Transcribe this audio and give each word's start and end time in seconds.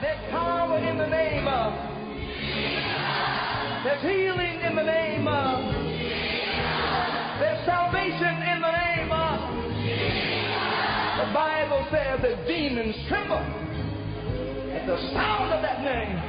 There's 0.00 0.30
power 0.30 0.78
in 0.78 0.96
the 0.96 1.08
name 1.08 1.48
of. 1.48 1.72
There's 3.82 4.00
healing 4.02 4.60
in 4.60 4.76
the 4.76 4.84
name 4.84 5.26
of. 5.26 5.74
There's 7.40 7.66
salvation 7.66 8.42
in 8.46 8.60
the 8.62 8.70
name 8.70 9.10
of. 9.10 9.40
The 11.18 11.34
Bible 11.34 11.84
says 11.90 12.22
that 12.22 12.46
demons 12.46 12.94
tremble 13.08 13.42
at 14.70 14.86
the 14.86 14.98
sound 15.12 15.52
of 15.52 15.62
that 15.62 15.82
name. 15.82 16.22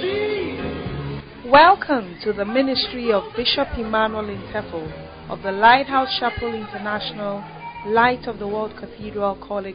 Jesus. 0.00 1.50
Welcome 1.50 2.16
to 2.22 2.32
the 2.32 2.44
ministry 2.44 3.10
of 3.10 3.24
Bishop 3.36 3.66
Emmanuel 3.76 4.26
Intefel 4.26 4.86
of 5.28 5.42
the 5.42 5.50
Lighthouse 5.50 6.16
Chapel 6.20 6.54
International, 6.54 7.42
Light 7.86 8.28
of 8.28 8.38
the 8.38 8.46
World 8.46 8.76
Cathedral, 8.78 9.36
Korle 9.42 9.74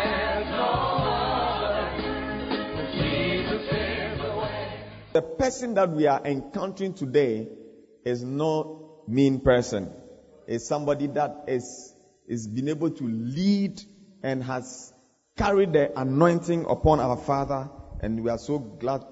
The 5.13 5.21
person 5.21 5.73
that 5.73 5.91
we 5.91 6.07
are 6.07 6.21
encountering 6.23 6.93
today 6.93 7.49
is 8.05 8.23
not 8.23 9.09
mean 9.09 9.41
person. 9.41 9.91
It's 10.47 10.65
somebody 10.65 11.07
that 11.07 11.45
is, 11.47 11.93
is 12.27 12.47
been 12.47 12.69
able 12.69 12.91
to 12.91 13.03
lead 13.03 13.81
and 14.23 14.41
has 14.41 14.93
carried 15.37 15.73
the 15.73 15.91
anointing 15.99 16.65
upon 16.65 17.01
our 17.01 17.17
father. 17.17 17.69
And 17.99 18.23
we 18.23 18.29
are 18.29 18.37
so 18.37 18.57
glad 18.57 19.03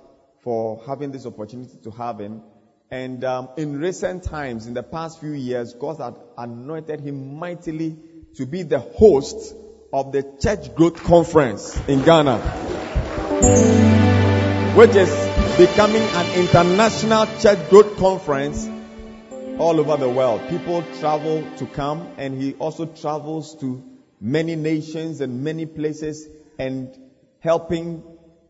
for 0.41 0.81
having 0.87 1.11
this 1.11 1.25
opportunity 1.25 1.77
to 1.83 1.91
have 1.91 2.17
him. 2.19 2.43
And 2.89 3.25
um, 3.25 3.49
in 3.57 3.77
recent 3.77 4.23
times, 4.23 4.67
in 4.67 4.73
the 4.73 4.83
past 4.83 5.19
few 5.19 5.33
years, 5.33 5.73
God 5.73 5.99
had 5.99 6.15
anointed 6.37 7.01
him 7.01 7.37
mightily 7.37 7.97
to 8.35 8.45
be 8.45 8.63
the 8.63 8.79
host 8.79 9.53
of 9.91 10.13
the 10.13 10.23
Church 10.41 10.73
Growth 10.75 11.03
Conference 11.03 11.77
in 11.89 12.03
Ghana, 12.03 12.39
which 14.75 14.95
is 14.95 15.28
becoming 15.59 16.01
an 16.01 16.39
international 16.39 17.25
church 17.41 17.69
growth 17.69 17.97
conference 17.97 18.65
all 19.57 19.77
over 19.77 19.97
the 19.97 20.07
world. 20.09 20.39
People 20.47 20.81
travel 21.01 21.45
to 21.57 21.65
come 21.65 22.13
and 22.17 22.41
he 22.41 22.53
also 22.53 22.85
travels 22.85 23.55
to 23.55 23.83
many 24.21 24.55
nations 24.55 25.19
and 25.19 25.43
many 25.43 25.65
places 25.65 26.29
and 26.57 26.97
helping 27.41 28.01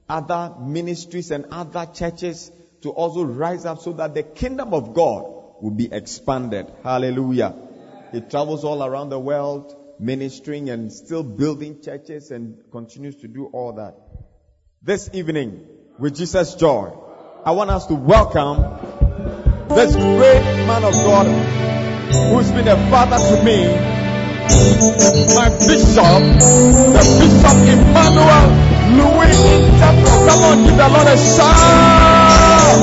other 0.08 0.54
ministries 0.62 1.32
and 1.32 1.46
other 1.50 1.88
churches 1.92 2.52
to 2.82 2.92
also 2.92 3.24
rise 3.24 3.66
up 3.66 3.80
so 3.80 3.94
that 3.94 4.14
the 4.14 4.22
kingdom 4.22 4.76
of 4.76 4.94
God 4.94 5.24
will 5.64 5.72
be 5.72 5.92
expanded. 5.92 6.72
Hallelujah. 6.84 7.56
He 8.12 8.22
travels 8.22 8.64
all 8.64 8.84
around 8.84 9.10
the 9.10 9.20
world 9.20 9.76
ministering 10.00 10.70
and 10.70 10.94
still 10.94 11.24
building 11.24 11.82
churches 11.82 12.30
and 12.30 12.62
continues 12.72 13.16
to 13.16 13.28
do 13.28 13.48
all 13.48 13.74
that. 13.74 13.96
This 14.84 15.10
evening, 15.12 15.68
with 16.00 16.16
Jesus' 16.16 16.56
joy, 16.56 16.94
I 17.46 17.52
want 17.52 17.70
us 17.70 17.86
to 17.88 17.94
welcome 17.94 18.62
this 19.68 19.94
great 19.96 20.44
man 20.66 20.86
of 20.86 20.94
God 20.94 21.28
who's 22.32 22.50
been 22.52 22.70
a 22.70 22.78
father 22.90 23.18
to 23.18 23.44
me, 23.44 23.68
my 25.36 25.50
bishop, 25.60 26.22
the 26.96 27.04
Bishop 27.20 27.58
Emmanuel 27.68 28.48
Louis 28.96 29.36
Intefel. 29.60 30.18
Come 30.28 30.42
on, 30.44 30.58
give 30.64 30.78
the 30.78 30.88
Lord 30.88 31.08
a 31.08 31.18
shout. 31.18 32.80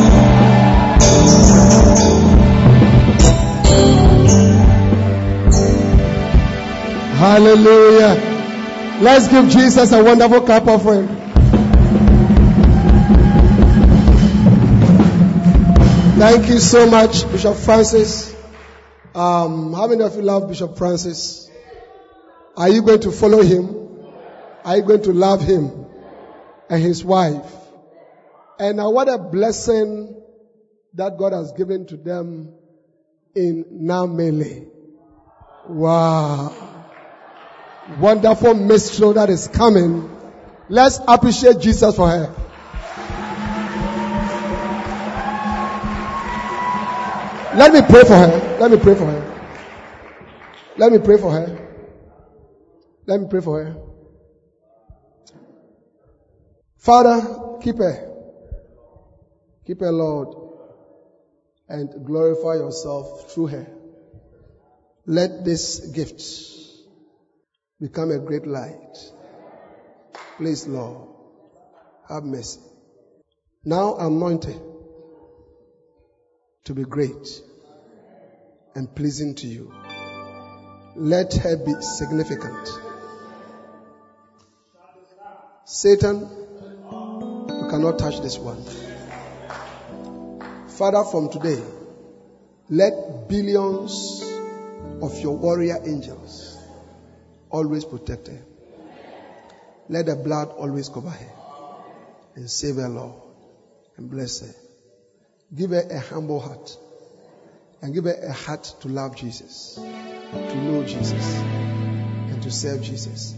Hallelujah. 7.16 8.14
Let's 9.00 9.28
give 9.28 9.48
Jesus 9.48 9.92
a 9.92 10.04
wonderful 10.04 10.42
clap 10.42 10.66
offering. 10.66 11.25
Thank 16.16 16.48
you 16.48 16.60
so 16.60 16.88
much, 16.88 17.30
Bishop 17.30 17.58
Francis. 17.58 18.34
Um, 19.14 19.74
how 19.74 19.86
many 19.86 20.02
of 20.02 20.16
you 20.16 20.22
love 20.22 20.48
Bishop 20.48 20.78
Francis? 20.78 21.50
Are 22.56 22.70
you 22.70 22.80
going 22.80 23.00
to 23.00 23.12
follow 23.12 23.42
him? 23.42 23.98
Are 24.64 24.78
you 24.78 24.82
going 24.82 25.02
to 25.02 25.12
love 25.12 25.42
him 25.42 25.84
and 26.70 26.82
his 26.82 27.04
wife? 27.04 27.52
And 28.58 28.78
now 28.78 28.92
what 28.92 29.10
a 29.10 29.18
blessing 29.18 30.18
that 30.94 31.18
God 31.18 31.34
has 31.34 31.52
given 31.52 31.86
to 31.88 31.98
them 31.98 32.54
in 33.34 33.64
Namele. 33.82 34.70
Wow. 35.68 36.56
Wonderful 38.00 38.54
mystery 38.54 39.12
that 39.12 39.28
is 39.28 39.48
coming. 39.48 40.10
Let's 40.70 40.98
appreciate 41.06 41.60
Jesus 41.60 41.94
for 41.94 42.08
her. 42.08 42.45
Let 47.56 47.72
me 47.72 47.80
pray 47.80 48.04
for 48.04 48.14
her. 48.14 48.58
Let 48.60 48.70
me 48.70 48.76
pray 48.76 48.94
for 48.94 49.06
her. 49.06 49.36
Let 50.76 50.92
me 50.92 50.98
pray 50.98 51.16
for 51.16 51.30
her. 51.30 51.68
Let 53.06 53.18
me 53.22 53.28
pray 53.30 53.40
for 53.40 53.64
her. 53.64 53.76
Father, 56.76 57.58
keep 57.62 57.78
her. 57.78 58.12
Keep 59.66 59.80
her, 59.80 59.90
Lord. 59.90 60.36
And 61.66 62.04
glorify 62.04 62.56
yourself 62.56 63.32
through 63.32 63.46
her. 63.46 63.66
Let 65.06 65.42
this 65.46 65.80
gift 65.94 66.22
become 67.80 68.10
a 68.10 68.18
great 68.18 68.46
light. 68.46 68.98
Please, 70.36 70.66
Lord, 70.66 71.08
have 72.06 72.22
mercy. 72.22 72.60
Now 73.64 73.96
anointed 73.96 74.60
to 76.64 76.74
be 76.74 76.82
great 76.82 77.42
and 78.76 78.94
pleasing 78.94 79.34
to 79.34 79.46
you. 79.46 79.72
Let 80.94 81.32
her 81.34 81.56
be 81.56 81.72
significant. 81.80 82.68
Satan, 85.64 86.20
you 86.20 87.68
cannot 87.70 87.98
touch 87.98 88.20
this 88.20 88.38
one. 88.38 88.62
Father, 90.68 91.04
from 91.04 91.30
today, 91.30 91.62
let 92.68 93.28
billions 93.30 94.22
of 95.00 95.18
your 95.20 95.38
warrior 95.38 95.78
angels 95.86 96.58
always 97.48 97.84
protect 97.84 98.28
her. 98.28 98.42
Let 99.88 100.04
the 100.04 100.16
blood 100.16 100.48
always 100.50 100.90
cover 100.90 101.08
her 101.08 101.32
and 102.34 102.50
save 102.50 102.76
her, 102.76 102.88
Lord, 102.88 103.14
and 103.96 104.10
bless 104.10 104.40
her. 104.40 104.54
Give 105.54 105.70
her 105.70 105.88
a 105.90 105.98
humble 105.98 106.40
heart 106.40 106.76
and 107.86 107.94
give 107.94 108.02
her 108.02 108.20
a 108.20 108.32
heart 108.32 108.64
to 108.80 108.88
love 108.88 109.14
Jesus, 109.14 109.76
to 109.76 110.56
know 110.56 110.82
Jesus, 110.82 111.36
and 111.38 112.42
to 112.42 112.50
serve 112.50 112.82
Jesus. 112.82 113.32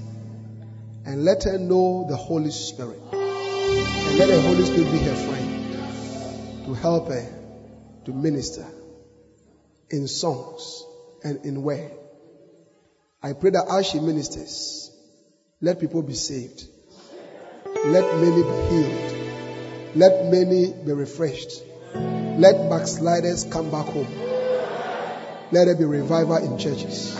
And 1.05 1.23
let 1.23 1.45
her 1.45 1.59
know 1.59 2.07
the 2.09 2.17
Holy 2.17 2.51
Spirit. 2.51 2.99
And 3.13 4.19
let 4.19 4.29
the 4.29 4.41
Holy 4.41 4.65
Spirit 4.65 4.91
be 4.91 4.99
her 5.01 5.15
friend 5.17 6.65
to 6.65 6.73
help 6.73 7.09
her 7.09 7.31
to 8.07 8.11
minister 8.11 8.67
in 9.91 10.09
songs 10.09 10.83
and 11.23 11.45
in 11.45 11.63
word. 11.63 11.93
I 13.23 13.35
pray 13.35 13.51
that 13.51 13.67
as 13.71 13.87
she 13.87 14.01
ministers, 14.01 14.91
let 15.61 15.79
people 15.79 16.01
be 16.01 16.15
saved. 16.15 16.65
Let 17.67 18.17
many 18.17 18.43
be 18.43 18.69
healed. 18.71 19.95
Let 19.95 20.33
many 20.33 20.73
be 20.73 20.93
refreshed. 20.93 21.63
Let 21.93 22.71
backsliders 22.71 23.45
come 23.45 23.71
back 23.71 23.85
home. 23.85 24.28
Let 25.51 25.65
there 25.65 25.77
be 25.77 25.85
revival 25.85 26.37
in 26.37 26.59
churches. 26.59 27.17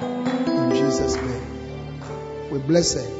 In 0.00 0.70
Jesus' 0.74 1.16
name. 1.16 2.50
We 2.50 2.58
bless 2.60 2.94
her 2.94 3.18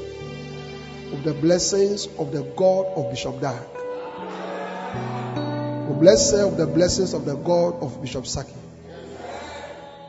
with 1.11 1.23
the 1.25 1.35
blessings 1.35 2.07
of 2.19 2.33
the 2.33 2.43
God 2.57 2.87
of 2.97 3.11
Bishop 3.11 3.41
Dag. 3.41 3.67
We 5.89 6.01
bless 6.01 6.33
her 6.33 6.49
with 6.49 6.57
the 6.57 6.67
blessings 6.67 7.13
of 7.13 7.27
the 7.27 7.37
God 7.37 7.83
of 7.83 8.01
Bishop 8.01 8.27
Saki. 8.27 8.53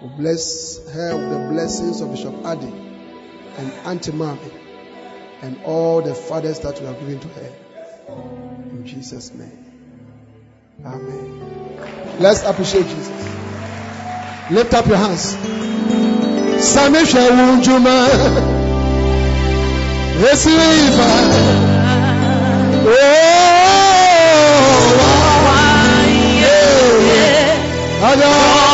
We 0.02 0.08
bless 0.18 0.88
her 0.90 1.18
with 1.18 1.30
the 1.32 1.48
blessings 1.52 2.00
of 2.00 2.12
Bishop 2.12 2.46
Adi 2.46 2.68
and 2.68 3.74
Auntie 3.86 4.12
Mami 4.12 4.52
and 5.42 5.62
all 5.66 6.02
the 6.02 6.16
fathers 6.16 6.60
that 6.62 6.80
we 6.80 6.86
have 6.86 7.00
given 7.00 7.20
to 7.20 7.28
her. 7.28 7.54
In 8.72 8.86
Jesus' 8.86 9.34
name. 9.34 9.66
Amen. 10.86 12.20
Let's 12.20 12.44
appreciate 12.44 12.88
Jesus. 12.88 13.39
Lift 14.52 14.74
up 14.74 14.88
your 14.88 14.98
hands. 14.98 15.38
Sami 16.64 17.00
Shawun 17.06 17.62
Juma. 17.64 18.10
Esifa. 20.32 21.10
Oh. 22.86 23.30
Ada. 28.02 28.69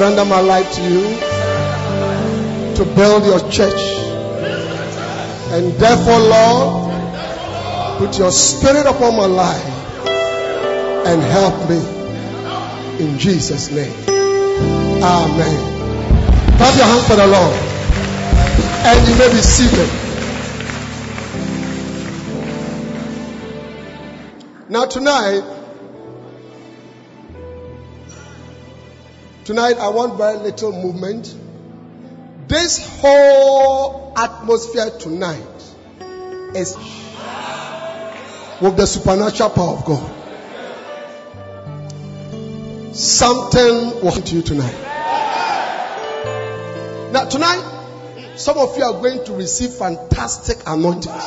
Surrender 0.00 0.24
my 0.24 0.40
life 0.40 0.72
to 0.72 0.82
you 0.82 1.02
to 2.74 2.84
build 2.94 3.22
your 3.26 3.38
church. 3.50 3.82
And 5.52 5.74
therefore, 5.74 6.18
Lord, 6.20 7.98
put 7.98 8.18
your 8.18 8.32
spirit 8.32 8.86
upon 8.86 9.14
my 9.14 9.26
life 9.26 9.62
and 11.06 11.20
help 11.20 11.68
me. 11.68 13.04
In 13.04 13.18
Jesus' 13.18 13.70
name. 13.70 13.92
Amen. 15.02 15.58
Clap 16.56 16.76
your 16.76 16.86
hands 16.86 17.06
for 17.06 17.16
the 17.16 17.26
Lord. 17.26 17.56
And 18.86 19.06
you 19.06 19.14
may 19.18 19.30
be 19.30 19.42
seated. 19.42 19.90
Now 24.70 24.86
tonight, 24.86 25.59
tonight 29.50 29.78
I 29.78 29.88
want 29.88 30.16
very 30.16 30.38
little 30.38 30.70
movement. 30.70 31.34
This 32.46 32.78
whole 33.00 34.12
atmosphere 34.16 34.90
tonight 34.90 35.42
is 36.54 36.76
with 38.60 38.76
the 38.76 38.86
supernatural 38.86 39.50
power 39.50 39.76
of 39.76 39.84
God. 39.84 40.08
Something 42.94 44.00
will 44.00 44.12
happen 44.12 44.22
to 44.22 44.36
you 44.36 44.42
tonight. 44.42 44.76
Now 47.10 47.24
tonight, 47.24 47.64
some 48.36 48.56
of 48.56 48.78
you 48.78 48.84
are 48.84 48.92
going 48.92 49.24
to 49.24 49.32
receive 49.32 49.70
fantastic 49.70 50.58
anointings. 50.64 51.24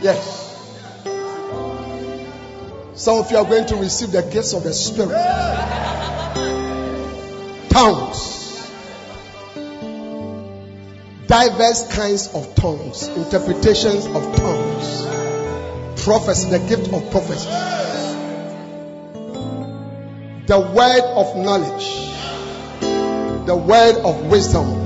Yes. 0.00 0.41
Some 3.02 3.18
of 3.18 3.30
you 3.32 3.36
are 3.36 3.44
going 3.44 3.66
to 3.66 3.74
receive 3.74 4.12
the 4.12 4.22
gifts 4.22 4.54
of 4.54 4.62
the 4.62 4.72
Spirit. 4.72 5.18
Tongues. 7.68 8.70
Diverse 11.26 11.92
kinds 11.96 12.32
of 12.32 12.54
tongues. 12.54 13.08
Interpretations 13.08 14.06
of 14.06 14.36
tongues. 14.36 15.04
Prophecy. 16.04 16.50
The 16.50 16.60
gift 16.60 16.92
of 16.92 17.10
prophecy. 17.10 17.48
The 20.46 20.60
word 20.60 21.02
of 21.02 21.36
knowledge. 21.44 21.86
The 23.46 23.56
word 23.56 23.96
of 24.04 24.30
wisdom. 24.30 24.78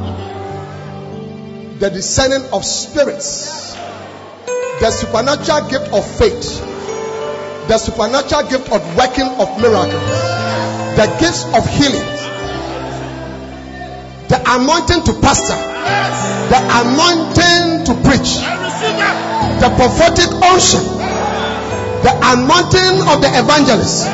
The 1.81 1.90
discerning 1.90 2.48
of 2.50 2.64
spirits 2.64 3.66
the 4.81 4.90
supernatural 4.90 5.70
gift 5.70 5.92
of 5.92 6.18
faith, 6.18 6.76
the 7.68 7.79
supernatural 7.79 8.48
gift 8.48 8.70
of 8.70 8.81
working 8.96 9.26
of 9.42 9.48
miracles, 9.61 10.11
the 10.94 11.07
gifts 11.18 11.44
of 11.50 11.66
healing, 11.66 12.07
the 14.31 14.38
anointing 14.46 15.02
to 15.02 15.12
pastor, 15.20 15.59
the 16.50 16.61
anointing 16.62 17.85
to 17.87 17.92
preach, 18.07 18.38
the 19.59 19.70
prophetic 19.74 20.31
unction, 20.46 20.83
the 22.07 22.14
anointing 22.35 23.02
of 23.11 23.18
the 23.18 23.31
evangelist, 23.35 24.07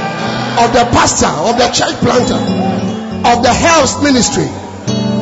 of 0.56 0.72
the 0.72 0.84
pastor, 0.96 1.28
of 1.28 1.56
the 1.60 1.68
church 1.72 1.96
planter, 2.00 2.40
of 3.28 3.42
the 3.42 3.52
health 3.52 4.02
ministry. 4.02 4.48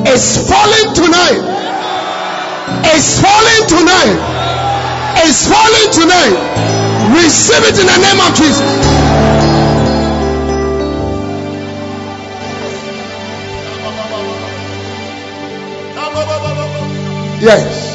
Is 0.06 0.48
falling 0.48 0.94
tonight. 0.94 1.44
Is 2.96 3.20
falling 3.20 3.68
tonight. 3.68 4.16
Is 5.26 5.46
falling 5.46 5.92
tonight. 5.92 6.89
Receive 7.12 7.64
it 7.64 7.78
in 7.80 7.86
the 7.86 7.98
name 7.98 8.20
of 8.20 8.34
Jesus. 8.36 9.20
Yes. 17.42 17.90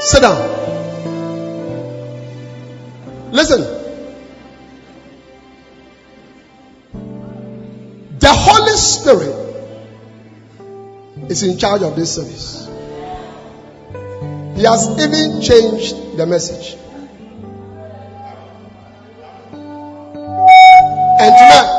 Sit 0.00 0.20
down. 0.22 0.36
Listen. 3.32 3.60
The 8.18 8.32
Holy 8.32 8.76
Spirit 8.76 9.34
is 11.30 11.42
in 11.42 11.58
charge 11.58 11.82
of 11.82 11.96
this 11.96 12.14
service. 12.16 12.63
Has 14.64 14.88
even 14.98 15.42
changed 15.42 16.16
the 16.16 16.24
message. 16.26 16.74
And 21.20 21.32
tonight, 21.38 21.70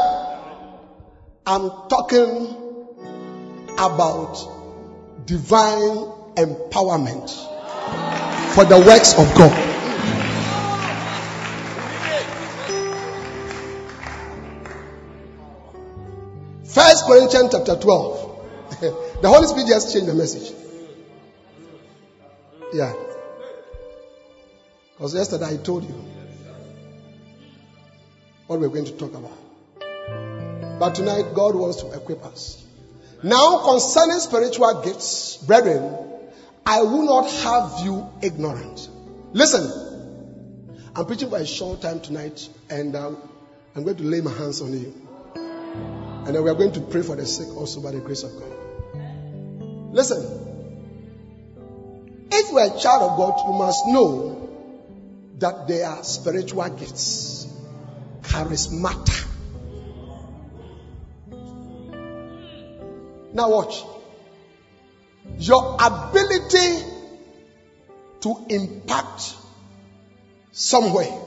I'm 1.47 1.69
talking 1.89 2.55
about 3.79 5.25
divine 5.25 6.11
empowerment 6.35 7.31
for 8.53 8.65
the 8.65 8.77
works 8.77 9.17
of 9.17 9.33
God. 9.33 9.51
First 16.65 17.05
Corinthians 17.07 17.49
chapter 17.51 17.77
12. 17.77 18.45
the 19.21 19.27
Holy 19.27 19.47
Spirit 19.47 19.69
just 19.69 19.91
changed 19.91 20.07
the 20.07 20.13
message. 20.13 20.64
Yeah. 22.75 22.93
Because 24.91 25.15
yesterday 25.15 25.45
I 25.45 25.55
told 25.55 25.85
you 25.85 25.95
what 28.47 28.59
we're 28.59 28.67
going 28.67 28.83
to 28.83 28.91
talk 28.91 29.13
about. 29.13 29.31
But 30.79 30.95
tonight 30.95 31.33
God 31.33 31.55
wants 31.55 31.81
to 31.83 31.91
equip 31.93 32.25
us. 32.25 32.61
Now, 33.23 33.63
concerning 33.63 34.19
spiritual 34.19 34.81
gifts, 34.83 35.37
brethren, 35.37 35.95
I 36.65 36.81
will 36.81 37.05
not 37.05 37.31
have 37.43 37.85
you 37.85 38.09
ignorant. 38.21 38.89
Listen, 39.31 39.71
I'm 40.97 41.05
preaching 41.05 41.29
for 41.29 41.37
a 41.37 41.45
short 41.45 41.81
time 41.81 42.01
tonight, 42.01 42.49
and 42.69 42.93
um, 42.97 43.17
I'm 43.73 43.85
going 43.85 43.95
to 43.97 44.03
lay 44.03 44.19
my 44.19 44.33
hands 44.33 44.61
on 44.61 44.73
you. 44.73 44.93
And 45.35 46.35
then 46.35 46.43
we 46.43 46.49
are 46.49 46.55
going 46.55 46.73
to 46.73 46.81
pray 46.81 47.03
for 47.03 47.15
the 47.15 47.25
sick 47.25 47.47
also 47.55 47.79
by 47.79 47.91
the 47.91 47.99
grace 47.99 48.23
of 48.23 48.37
God. 48.37 48.51
Listen, 49.93 50.54
if 52.45 52.51
you're 52.51 52.77
a 52.77 52.79
child 52.79 53.11
of 53.11 53.17
God, 53.17 53.41
you 53.45 53.53
must 53.53 53.87
know 53.87 54.49
that 55.37 55.67
there 55.67 55.87
are 55.87 56.03
spiritual 56.03 56.69
gifts, 56.69 57.47
charismata. 58.21 59.27
Now, 63.33 63.49
watch. 63.49 63.83
Your 65.39 65.77
ability 65.79 66.85
to 68.21 68.45
impact 68.49 69.35
somewhere, 70.51 71.19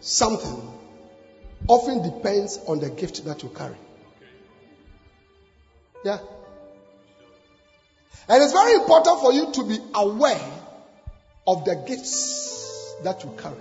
something, 0.00 0.72
often 1.68 2.02
depends 2.02 2.58
on 2.66 2.80
the 2.80 2.90
gift 2.90 3.24
that 3.24 3.42
you 3.42 3.48
carry. 3.48 3.76
Yeah. 6.04 6.18
And 8.28 8.42
it's 8.42 8.52
very 8.52 8.74
important 8.74 9.20
for 9.20 9.32
you 9.32 9.52
to 9.52 9.64
be 9.64 9.78
aware 9.94 10.63
of 11.46 11.64
the 11.64 11.74
gifts 11.86 12.94
that 13.02 13.22
you 13.24 13.34
carry 13.38 13.56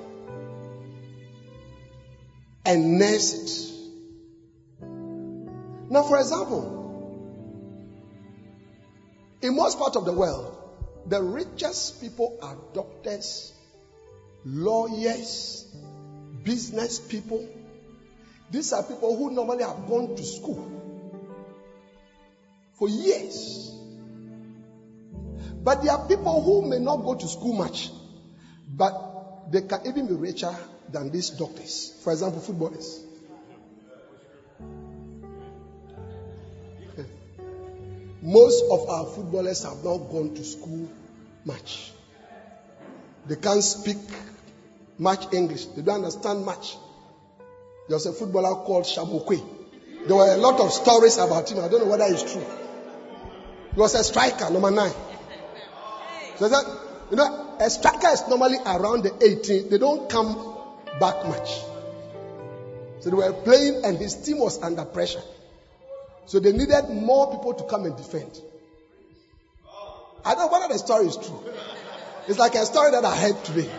and 2.66 2.98
nurse 2.98 3.34
it. 3.34 3.74
Now, 5.90 6.04
for 6.04 6.18
example, 6.18 6.80
in 9.42 9.56
most 9.56 9.78
parts 9.78 9.98
of 9.98 10.06
the 10.06 10.14
world, 10.14 10.58
the 11.08 11.22
richest 11.22 12.02
people 12.02 12.40
are 12.42 12.58
doctors, 12.74 13.52
lawyers, 14.46 15.66
business 16.44 17.00
people. 17.00 17.46
These 18.50 18.72
are 18.72 18.84
people 18.84 19.18
who 19.18 19.32
normally 19.32 19.64
have 19.64 19.88
gone 19.88 20.16
to 20.16 20.24
school 20.24 20.72
for 22.74 22.88
years. 22.88 23.72
But 25.64 25.82
there 25.82 25.94
are 25.94 26.08
people 26.08 26.44
who 26.44 26.70
may 26.70 26.78
not 26.80 26.98
go 26.98 27.16
to 27.16 27.28
school 27.28 27.54
much, 27.54 27.90
but 28.68 29.50
they 29.50 29.62
can 29.62 29.88
even 29.88 30.08
be 30.08 30.14
richer 30.14 30.54
than 30.92 31.10
these 31.10 31.30
doctors. 31.30 31.94
For 32.04 32.12
example, 32.12 32.42
footballers. 32.42 33.02
Most 38.22 38.66
of 38.70 38.90
our 38.90 39.06
footballers 39.06 39.64
have 39.64 39.82
not 39.86 39.98
gone 40.12 40.36
to 40.36 40.44
school 40.44 40.90
much. 41.46 41.94
They 43.26 43.38
can't 43.38 43.64
speak 43.64 43.96
much 44.98 45.34
English. 45.34 45.68
They 45.68 45.82
don't 45.82 45.96
understand 45.96 46.44
much. 46.46 46.76
There 47.88 47.96
was 47.96 48.06
a 48.06 48.12
footballer 48.12 48.66
called 48.66 48.84
Shabokwe. 48.84 49.42
There 50.08 50.16
were 50.18 50.34
a 50.34 50.38
lot 50.38 50.60
of 50.60 50.74
stories 50.74 51.18
about 51.18 51.50
him. 51.50 51.60
I 51.60 51.70
don't 51.70 51.86
know 51.86 51.92
whether 51.92 52.14
it's 52.14 52.34
true. 52.34 52.46
He 53.74 53.80
was 53.80 53.96
a 53.96 54.04
striker, 54.04 54.50
number 54.50 54.72
nine. 54.72 54.92
So 56.38 56.50
that 56.50 56.66
you 57.12 57.18
know, 57.18 57.58
a 57.60 57.70
striker 57.70 58.10
is 58.10 58.28
normally 58.28 58.58
around 58.66 59.04
the 59.04 59.14
18. 59.24 59.70
They 59.70 59.78
don't 59.78 60.10
come 60.10 60.36
back 61.00 61.26
much. 61.28 61.62
So 63.02 63.10
they 63.10 63.16
were 63.16 63.34
playing, 63.34 63.82
and 63.84 63.98
his 63.98 64.16
team 64.16 64.40
was 64.40 64.62
under 64.64 64.86
pressure. 64.86 65.22
So 66.26 66.40
they 66.40 66.52
needed 66.52 66.90
more 66.90 67.30
people 67.32 67.54
to 67.54 67.64
come 67.66 67.86
and 67.86 67.96
defend. 67.98 68.40
I 70.26 70.36
don't 70.36 70.52
know 70.52 70.60
whether 70.60 70.74
the 70.74 70.80
story 70.80 71.08
is 71.08 71.18
true. 71.18 71.44
It's 72.28 72.40
like 72.40 72.56
a 72.56 72.66
story 72.66 72.92
that 72.92 73.04
I 73.04 73.16
heard 73.16 73.44
today. 73.44 73.70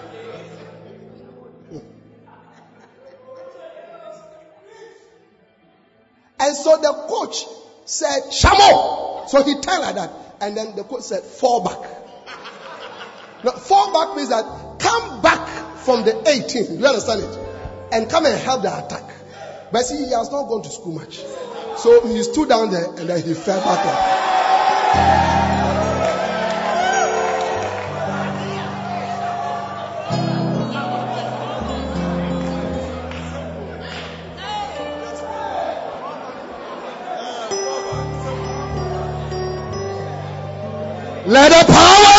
Hmm. 1.71 1.79
And 6.38 6.57
so 6.57 6.77
the 6.77 6.93
coach 7.09 7.47
said, 7.87 8.25
Shamo. 8.31 9.29
So 9.29 9.43
he 9.43 9.55
turned 9.55 9.81
like 9.81 9.95
that. 9.95 10.11
And 10.40 10.57
then 10.57 10.77
the 10.77 10.85
coach 10.85 11.03
said, 11.03 11.23
fall 11.23 11.64
back. 11.64 12.04
Now, 13.45 13.51
fall 13.53 13.93
back 13.93 14.17
means 14.17 14.31
that 14.31 14.79
come 14.79 15.21
back 15.21 15.77
from 15.77 16.03
the 16.05 16.17
18. 16.27 16.67
Do 16.67 16.75
you 16.79 16.87
understand 16.87 17.21
it? 17.21 17.39
And 17.93 18.09
come 18.09 18.25
and 18.25 18.39
help 18.39 18.63
the 18.63 18.69
attack. 18.69 19.03
But 19.71 19.85
see, 19.85 19.99
he 19.99 20.11
has 20.13 20.33
not 20.33 20.49
gone 20.49 20.63
to 20.63 20.71
school 20.71 20.93
much. 20.93 21.19
So 21.77 22.07
he 22.07 22.23
stood 22.23 22.49
down 22.49 22.71
there 22.71 22.87
and 22.87 23.09
then 23.09 23.23
he 23.23 23.35
fell 23.35 23.61
back. 23.61 23.85
Let 41.27 41.49
the 41.49 41.73
power 41.73 42.13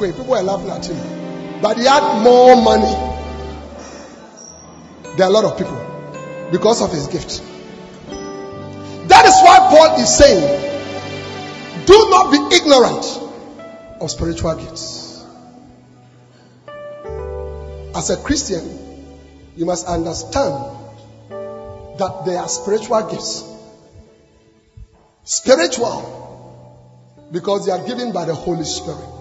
people 0.00 0.24
were 0.24 0.40
laughing 0.42 0.70
at 0.70 0.86
him. 0.86 1.60
But 1.60 1.76
he 1.76 1.84
had 1.84 2.22
more 2.22 2.56
money 2.56 2.94
than 5.16 5.28
a 5.28 5.30
lot 5.30 5.44
of 5.44 5.58
people 5.58 6.48
because 6.50 6.80
of 6.82 6.90
his 6.90 7.06
gift. 7.08 7.42
That 9.08 9.26
is 9.26 9.34
why 9.42 9.58
Paul 9.70 10.00
is 10.00 10.16
saying, 10.16 11.86
do 11.86 12.10
not 12.10 12.30
be 12.30 12.56
ignorant 12.56 13.20
of 14.00 14.10
spiritual 14.10 14.54
gifts. 14.54 15.24
As 17.94 18.10
a 18.10 18.16
Christian, 18.16 18.78
you 19.56 19.66
must 19.66 19.86
understand 19.86 20.76
that 21.28 22.22
there 22.24 22.38
are 22.38 22.48
spiritual 22.48 23.02
gifts. 23.10 23.44
Spiritual, 25.24 26.16
because 27.30 27.66
they 27.66 27.72
are 27.72 27.86
given 27.86 28.12
by 28.12 28.24
the 28.24 28.34
Holy 28.34 28.64
Spirit. 28.64 29.19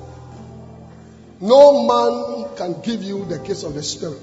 No 1.41 1.87
man 1.87 2.55
can 2.57 2.81
give 2.81 3.01
you 3.01 3.25
the 3.25 3.39
gifts 3.39 3.63
of 3.63 3.73
the 3.73 3.83
Spirit. 3.83 4.21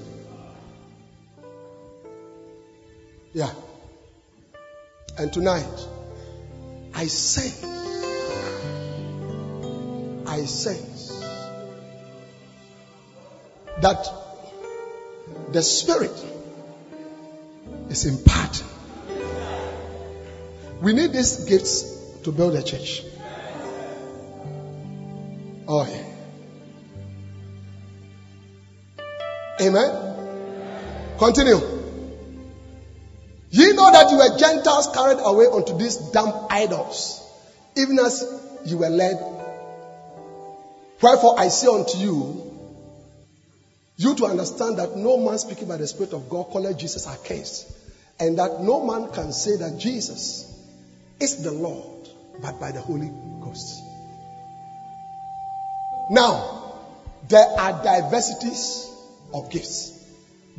Yeah. 3.33 3.49
And 5.17 5.33
tonight, 5.33 5.87
I 6.93 7.07
sense, 7.07 7.63
I 10.27 10.45
sense 10.45 11.23
that 13.81 14.07
the 15.51 15.61
Spirit 15.63 16.25
is 17.89 18.05
imparting. 18.05 18.67
We 20.81 20.93
need 20.93 21.13
these 21.13 21.45
gifts 21.45 21.81
to 22.23 22.31
build 22.31 22.55
a 22.55 22.61
church. 22.61 23.03
Continue. 31.17 31.59
Ye 33.49 33.73
know 33.73 33.91
that 33.91 34.09
you 34.11 34.17
were 34.17 34.37
Gentiles 34.37 34.89
carried 34.93 35.19
away 35.19 35.45
unto 35.51 35.77
these 35.77 35.95
damn 36.11 36.33
idols, 36.49 37.23
even 37.75 37.97
as 37.99 38.25
you 38.65 38.77
were 38.77 38.89
led. 38.89 39.15
Wherefore 41.01 41.39
I 41.39 41.47
say 41.47 41.67
unto 41.67 41.97
you, 41.97 42.43
you 43.95 44.15
to 44.15 44.25
understand 44.25 44.77
that 44.77 44.95
no 44.95 45.17
man 45.17 45.37
speaking 45.39 45.67
by 45.67 45.77
the 45.77 45.87
Spirit 45.87 46.13
of 46.13 46.29
God 46.29 46.51
calleth 46.51 46.77
Jesus 46.77 47.07
accursed, 47.07 47.71
and 48.19 48.37
that 48.37 48.61
no 48.61 48.83
man 48.83 49.11
can 49.11 49.31
say 49.31 49.55
that 49.55 49.79
Jesus 49.79 50.53
is 51.19 51.41
the 51.41 51.51
Lord, 51.51 52.09
but 52.41 52.59
by 52.59 52.71
the 52.71 52.81
Holy 52.81 53.11
Ghost. 53.41 53.81
Now, 56.11 56.73
there 57.27 57.47
are 57.57 57.83
diversities 57.83 58.89
of 59.33 59.49
gifts, 59.49 59.96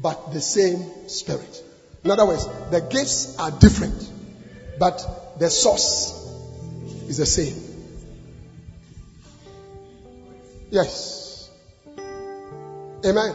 but 0.01 0.33
the 0.33 0.41
same 0.41 1.09
Spirit. 1.09 1.65
In 2.05 2.11
other 2.11 2.27
words, 2.27 2.47
the 2.71 2.81
gifts 2.81 3.37
are 3.39 3.51
different, 3.51 4.11
but 4.79 5.39
the 5.39 5.51
source 5.51 6.15
is 7.09 7.17
the 7.17 7.27
same. 7.27 7.55
Yes. 10.71 11.51
Amen. 13.05 13.35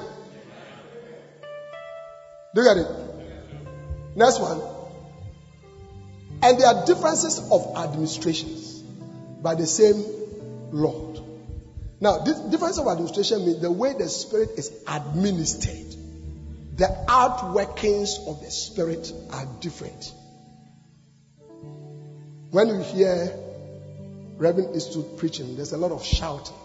Look 2.56 2.68
at 2.68 2.78
it. 2.78 2.88
Next 4.16 4.40
one. 4.40 4.62
And 6.44 6.60
there 6.60 6.68
are 6.68 6.86
differences 6.86 7.40
of 7.52 7.76
administrations 7.78 8.82
by 9.42 9.56
the 9.56 9.66
same 9.66 10.04
Lord. 10.72 11.20
Now, 12.00 12.20
this 12.20 12.40
difference 12.40 12.78
of 12.78 12.88
administration 12.88 13.46
means 13.46 13.62
the 13.62 13.72
way 13.72 13.94
the 13.94 14.10
Spirit 14.10 14.52
is 14.58 14.72
administered. 14.88 15.93
The 16.76 16.86
outworkings 17.08 18.28
of 18.28 18.42
the 18.42 18.50
Spirit 18.50 19.12
are 19.32 19.46
different. 19.60 20.12
When 22.50 22.68
you 22.68 22.82
hear 22.82 23.32
Reverend 24.38 24.76
Eastwood 24.76 25.18
preaching, 25.18 25.56
there's 25.56 25.72
a 25.72 25.78
lot 25.78 25.92
of 25.92 26.04
shouting. 26.04 26.56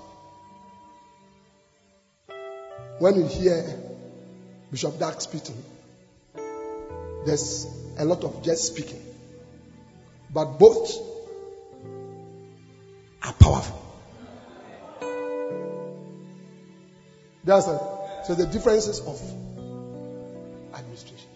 When 2.98 3.16
you 3.16 3.26
hear 3.26 3.80
Bishop 4.70 4.98
Dag 4.98 5.20
speaking, 5.20 5.62
there's 7.26 7.66
a 7.98 8.04
lot 8.04 8.24
of 8.24 8.42
just 8.42 8.66
speaking. 8.66 9.02
But 10.30 10.58
both 10.58 10.90
are 13.22 13.32
powerful. 13.34 13.84
That's 17.44 17.66
a, 17.66 18.24
so 18.26 18.34
the 18.34 18.46
differences 18.46 19.00
of 19.00 19.47
administration. 20.78 21.28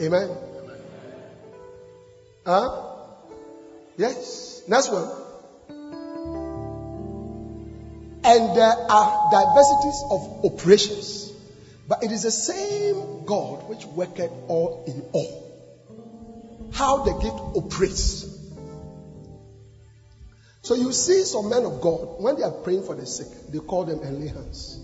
Amen. 0.00 0.30
Huh? 2.46 2.68
Yes. 3.96 4.62
Next 4.68 4.90
one. 4.90 5.10
And 8.24 8.56
there 8.56 8.74
are 8.90 9.30
diversities 9.30 10.04
of 10.10 10.44
operations, 10.44 11.32
but 11.88 12.02
it 12.02 12.12
is 12.12 12.22
the 12.22 12.30
same 12.30 13.24
God 13.24 13.68
which 13.68 13.84
worketh 13.86 14.30
all 14.48 14.84
in 14.86 15.02
all. 15.12 15.44
How 16.72 16.98
the 17.04 17.12
gift 17.12 17.40
operates. 17.56 18.26
So 20.62 20.74
you 20.74 20.92
see 20.92 21.22
some 21.22 21.48
men 21.48 21.64
of 21.64 21.80
God, 21.80 22.20
when 22.20 22.36
they 22.36 22.42
are 22.42 22.50
praying 22.50 22.82
for 22.82 22.94
the 22.94 23.06
sick, 23.06 23.28
they 23.50 23.58
call 23.58 23.84
them 23.84 24.00
and 24.02 24.20
lay 24.20 24.28
hands. 24.28 24.78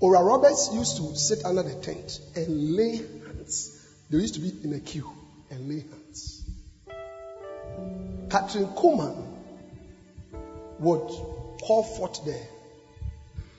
Oral 0.00 0.24
Roberts 0.24 0.70
used 0.72 0.96
to 0.96 1.16
sit 1.16 1.44
under 1.44 1.62
the 1.62 1.74
tent 1.74 2.20
and 2.34 2.76
lay 2.76 2.96
hands. 2.96 3.80
They 4.10 4.18
used 4.18 4.34
to 4.34 4.40
be 4.40 4.52
in 4.62 4.72
a 4.74 4.80
queue 4.80 5.08
and 5.50 5.68
lay 5.68 5.80
hands. 5.80 6.44
Kathryn 8.28 8.74
Kuhlman 8.74 9.16
would 10.80 11.08
call 11.62 11.84
forth 11.84 12.24
the 12.24 12.38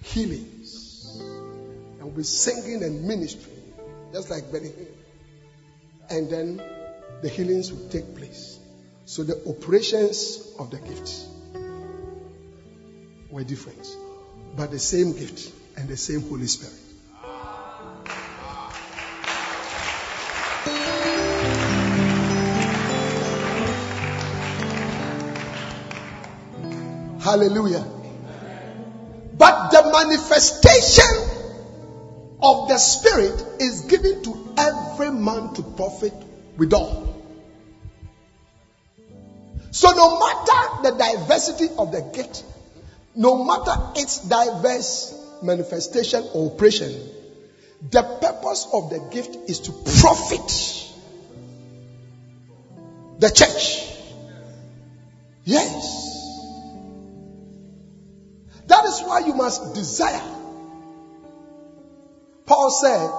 healings 0.04 1.18
and 1.20 2.02
we'll 2.02 2.12
be 2.12 2.24
singing 2.24 2.84
and 2.84 3.06
ministering, 3.06 3.74
just 4.12 4.30
like 4.30 4.52
Benny. 4.52 4.72
And 6.10 6.30
then 6.30 6.62
the 7.22 7.30
healings 7.30 7.72
would 7.72 7.90
take 7.90 8.16
place. 8.16 8.60
So 9.06 9.24
the 9.24 9.42
operations 9.48 10.40
of 10.60 10.70
the 10.70 10.78
gifts 10.78 11.28
were 13.32 13.44
different, 13.44 13.88
but 14.56 14.72
the 14.72 14.80
same 14.80 15.14
gift 15.14 15.52
and 15.78 15.90
the 15.90 15.98
same 15.98 16.22
Holy 16.22 16.48
Spirit. 16.48 16.74
Hallelujah. 27.22 27.84
But 29.38 29.72
the 29.72 29.90
manifestation 29.92 31.36
of 32.42 32.68
the 32.70 32.78
Spirit 32.78 33.44
is 33.60 33.82
given 33.82 34.22
to 34.24 34.54
every 34.58 35.10
man 35.12 35.54
to 35.56 35.64
profit 35.64 36.14
withal. 36.56 37.02
So, 39.72 39.92
no 39.92 40.20
matter 40.20 40.84
the 40.84 40.92
diversity 40.98 41.68
of 41.78 41.92
the 41.92 42.02
gift, 42.14 42.44
no 43.16 43.44
matter 43.44 44.00
its 44.00 44.20
diverse 44.20 45.25
manifestation 45.46 46.28
or 46.34 46.52
operation, 46.52 46.92
the 47.92 48.02
purpose 48.02 48.68
of 48.74 48.90
the 48.90 49.00
gift 49.12 49.36
is 49.50 49.60
to 49.62 49.72
profit 50.02 50.86
the 53.20 53.30
church. 53.30 53.86
Yes. 55.44 56.14
That 58.68 58.86
is 58.86 59.02
why 59.02 59.20
you 59.20 59.34
must 59.34 59.76
desire. 59.76 60.22
Paul 62.46 62.70
said, 62.72 63.10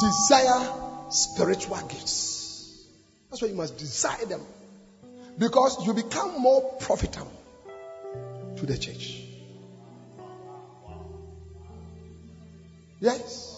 desire 0.00 1.10
spiritual 1.10 1.80
gifts. 1.88 2.86
That's 3.30 3.42
why 3.42 3.48
you 3.48 3.54
must 3.54 3.76
desire 3.78 4.24
them. 4.26 4.42
Because 5.38 5.86
you 5.86 5.94
become 5.94 6.40
more 6.40 6.76
profitable 6.80 7.32
to 8.56 8.66
the 8.66 8.76
church. 8.76 9.27
Yes. 13.00 13.54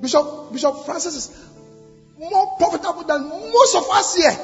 Bishop, 0.00 0.52
Bishop 0.52 0.84
Francis 0.84 1.14
is 1.16 1.50
more 2.18 2.56
profitable 2.56 3.04
than 3.04 3.28
most 3.28 3.76
of 3.76 3.84
us 3.90 4.16
here. 4.16 4.36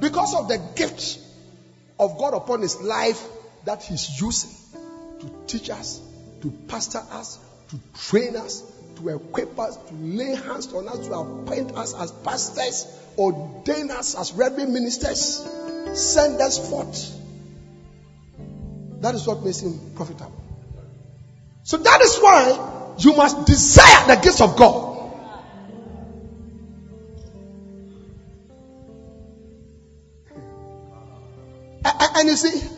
Because 0.00 0.34
of 0.34 0.48
the 0.48 0.58
gift 0.74 1.18
of 1.98 2.16
God 2.18 2.34
upon 2.34 2.62
his 2.62 2.80
life 2.80 3.22
that 3.64 3.82
he's 3.82 4.20
using 4.20 4.50
to 5.20 5.30
teach 5.46 5.68
us, 5.68 6.00
to 6.40 6.50
pastor 6.68 7.02
us, 7.10 7.38
to 7.68 7.78
train 8.08 8.36
us, 8.36 8.62
to 8.96 9.08
equip 9.10 9.58
us, 9.58 9.76
to 9.76 9.94
lay 9.94 10.34
hands 10.34 10.72
on 10.72 10.88
us, 10.88 11.06
to 11.06 11.12
appoint 11.12 11.72
us 11.76 11.94
as 11.94 12.10
pastors, 12.10 12.86
ordain 13.18 13.90
us 13.90 14.14
as 14.14 14.32
reverend 14.32 14.72
ministers, 14.72 15.46
send 15.92 16.40
us 16.40 16.70
forth. 16.70 17.16
That 19.00 19.14
is 19.14 19.26
what 19.26 19.44
makes 19.44 19.60
him 19.60 19.92
profitable. 19.94 20.39
So 21.70 21.76
that 21.76 22.00
is 22.00 22.18
why 22.18 22.94
you 22.98 23.14
must 23.14 23.46
desire 23.46 24.08
the 24.08 24.16
gifts 24.20 24.40
of 24.40 24.56
God. 24.56 24.88
And 31.84 32.28
you 32.28 32.34
see, 32.34 32.68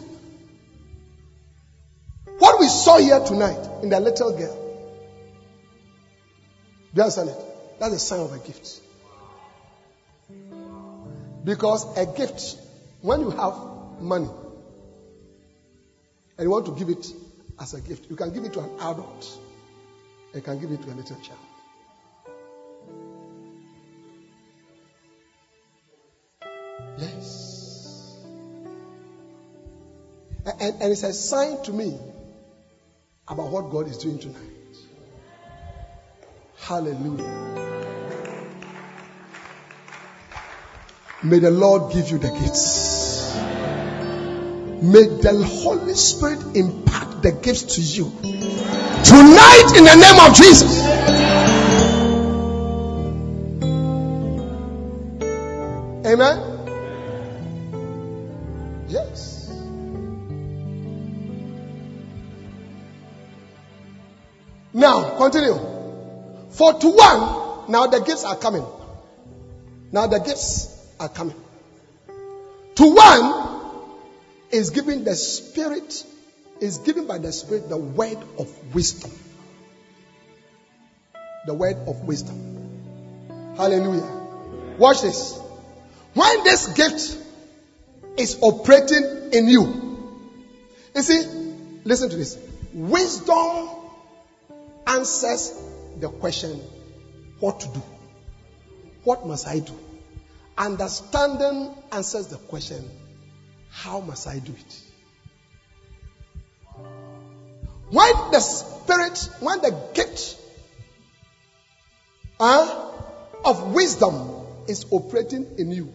what 2.36 2.60
we 2.60 2.68
saw 2.68 2.98
here 2.98 3.18
tonight 3.20 3.66
in 3.82 3.88
the 3.88 3.98
little 3.98 4.36
girl, 4.36 4.54
do 6.92 6.96
you 6.96 7.02
understand 7.02 7.30
it? 7.30 7.36
That's 7.80 7.94
a 7.94 7.98
sign 7.98 8.20
of 8.20 8.34
a 8.34 8.38
gift. 8.40 8.78
Because 11.44 11.96
a 11.96 12.04
gift, 12.04 12.58
when 13.00 13.22
you 13.22 13.30
have 13.30 13.54
money 14.02 14.28
and 16.36 16.44
you 16.44 16.50
want 16.50 16.66
to 16.66 16.72
give 16.72 16.90
it 16.90 17.06
as 17.62 17.74
a 17.74 17.80
gift, 17.80 18.10
you 18.10 18.16
can 18.16 18.32
give 18.32 18.42
it 18.42 18.52
to 18.52 18.58
an 18.58 18.70
adult, 18.80 19.38
you 20.34 20.40
can 20.40 20.58
give 20.58 20.72
it 20.72 20.82
to 20.82 20.88
a 20.88 20.94
little 20.94 21.16
child. 21.20 21.38
Yes. 26.98 28.16
And, 30.44 30.74
and 30.82 30.92
it's 30.92 31.04
a 31.04 31.12
sign 31.12 31.62
to 31.62 31.72
me 31.72 31.96
about 33.28 33.50
what 33.50 33.70
God 33.70 33.86
is 33.86 33.98
doing 33.98 34.18
tonight. 34.18 34.40
Hallelujah. 36.58 37.62
May 41.22 41.38
the 41.38 41.52
Lord 41.52 41.92
give 41.92 42.10
you 42.10 42.18
the 42.18 42.30
gifts. 42.30 43.32
May 44.82 45.06
the 45.22 45.48
Holy 45.62 45.94
Spirit 45.94 46.56
impart 46.56 47.11
the 47.22 47.32
gifts 47.32 47.76
to 47.76 47.80
you 47.80 48.10
tonight 49.04 49.72
in 49.76 49.84
the 49.84 49.94
name 49.94 50.18
of 50.20 50.34
Jesus. 50.34 50.82
Amen. 56.04 56.52
Yes. 58.88 59.48
Now, 64.74 65.16
continue. 65.16 65.54
For 66.50 66.72
to 66.74 66.88
one, 66.88 67.70
now 67.70 67.86
the 67.86 68.00
gifts 68.00 68.24
are 68.24 68.36
coming. 68.36 68.66
Now 69.92 70.06
the 70.06 70.18
gifts 70.18 70.68
are 70.98 71.08
coming. 71.08 71.36
To 72.74 72.94
one 72.94 73.90
is 74.50 74.70
given 74.70 75.04
the 75.04 75.14
Spirit, 75.14 76.04
is 76.62 76.78
given 76.78 77.06
by 77.06 77.18
the 77.18 77.32
Spirit 77.32 77.68
the 77.68 77.76
word 77.76 78.18
of 78.38 78.74
wisdom. 78.74 79.10
The 81.44 81.54
word 81.54 81.76
of 81.88 82.04
wisdom. 82.04 83.56
Hallelujah. 83.56 84.08
Watch 84.78 85.02
this. 85.02 85.40
When 86.14 86.44
this 86.44 86.68
gift 86.68 87.18
is 88.16 88.38
operating 88.40 89.30
in 89.32 89.48
you, 89.48 90.20
you 90.94 91.02
see, 91.02 91.24
listen 91.84 92.10
to 92.10 92.16
this. 92.16 92.38
Wisdom 92.72 93.68
answers 94.86 95.52
the 95.98 96.10
question, 96.10 96.60
what 97.40 97.58
to 97.60 97.68
do? 97.68 97.82
What 99.02 99.26
must 99.26 99.48
I 99.48 99.58
do? 99.58 99.76
Understanding 100.56 101.74
answers 101.90 102.28
the 102.28 102.36
question, 102.36 102.88
how 103.70 103.98
must 103.98 104.28
I 104.28 104.38
do 104.38 104.52
it? 104.52 104.91
When 107.92 108.30
the 108.30 108.40
spirit, 108.40 109.28
when 109.40 109.60
the 109.60 109.70
gift 109.92 110.38
uh, 112.40 112.90
of 113.44 113.74
wisdom 113.74 114.46
is 114.66 114.86
operating 114.90 115.46
in 115.58 115.70
you, 115.70 115.92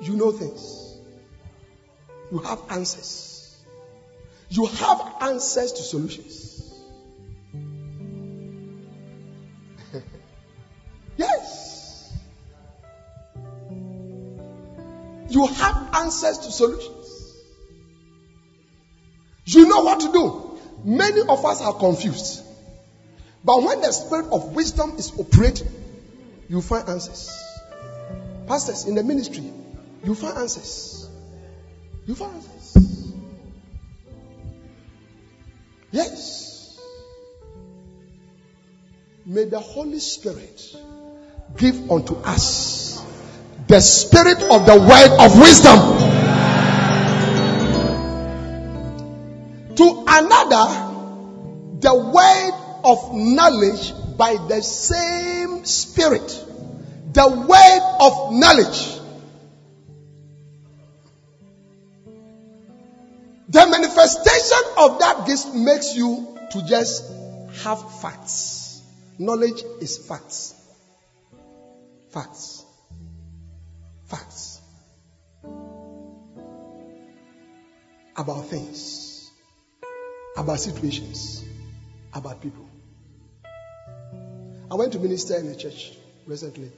you 0.00 0.16
know 0.16 0.32
things. 0.32 0.96
You 2.32 2.38
have 2.38 2.60
answers. 2.68 3.56
You 4.48 4.66
have 4.66 5.14
answers 5.20 5.70
to 5.70 5.82
solutions. 5.84 6.68
yes. 11.16 12.12
You 15.28 15.46
have 15.46 15.94
answers 15.94 16.38
to 16.38 16.50
solutions. 16.50 16.93
You 19.44 19.68
know 19.68 19.82
what 19.82 20.00
to 20.00 20.12
do. 20.12 20.58
Many 20.84 21.20
of 21.22 21.44
us 21.44 21.60
are 21.60 21.74
confused. 21.74 22.42
But 23.44 23.62
when 23.62 23.80
the 23.80 23.92
spirit 23.92 24.26
of 24.32 24.54
wisdom 24.54 24.94
is 24.96 25.12
operating, 25.18 25.68
you 26.48 26.62
find 26.62 26.88
answers. 26.88 27.30
Pastors 28.46 28.84
in 28.86 28.94
the 28.94 29.02
ministry, 29.02 29.50
you 30.04 30.14
find 30.14 30.38
answers. 30.38 31.08
You 32.06 32.14
find 32.14 32.34
answers. 32.34 33.12
Yes. 35.90 36.78
May 39.26 39.44
the 39.44 39.60
Holy 39.60 40.00
Spirit 40.00 40.76
give 41.56 41.90
unto 41.90 42.14
us 42.16 43.02
the 43.68 43.80
spirit 43.80 44.42
of 44.42 44.66
the 44.66 44.78
word 44.78 45.16
of 45.20 45.38
wisdom. 45.38 45.78
The 51.80 51.94
word 51.94 52.54
of 52.84 53.14
knowledge 53.14 53.92
by 54.16 54.36
the 54.48 54.62
same 54.62 55.64
spirit 55.64 56.44
the 57.14 57.28
word 57.28 57.82
of 58.00 58.32
knowledge. 58.32 59.00
The 63.48 63.66
manifestation 63.70 64.62
of 64.78 64.98
that 64.98 65.26
gift 65.26 65.54
makes 65.54 65.94
you 65.94 66.36
to 66.50 66.66
just 66.66 67.04
have 67.62 68.00
facts. 68.00 68.82
Knowledge 69.18 69.62
is 69.80 69.96
facts. 69.96 70.54
Facts. 72.10 72.64
Facts. 74.06 74.60
About 78.16 78.46
things. 78.46 79.03
About 80.36 80.58
situations. 80.58 81.44
About 82.12 82.40
people. 82.40 82.68
I 84.70 84.74
went 84.74 84.92
to 84.92 84.98
minister 84.98 85.36
in 85.38 85.46
a 85.48 85.54
church 85.54 85.92
recently. 86.26 86.70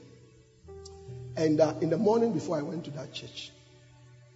And 1.35 1.59
uh, 1.59 1.73
in 1.81 1.89
the 1.89 1.97
morning 1.97 2.33
before 2.33 2.57
I 2.59 2.61
went 2.61 2.85
to 2.85 2.91
that 2.91 3.13
church, 3.13 3.51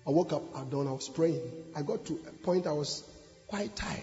I 0.08 0.10
woke 0.10 0.34
up 0.34 0.44
at 0.56 0.70
dawn, 0.70 0.88
I 0.88 0.92
was 0.92 1.10
praying. 1.10 1.42
I 1.76 1.84
got 1.84 2.06
to 2.06 2.20
a 2.28 2.32
point 2.44 2.66
I 2.66 2.72
was 2.72 3.04
quite 3.48 3.76
tired. 3.76 4.00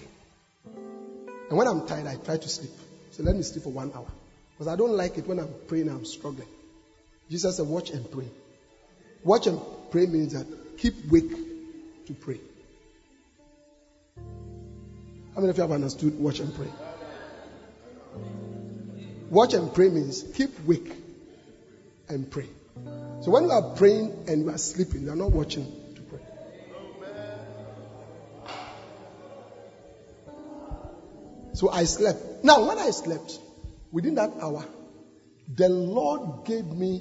And 1.49 1.57
when 1.57 1.67
I'm 1.67 1.87
tired, 1.87 2.07
I 2.07 2.17
try 2.17 2.37
to 2.37 2.49
sleep. 2.49 2.71
So 3.11 3.23
let 3.23 3.35
me 3.35 3.43
sleep 3.43 3.65
for 3.65 3.73
one 3.73 3.93
hour. 3.95 4.07
Because 4.53 4.69
I 4.69 4.77
don't 4.77 4.93
like 4.93 5.19
it 5.19 5.27
when 5.27 5.39
I'm 5.39 5.53
praying 5.67 5.89
I'm 5.89 6.05
struggling. 6.05 6.49
Jesus 7.31 7.57
said, 7.57 7.67
watch 7.67 7.91
and 7.91 8.11
pray. 8.11 8.29
Watch 9.25 9.47
and 9.47 9.61
pray 9.91 10.07
means 10.07 10.33
that 10.35 10.79
keep 10.79 10.95
wake 11.11 12.07
to 12.07 12.15
pray. 12.15 12.41
How 15.39 15.43
many 15.43 15.51
of 15.51 15.57
you 15.57 15.63
have 15.63 15.71
understood 15.71 16.19
watch 16.19 16.41
and 16.41 16.53
pray? 16.53 16.67
Watch 19.31 19.55
and 19.55 19.73
pray 19.73 19.89
means 19.89 20.25
keep 20.35 20.51
wake 20.67 20.93
and 22.09 22.29
pray. 22.29 22.49
So 23.21 23.31
when 23.31 23.45
you 23.45 23.53
are 23.53 23.77
praying 23.77 24.25
and 24.27 24.43
you 24.43 24.51
are 24.51 24.59
sleeping, 24.59 25.03
you 25.03 25.13
are 25.13 25.15
not 25.15 25.31
watching 25.31 25.95
to 25.95 26.03
pray. 26.03 26.19
So 31.53 31.71
I 31.71 31.85
slept. 31.85 32.43
Now, 32.43 32.67
when 32.67 32.81
I 32.81 32.91
slept, 32.91 33.39
within 33.93 34.17
that 34.17 34.33
hour, 34.43 34.65
the 35.55 35.69
Lord 35.69 36.47
gave 36.47 36.67
me 36.67 37.01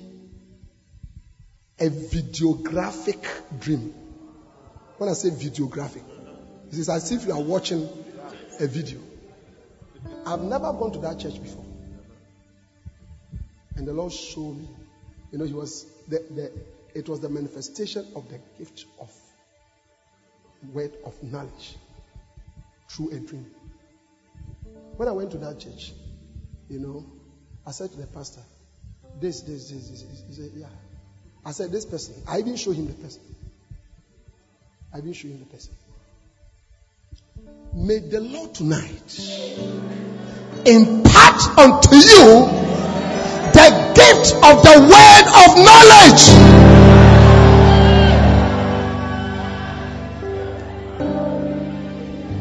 a 1.80 1.90
videographic 1.90 3.26
dream. 3.60 3.96
When 5.00 5.10
I 5.10 5.14
say 5.14 5.30
videographic, 5.30 6.04
it 6.72 6.78
is 6.78 6.88
as 6.88 7.12
if 7.12 7.26
you 7.26 7.32
are 7.34 7.42
watching 7.42 7.90
a 8.60 8.68
video. 8.68 9.00
I've 10.26 10.42
never 10.42 10.72
gone 10.74 10.92
to 10.94 11.00
that 11.00 11.20
church 11.20 11.42
before. 11.42 11.66
And 13.76 13.88
the 13.88 13.94
Lord 13.94 14.12
showed 14.12 14.58
me. 14.58 14.70
You 15.32 15.40
know, 15.40 15.46
he 15.46 15.54
was 15.54 15.86
the, 16.08 16.20
the 16.32 16.52
it 16.96 17.08
was 17.10 17.20
the 17.20 17.30
manifestation 17.30 18.08
of 18.16 18.30
the 18.30 18.40
gift 18.58 18.86
of 19.00 19.12
word 20.74 20.94
of 21.06 21.22
knowledge 21.24 21.76
through 22.90 23.12
a 23.12 23.20
dream. 23.20 23.46
When 24.96 25.08
I 25.08 25.12
went 25.12 25.32
to 25.32 25.38
that 25.40 25.60
church, 25.60 25.94
you 26.70 26.80
know, 26.80 27.06
I 27.66 27.72
said 27.72 27.92
to 27.92 27.98
the 27.98 28.08
pastor, 28.08 28.42
this, 29.20 29.42
this, 29.42 29.70
this, 29.70 29.90
this. 29.90 30.24
He 30.28 30.34
said, 30.34 30.52
yeah. 30.56 30.68
I 31.46 31.52
said, 31.52 31.72
this 31.72 31.86
person. 31.86 32.16
I 32.28 32.38
didn't 32.38 32.58
show 32.58 32.72
him 32.72 32.88
the 32.88 32.94
person. 32.94 33.22
I 34.94 34.98
didn't 34.98 35.14
show 35.14 35.28
him 35.28 35.40
the 35.40 35.46
person. 35.46 35.74
May 37.74 38.00
the 38.00 38.20
Lord 38.20 38.54
tonight 38.56 39.20
impart 40.66 41.58
unto 41.58 41.96
you 41.96 42.48
the 43.54 43.70
gift 43.96 44.34
of 44.36 44.64
the 44.64 44.80
word 44.82 45.28
of 45.44 45.58
knowledge. 45.66 46.78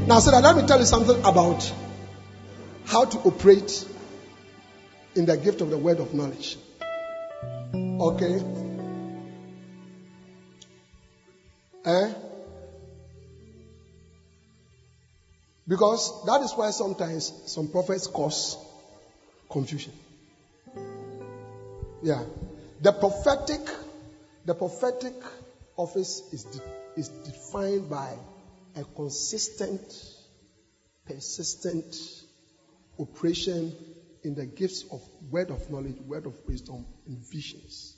Now, 0.09 0.21
that 0.21 0.41
let 0.43 0.57
me 0.57 0.67
tell 0.67 0.79
you 0.79 0.87
something 0.87 1.19
about 1.21 1.73
how 2.87 3.05
to 3.05 3.19
operate 3.19 3.87
in 5.17 5.27
the 5.27 5.37
gift 5.37 5.61
of 5.61 5.71
the 5.71 5.79
word 5.79 5.99
of 5.99 6.15
knowledge. 6.15 6.57
Okay? 7.75 8.43
Eh? 11.85 12.13
Because 15.69 16.25
that 16.27 16.43
is 16.43 16.53
why 16.53 16.71
sometimes 16.71 17.33
some 17.47 17.69
prophets 17.69 18.07
cause 18.07 18.57
confusion. 19.51 19.93
Yeah. 22.03 22.23
The 22.81 22.93
prophetic, 22.93 23.61
the 24.45 24.55
prophetic 24.55 25.15
office 25.77 26.23
is, 26.33 26.45
de- 26.45 26.63
is 27.01 27.09
defined 27.09 27.91
by 27.91 28.17
a 28.77 28.85
consistent, 28.85 29.81
persistent 31.07 31.97
operation 32.99 33.75
in 34.23 34.35
the 34.35 34.47
gifts 34.47 34.85
of 34.91 35.03
word 35.31 35.51
of 35.51 35.69
knowledge, 35.71 35.97
word 36.07 36.27
of 36.27 36.35
wisdom, 36.47 36.85
and 37.07 37.19
visions. 37.19 37.97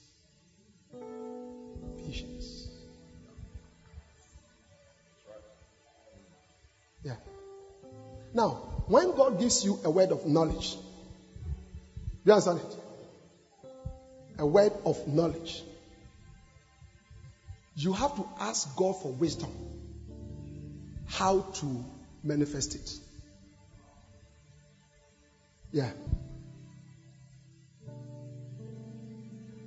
Visions. 2.07 2.69
Yeah. 7.05 7.17
Now, 8.35 8.51
when 8.87 9.15
God 9.17 9.39
gives 9.39 9.65
you 9.65 9.79
a 9.85 9.91
word 9.91 10.13
of 10.13 10.27
knowledge, 10.27 10.77
you 12.25 12.33
understand 12.33 12.61
it? 12.61 12.77
A 14.39 14.47
word 14.47 14.73
of 14.85 15.07
knowledge. 15.09 15.63
You 17.77 17.93
have 17.93 18.17
to 18.17 18.27
ask 18.41 18.77
God 18.77 19.01
for 19.01 19.13
wisdom 19.13 19.51
how 21.07 21.41
to 21.41 21.85
manifest 22.23 22.75
it. 22.75 22.99
Yeah. 25.71 25.91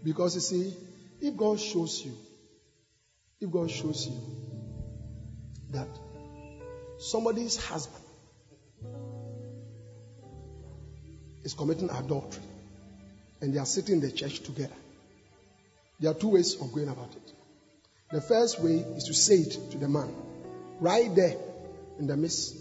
Because 0.04 0.36
you 0.36 0.42
see, 0.42 0.74
if 1.22 1.38
God 1.38 1.60
shows 1.60 2.04
you, 2.04 2.14
if 3.40 3.52
God 3.52 3.70
shows 3.70 4.08
you 4.08 4.20
that 5.72 5.88
somebody's 7.00 7.56
husband 7.58 8.01
is 11.44 11.54
committing 11.54 11.90
adultery 11.90 12.44
and 13.42 13.54
they 13.54 13.60
are 13.60 13.66
sitting 13.66 13.96
in 13.96 14.02
the 14.02 14.12
church 14.12 14.42
together, 14.42 14.76
there 16.00 16.12
are 16.12 16.16
two 16.16 16.30
ways 16.30 16.56
of 16.56 16.72
going 16.74 16.90
about 16.90 17.16
it. 17.16 17.34
The 18.12 18.22
first 18.22 18.60
way 18.60 18.74
is 18.96 19.06
to 19.06 19.14
say 19.14 19.36
it 19.36 19.72
to 19.72 19.78
the 19.78 19.88
man 19.88 20.14
right 20.80 21.14
there 21.16 21.38
in 22.00 22.08
the 22.08 22.18
midst 22.18 22.56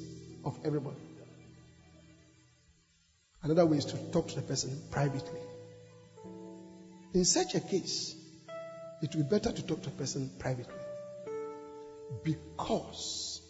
of 0.45 0.59
everybody. 0.65 0.97
Another 3.43 3.65
way 3.65 3.79
is 3.79 3.87
to 3.87 3.97
talk 4.13 4.29
to 4.29 4.37
the 4.37 4.43
person 4.43 4.83
privately. 4.91 5.41
In 7.15 7.25
such 7.25 7.55
a 7.55 7.61
case, 7.61 8.15
it 9.03 9.15
will 9.15 9.23
be 9.23 9.29
better 9.29 9.51
to 9.51 9.63
talk 9.63 9.83
to 9.83 9.89
a 9.89 9.93
person 9.93 10.31
privately. 10.39 10.75
Because 12.23 13.41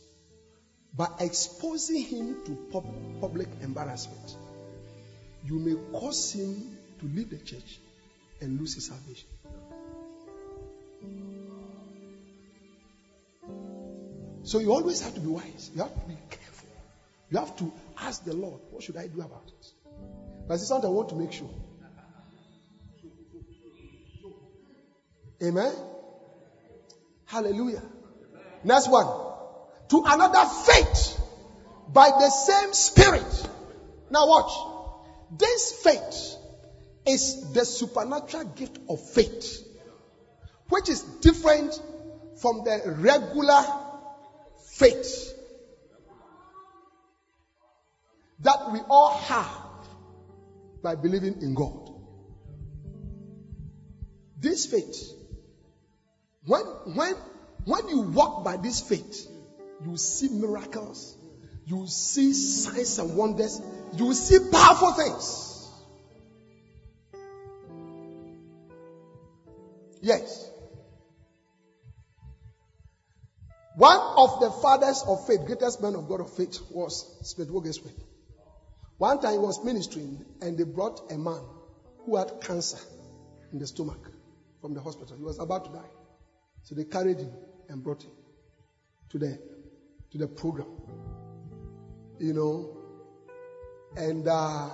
by 0.96 1.08
exposing 1.18 2.02
him 2.02 2.36
to 2.44 2.52
pub- 2.72 3.20
public 3.20 3.48
embarrassment, 3.62 4.36
you 5.44 5.58
may 5.58 5.74
cause 5.98 6.32
him 6.32 6.76
to 7.00 7.06
leave 7.06 7.30
the 7.30 7.38
church 7.38 7.80
and 8.40 8.58
lose 8.58 8.74
his 8.74 8.86
salvation. 8.86 9.28
So 14.42 14.58
you 14.58 14.72
always 14.72 15.00
have 15.02 15.14
to 15.14 15.20
be 15.20 15.28
wise. 15.28 15.70
You 15.74 15.82
have 15.82 15.94
to 15.94 16.08
be 16.08 16.16
careful. 16.30 16.68
You 17.30 17.38
have 17.38 17.56
to 17.56 17.72
ask 17.98 18.24
the 18.24 18.34
Lord, 18.34 18.60
what 18.70 18.82
should 18.82 18.96
I 18.96 19.06
do 19.06 19.20
about 19.20 19.44
it? 19.46 20.52
Is 20.52 20.66
something 20.66 20.90
I 20.90 20.92
want 20.92 21.10
to 21.10 21.14
make 21.14 21.32
sure. 21.32 21.50
Amen. 25.42 25.72
Hallelujah. 27.26 27.82
Next 28.64 28.90
one. 28.90 29.06
To 29.90 30.02
another 30.06 30.44
faith 30.66 31.20
by 31.92 32.10
the 32.10 32.28
same 32.30 32.72
spirit. 32.72 33.48
Now 34.10 34.26
watch. 34.26 34.69
This 35.30 35.72
faith 35.82 36.36
is 37.06 37.52
the 37.52 37.64
supernatural 37.64 38.44
gift 38.44 38.78
of 38.88 39.00
faith, 39.10 39.64
which 40.68 40.88
is 40.88 41.02
different 41.20 41.80
from 42.40 42.64
the 42.64 42.82
regular 42.98 43.62
faith 44.76 45.34
that 48.40 48.72
we 48.72 48.80
all 48.88 49.10
have 49.10 49.60
by 50.82 50.94
believing 50.94 51.42
in 51.42 51.54
God. 51.54 51.90
This 54.38 54.66
faith, 54.66 55.12
when, 56.46 56.62
when, 56.94 57.14
when 57.66 57.88
you 57.88 58.00
walk 58.00 58.42
by 58.44 58.56
this 58.56 58.80
faith, 58.80 59.28
you 59.84 59.96
see 59.98 60.28
miracles, 60.30 61.16
you 61.66 61.86
see 61.86 62.32
signs 62.32 62.98
and 62.98 63.16
wonders, 63.16 63.60
you 63.96 64.06
will 64.06 64.14
see 64.14 64.38
powerful 64.50 64.92
things. 64.92 65.50
Yes. 70.02 70.50
One 73.76 73.98
of 74.16 74.40
the 74.40 74.50
fathers 74.50 75.04
of 75.06 75.26
faith, 75.26 75.46
greatest 75.46 75.80
man 75.80 75.94
of 75.94 76.08
God 76.08 76.20
of 76.20 76.34
faith, 76.34 76.58
was 76.70 77.06
Smith. 77.22 77.48
One 78.98 79.20
time 79.20 79.32
he 79.32 79.38
was 79.38 79.64
ministering 79.64 80.24
and 80.42 80.58
they 80.58 80.64
brought 80.64 81.10
a 81.10 81.16
man 81.16 81.40
who 82.04 82.16
had 82.16 82.40
cancer 82.42 82.78
in 83.52 83.58
the 83.58 83.66
stomach 83.66 84.10
from 84.60 84.74
the 84.74 84.80
hospital. 84.80 85.16
He 85.16 85.22
was 85.22 85.38
about 85.38 85.64
to 85.66 85.72
die. 85.72 85.90
So 86.64 86.74
they 86.74 86.84
carried 86.84 87.18
him 87.18 87.32
and 87.68 87.82
brought 87.82 88.02
him 88.02 88.10
to 89.10 89.18
the 89.18 89.38
to 90.12 90.18
the 90.18 90.26
program. 90.26 90.68
You 92.18 92.34
know, 92.34 92.79
and 93.96 94.26
uh, 94.28 94.32
I 94.32 94.70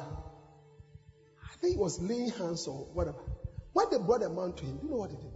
think 1.61 1.75
he 1.75 1.79
was 1.79 2.01
laying 2.01 2.31
hands 2.31 2.67
or 2.67 2.87
whatever. 2.93 3.19
When 3.73 3.91
they 3.91 3.99
brought 3.99 4.21
the 4.21 4.31
man 4.31 4.53
to 4.55 4.65
him, 4.65 4.81
you 4.83 4.91
know 4.91 4.97
what 4.97 5.11
he 5.11 5.17
did? 5.17 5.33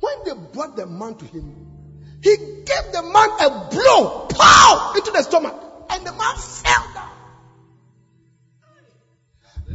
When 0.00 0.24
they 0.24 0.32
brought 0.52 0.76
the 0.76 0.86
man 0.86 1.14
to 1.16 1.24
him, 1.24 1.66
he 2.22 2.36
gave 2.36 2.92
the 2.92 3.02
man 3.02 3.28
a 3.40 3.50
blow, 3.68 4.26
pow, 4.28 4.92
into 4.94 5.10
the 5.10 5.22
stomach, 5.22 5.54
and 5.90 6.06
the 6.06 6.12
man 6.12 6.36
fell 6.36 6.90
down. 6.94 7.16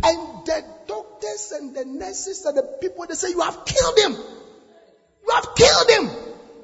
And 0.03 0.45
the 0.45 0.63
doctors 0.87 1.51
and 1.51 1.73
the 1.73 1.85
nurses 1.85 2.45
and 2.45 2.57
the 2.57 2.63
people, 2.81 3.05
they 3.07 3.15
say, 3.15 3.29
you 3.29 3.41
have 3.41 3.65
killed 3.65 3.97
him. 3.99 4.17
You 5.23 5.33
have 5.33 5.55
killed 5.55 5.89
him. 5.89 6.11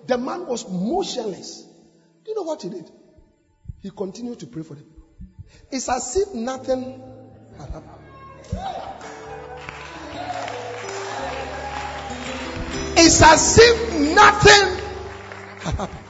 The 0.06 0.18
man 0.18 0.46
was 0.46 0.68
motionless. 0.68 1.68
Do 2.26 2.32
you 2.32 2.36
know 2.36 2.44
what 2.44 2.62
he 2.62 2.70
did? 2.70 2.90
He 3.82 3.90
continued 3.90 4.40
to 4.40 4.48
pray 4.48 4.64
for 4.64 4.76
them. 4.76 4.86
It's 5.72 5.88
as 5.90 6.16
if 6.18 6.34
nothing 6.34 7.02
had 7.58 7.70
happened. 7.70 8.02
It's 12.98 13.22
as 13.22 13.58
if 13.60 13.94
nothing 14.00 14.80
had 15.60 15.76
happened. 15.76 16.06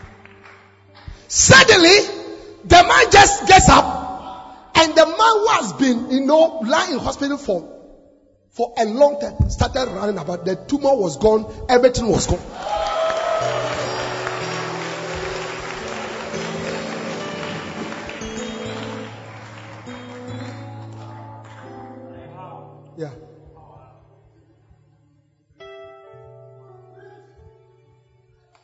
Suddenly, 1.27 1.97
the 2.65 2.83
man 2.83 3.11
just 3.11 3.47
gets 3.47 3.69
up, 3.69 4.75
and 4.75 4.95
the 4.95 5.05
man 5.05 5.15
who 5.17 5.47
has 5.47 5.73
been, 5.73 6.11
you 6.11 6.25
know, 6.25 6.59
lying 6.65 6.93
in 6.93 6.99
hospital 6.99 7.37
for 7.37 7.81
for 8.51 8.73
a 8.77 8.85
long 8.85 9.19
time 9.19 9.49
started 9.49 9.87
running 9.91 10.17
about. 10.17 10.43
The 10.43 10.55
tumor 10.55 10.93
was 10.95 11.17
gone, 11.17 11.51
everything 11.69 12.07
was 12.07 12.27
gone. 12.27 12.39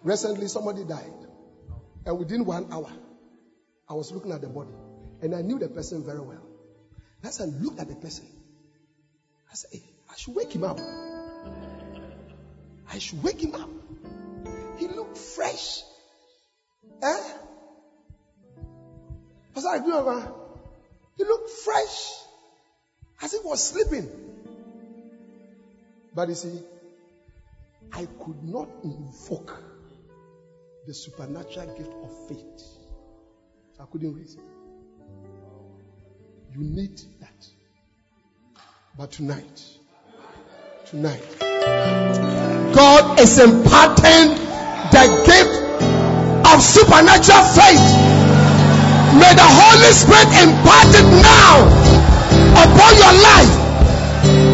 Recently, 0.08 0.48
somebody 0.48 0.86
died, 0.86 1.12
and 2.06 2.18
within 2.18 2.46
one 2.46 2.72
hour, 2.72 2.90
I 3.90 3.94
was 3.94 4.10
looking 4.10 4.32
at 4.32 4.40
the 4.40 4.48
body, 4.48 4.72
and 5.22 5.36
I 5.36 5.42
knew 5.42 5.60
the 5.60 5.68
person 5.68 6.06
very 6.06 6.22
well. 6.22 6.48
As 7.26 7.42
I 7.42 7.44
looked 7.44 7.82
at 7.82 7.90
the 7.90 7.96
person, 7.96 8.26
I 9.52 9.56
said, 9.56 9.70
hey, 9.74 9.84
I 10.10 10.16
should 10.16 10.34
wake 10.34 10.54
him 10.54 10.64
up. 10.64 10.80
I 12.90 13.00
should 13.00 13.22
wake 13.22 13.44
him 13.44 13.54
up. 13.54 13.70
He 14.78 14.88
looked 14.88 15.18
fresh. 15.18 15.84
Eh? 17.02 17.32
Pastor, 19.54 19.70
I 19.70 19.76
remember. 19.76 20.32
He 21.18 21.26
looked 21.26 21.50
fresh. 21.50 22.14
As 23.22 23.34
if 23.34 23.42
he 23.42 23.46
was 23.50 23.62
sleeping. 23.62 24.10
But 26.16 26.30
you 26.30 26.36
see, 26.36 26.64
I 27.92 28.06
could 28.06 28.42
not 28.42 28.70
invoke 28.86 29.67
the 30.88 30.94
supernatural 30.94 31.68
gift 31.76 31.92
of 32.02 32.28
faith. 32.30 32.64
I 33.78 33.84
couldn't 33.92 34.18
it. 34.22 34.38
You 36.54 36.64
need 36.64 36.98
that. 37.20 37.46
But 38.98 39.12
tonight, 39.12 39.66
tonight, 40.86 41.22
God 42.72 43.20
is 43.20 43.38
imparting 43.38 44.32
the 44.96 45.06
gift 45.28 45.60
of 46.48 46.64
supernatural 46.64 47.44
faith. 47.52 47.88
May 49.20 49.34
the 49.36 49.44
Holy 49.44 49.92
Spirit 49.92 50.32
impart 50.40 50.88
it 50.96 51.08
now 51.20 51.68
upon 52.64 52.92
your 52.96 53.16
life. 53.28 53.54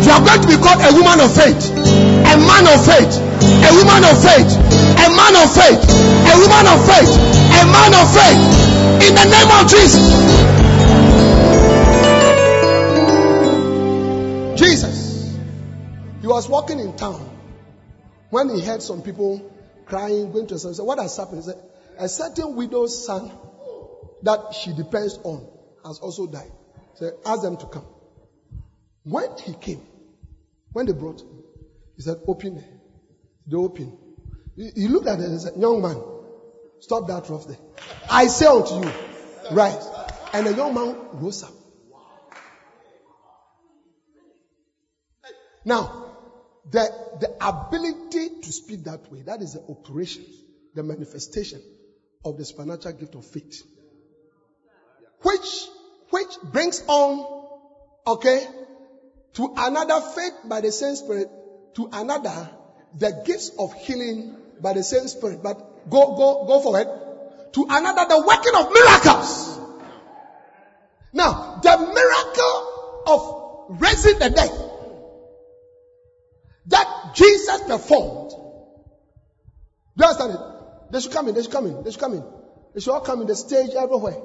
You 0.02 0.12
are 0.12 0.26
going 0.26 0.42
to 0.42 0.48
be 0.50 0.58
called 0.58 0.82
a 0.82 0.98
woman 0.98 1.22
of 1.22 1.30
faith, 1.30 1.70
a 1.70 2.36
man 2.42 2.66
of 2.74 2.82
faith, 2.82 3.22
a 3.22 3.72
woman 3.78 4.02
of 4.02 4.18
faith, 4.18 4.83
a 4.98 5.10
man 5.16 5.36
of 5.42 5.50
faith, 5.54 5.82
a 5.82 6.34
woman 6.38 6.66
of 6.68 6.80
faith, 6.86 7.12
a 7.54 7.66
man 7.66 7.94
of 7.94 8.08
faith. 8.14 8.42
In 9.04 9.16
the 9.16 9.26
name 9.26 9.50
of 9.52 9.68
Jesus. 9.70 10.04
Jesus. 14.60 15.38
He 16.22 16.28
was 16.28 16.48
walking 16.48 16.80
in 16.80 16.96
town 16.96 17.30
when 18.30 18.50
he 18.50 18.62
heard 18.62 18.82
some 18.82 19.02
people 19.02 19.52
crying, 19.86 20.32
going 20.32 20.48
to 20.48 20.58
said, 20.58 20.78
What 20.84 21.00
has 21.00 21.18
happened? 21.18 21.44
He 21.44 21.44
said, 21.44 21.62
A 21.98 22.08
certain 22.08 22.56
widow's 22.56 23.06
son 23.06 23.32
that 24.24 24.54
she 24.54 24.74
depends 24.74 25.20
on 25.24 25.48
has 25.86 26.00
also 26.00 26.28
died. 26.28 26.52
Said, 26.96 27.14
Ask 27.26 27.42
them 27.42 27.58
to 27.58 27.66
come. 27.66 27.86
When 29.04 29.38
he 29.38 29.54
came, 29.54 29.82
when 30.72 30.86
they 30.86 30.94
brought 30.94 31.22
him, 31.22 31.44
he 31.96 32.02
said, 32.02 32.18
Open. 32.28 32.64
They 33.46 33.58
open. 33.58 33.98
He 34.56 34.88
looked 34.88 35.08
at 35.08 35.20
it 35.20 35.26
and 35.26 35.42
said, 35.42 35.54
Young 35.58 35.82
man, 35.82 36.02
stop 36.80 37.08
that 37.08 37.28
rough 37.30 37.48
there. 37.48 37.58
I 38.10 38.28
say 38.28 38.46
unto 38.46 38.76
you, 38.76 38.92
rise. 39.52 39.88
And 40.34 40.48
the 40.48 40.54
young 40.54 40.74
man 40.74 40.96
rose 41.14 41.44
up. 41.44 41.54
Now, 45.66 46.18
the, 46.70 46.92
the 47.20 47.48
ability 47.48 48.42
to 48.42 48.52
speak 48.52 48.84
that 48.84 49.12
way, 49.12 49.22
that 49.24 49.42
is 49.42 49.54
the 49.54 49.64
operation, 49.70 50.26
the 50.76 50.84
manifestation 50.84 51.62
of 52.26 52.38
the 52.38 52.46
supernatural 52.46 52.96
gift 52.96 53.16
of 53.16 53.26
faith. 53.26 53.64
Which, 55.22 55.68
which 56.10 56.30
brings 56.44 56.84
on, 56.88 57.48
okay, 58.08 58.46
to 59.34 59.54
another 59.58 60.02
faith 60.02 60.34
by 60.46 60.62
the 60.62 60.72
same 60.72 60.96
spirit, 60.96 61.30
to 61.76 61.90
another, 61.92 62.50
the 62.98 63.24
gifts 63.26 63.52
of 63.58 63.74
healing 63.74 64.43
by 64.62 64.74
the 64.74 64.84
same 64.84 65.08
spirit. 65.08 65.42
But 65.44 65.90
go, 65.90 66.16
go, 66.16 66.46
go 66.46 66.60
for 66.62 66.80
it. 66.80 66.88
To 67.54 67.66
another, 67.70 68.06
the 68.08 68.24
working 68.26 68.56
of 68.56 68.74
miracles. 68.74 69.60
Now, 71.14 71.60
the 71.62 71.78
miracle 71.78 73.04
of 73.08 73.82
raising 73.82 74.20
the 74.20 74.30
dead 74.30 74.52
that 76.68 77.14
Jesus 77.14 77.62
performed. 77.68 78.32
Do 79.96 80.04
you 80.04 80.06
understand 80.06 80.34
it? 80.34 80.40
They 80.92 81.00
should 81.00 81.12
come 81.12 81.28
in, 81.28 81.36
they 81.36 81.42
should 81.44 81.52
come 81.52 81.68
in, 81.68 81.84
they 81.84 81.92
should 81.92 82.00
come 82.00 82.14
in. 82.14 82.24
They 82.74 82.80
should 82.80 82.92
all 82.92 83.02
come 83.02 83.22
in 83.22 83.28
the 83.28 83.36
stage 83.36 83.72
everywhere. 83.76 84.18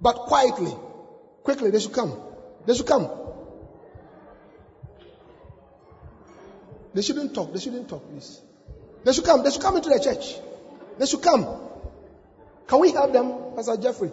But 0.00 0.14
quietly, 0.14 0.76
quickly, 1.42 1.70
they 1.70 1.80
should 1.80 1.92
come. 1.92 2.16
They 2.66 2.74
should 2.74 2.86
come. 2.86 3.10
They 6.94 7.02
shouldn't 7.02 7.34
talk, 7.34 7.52
they 7.52 7.58
shouldn't 7.58 7.88
talk, 7.88 8.08
please. 8.10 8.40
They 9.04 9.12
should 9.12 9.24
come, 9.24 9.42
they 9.42 9.50
should 9.50 9.62
come 9.62 9.76
into 9.76 9.88
the 9.88 9.98
church. 9.98 10.36
They 10.98 11.06
should 11.06 11.22
come. 11.22 11.46
Can 12.68 12.80
we 12.80 12.92
help 12.92 13.12
them, 13.12 13.54
Pastor 13.56 13.76
Jeffrey? 13.76 14.12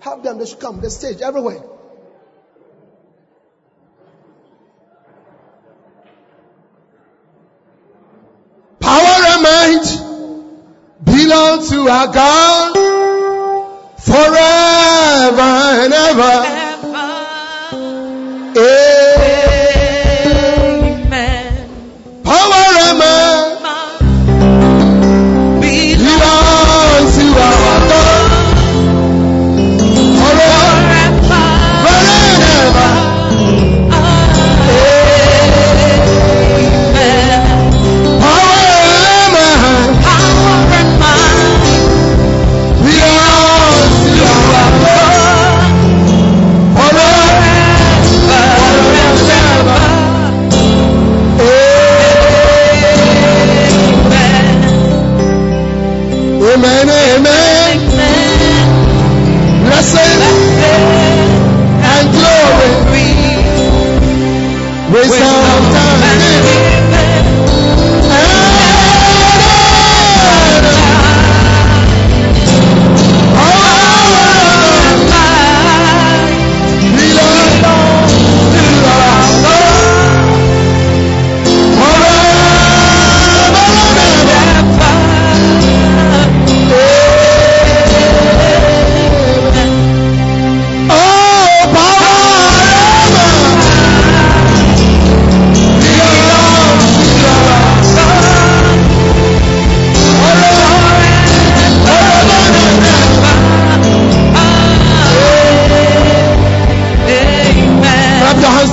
Help 0.00 0.22
them, 0.22 0.38
they 0.38 0.46
should 0.46 0.60
come, 0.60 0.80
the 0.80 0.90
stage 0.90 1.20
everywhere. 1.20 1.62
Power 8.80 9.22
and 9.32 9.42
might 9.42 9.86
belong 11.04 11.68
to 11.68 11.88
our 11.88 12.12
God 12.12 12.74
forever 13.98 15.40
and 15.84 15.92
ever. 15.92 16.66
listen 18.56 18.85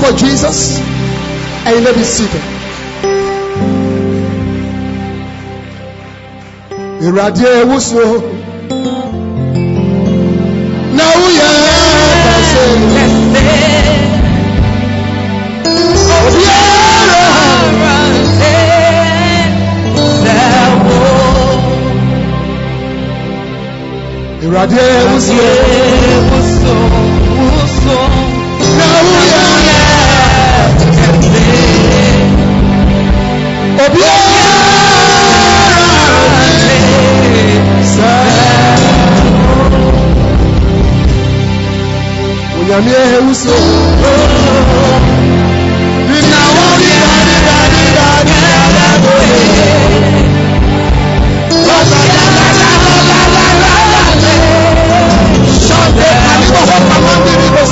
for 0.02 0.12
Jesus 0.18 0.80
and 1.66 1.76
you 1.76 1.82
may 1.84 1.94
be 1.94 2.04
seated. 2.04 2.44
Ìràdí 7.08 7.44
ewu 7.60 7.78
so. 7.80 8.04
Kàṣe. 12.24 12.64
Ìràdí 24.46 24.78
onyame 42.60 42.92
ehewu 43.04 43.34
so 43.36 43.54
Shut 55.66 55.98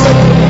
up! 0.05 0.40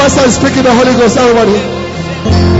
pastor 0.00 0.24
is 0.24 0.36
speaking 0.36 0.62
the 0.62 0.72
Holy 0.72 0.94
Ghost. 0.94 1.18
Everybody. 1.18 2.59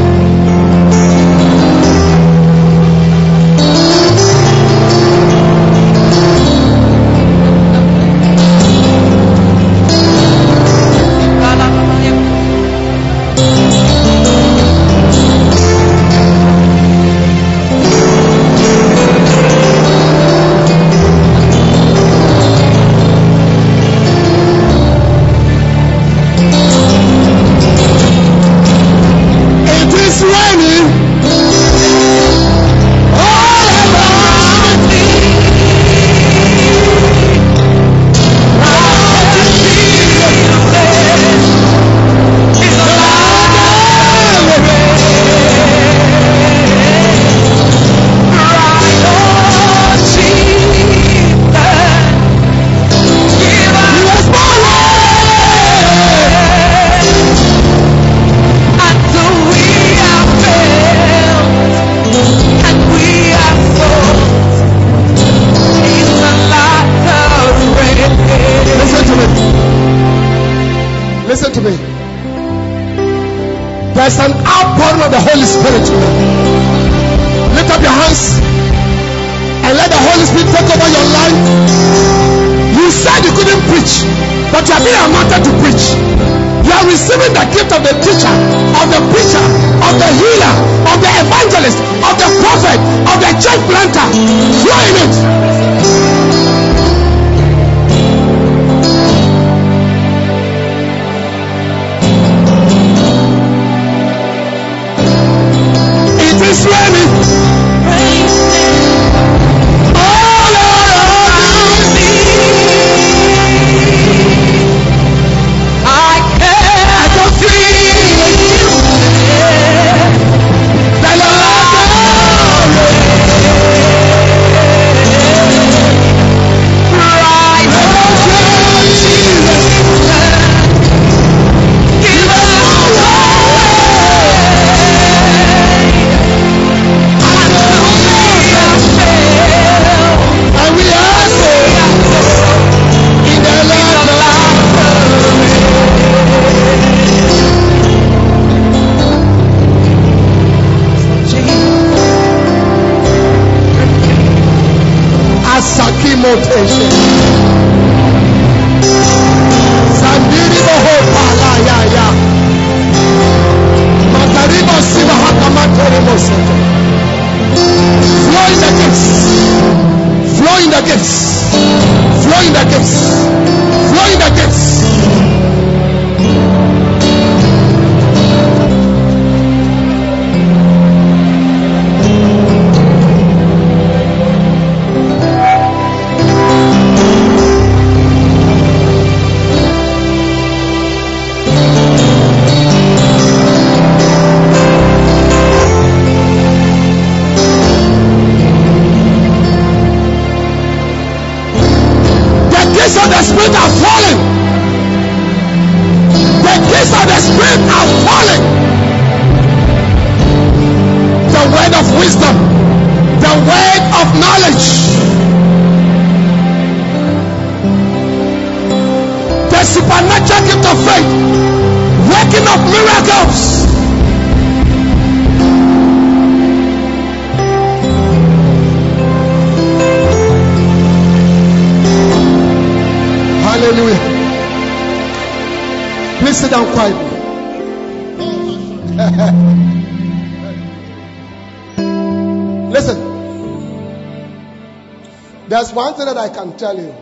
There's 245.49 245.72
one 245.72 245.95
thing 245.95 246.07
that 246.07 246.16
I 246.16 246.28
can 246.28 246.57
tell 246.57 246.76
you 246.76 246.95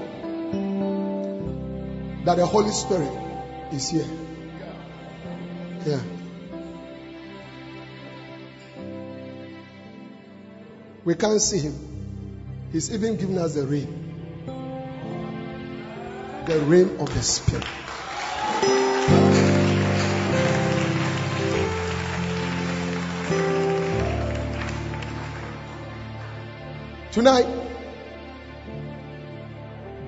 that 2.24 2.36
the 2.36 2.46
Holy 2.46 2.70
Spirit 2.70 3.10
is 3.72 3.90
here. 3.90 4.06
Yeah. 5.86 6.00
We 11.04 11.14
can't 11.14 11.40
see 11.40 11.58
him. 11.58 11.74
He's 12.72 12.92
even 12.92 13.16
giving 13.16 13.38
us 13.38 13.54
the 13.54 13.66
rain. 13.66 14.04
The 16.46 16.58
rain 16.60 16.96
of 17.00 17.14
the 17.14 17.22
Spirit. 17.22 17.66
Tonight, 27.10 27.46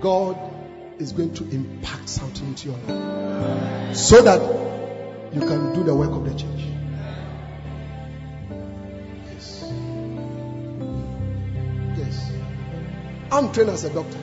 God 0.03 0.37
is 0.99 1.13
going 1.13 1.33
to 1.35 1.45
impact 1.45 2.11
something 2.11 2.47
into 2.47 2.69
your 2.69 2.79
life 2.79 3.97
so 3.97 4.21
that 4.21 4.41
you 5.35 5.41
can 5.41 5.73
do 5.73 5.83
the 5.83 5.95
work 5.95 6.11
of 6.11 6.25
the 6.25 6.31
church. 6.31 6.61
Yes. 9.33 9.73
Yes. 11.97 12.33
I'm 13.33 13.51
trained 13.53 13.71
as 13.71 13.85
a 13.85 13.95
doctor. 13.95 14.19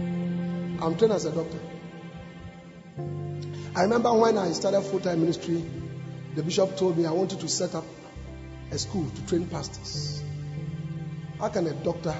I'm 0.00 0.96
trained 0.98 1.12
as 1.12 1.24
a 1.24 1.30
doctor. 1.30 1.60
I 3.76 3.82
remember 3.82 4.12
when 4.12 4.38
I 4.38 4.50
started 4.52 4.82
full 4.82 4.98
time 4.98 5.20
ministry, 5.20 5.64
the 6.34 6.42
bishop 6.42 6.76
told 6.76 6.98
me 6.98 7.06
I 7.06 7.12
wanted 7.12 7.38
to 7.40 7.48
set 7.48 7.76
up 7.76 7.84
a 8.72 8.78
school 8.78 9.08
to 9.08 9.26
train 9.26 9.46
pastors. 9.46 10.23
How 11.38 11.48
can 11.48 11.66
a 11.66 11.74
doctor 11.84 12.14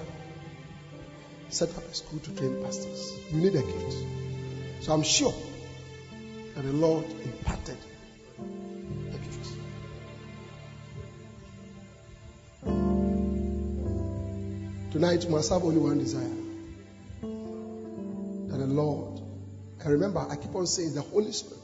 set 1.54 1.70
up 1.76 1.84
a 1.84 1.94
school 1.94 2.18
to 2.18 2.34
train 2.34 2.62
pastors. 2.64 3.12
You 3.30 3.38
need 3.38 3.54
a 3.54 3.62
gift. 3.62 3.96
So 4.80 4.92
I'm 4.92 5.04
sure 5.04 5.32
that 6.54 6.62
the 6.62 6.72
Lord 6.72 7.04
imparted 7.22 7.78
a 9.12 9.18
gift. 9.18 9.48
Tonight, 14.92 15.30
must 15.30 15.52
have 15.52 15.62
only 15.62 15.78
one 15.78 15.98
desire 15.98 16.28
that 18.48 18.58
the 18.58 18.66
Lord, 18.66 19.20
and 19.80 19.92
remember, 19.92 20.26
I 20.28 20.36
keep 20.36 20.54
on 20.54 20.66
saying 20.66 20.94
the 20.94 21.02
Holy 21.02 21.32
Spirit 21.32 21.62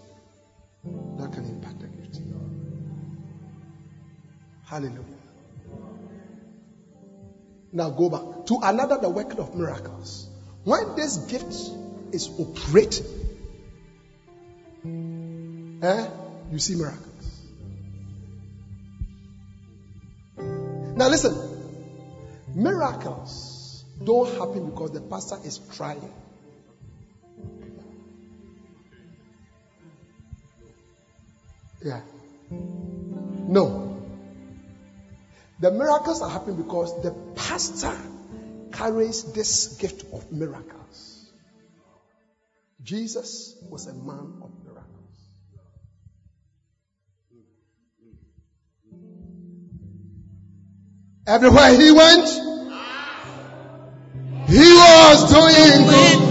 that 1.19 1.33
can 1.33 1.45
impact 1.45 1.81
the 1.81 1.89
gift. 1.89 2.21
Hallelujah. 4.65 5.20
Now 7.73 7.91
go 7.91 8.11
back 8.11 8.47
to 8.47 8.59
another 8.63 8.99
the 8.99 9.09
working 9.09 9.39
of 9.39 9.55
miracles. 9.55 10.29
When 10.65 10.97
this 10.97 11.17
gift 11.17 11.55
is 12.13 12.29
operating, 12.39 13.07
eh, 15.83 16.07
you 16.51 16.59
see 16.59 16.75
miracles. 16.75 17.07
Now 20.97 21.09
listen, 21.09 21.35
miracles 22.55 23.85
don't 24.03 24.31
happen 24.37 24.71
because 24.71 24.91
the 24.91 25.01
pastor 25.01 25.39
is 25.45 25.61
trying. 25.73 26.13
Yeah. 31.83 32.01
No. 32.51 33.90
The 35.61 35.71
miracles 35.71 36.23
are 36.23 36.31
happening 36.31 36.57
because 36.63 37.03
the 37.03 37.11
pastor 37.37 37.95
carries 38.73 39.25
this 39.35 39.77
gift 39.77 40.07
of 40.11 40.33
miracles. 40.33 41.31
Jesus 42.83 43.57
was 43.69 43.87
a 43.87 43.93
man 43.93 44.41
of 44.43 44.51
miracles. 44.65 44.87
Everywhere 51.27 51.79
he 51.79 51.93
went, 51.93 52.27
he 54.49 54.73
was 54.73 55.31
doing 55.31 55.87
good. 55.87 56.30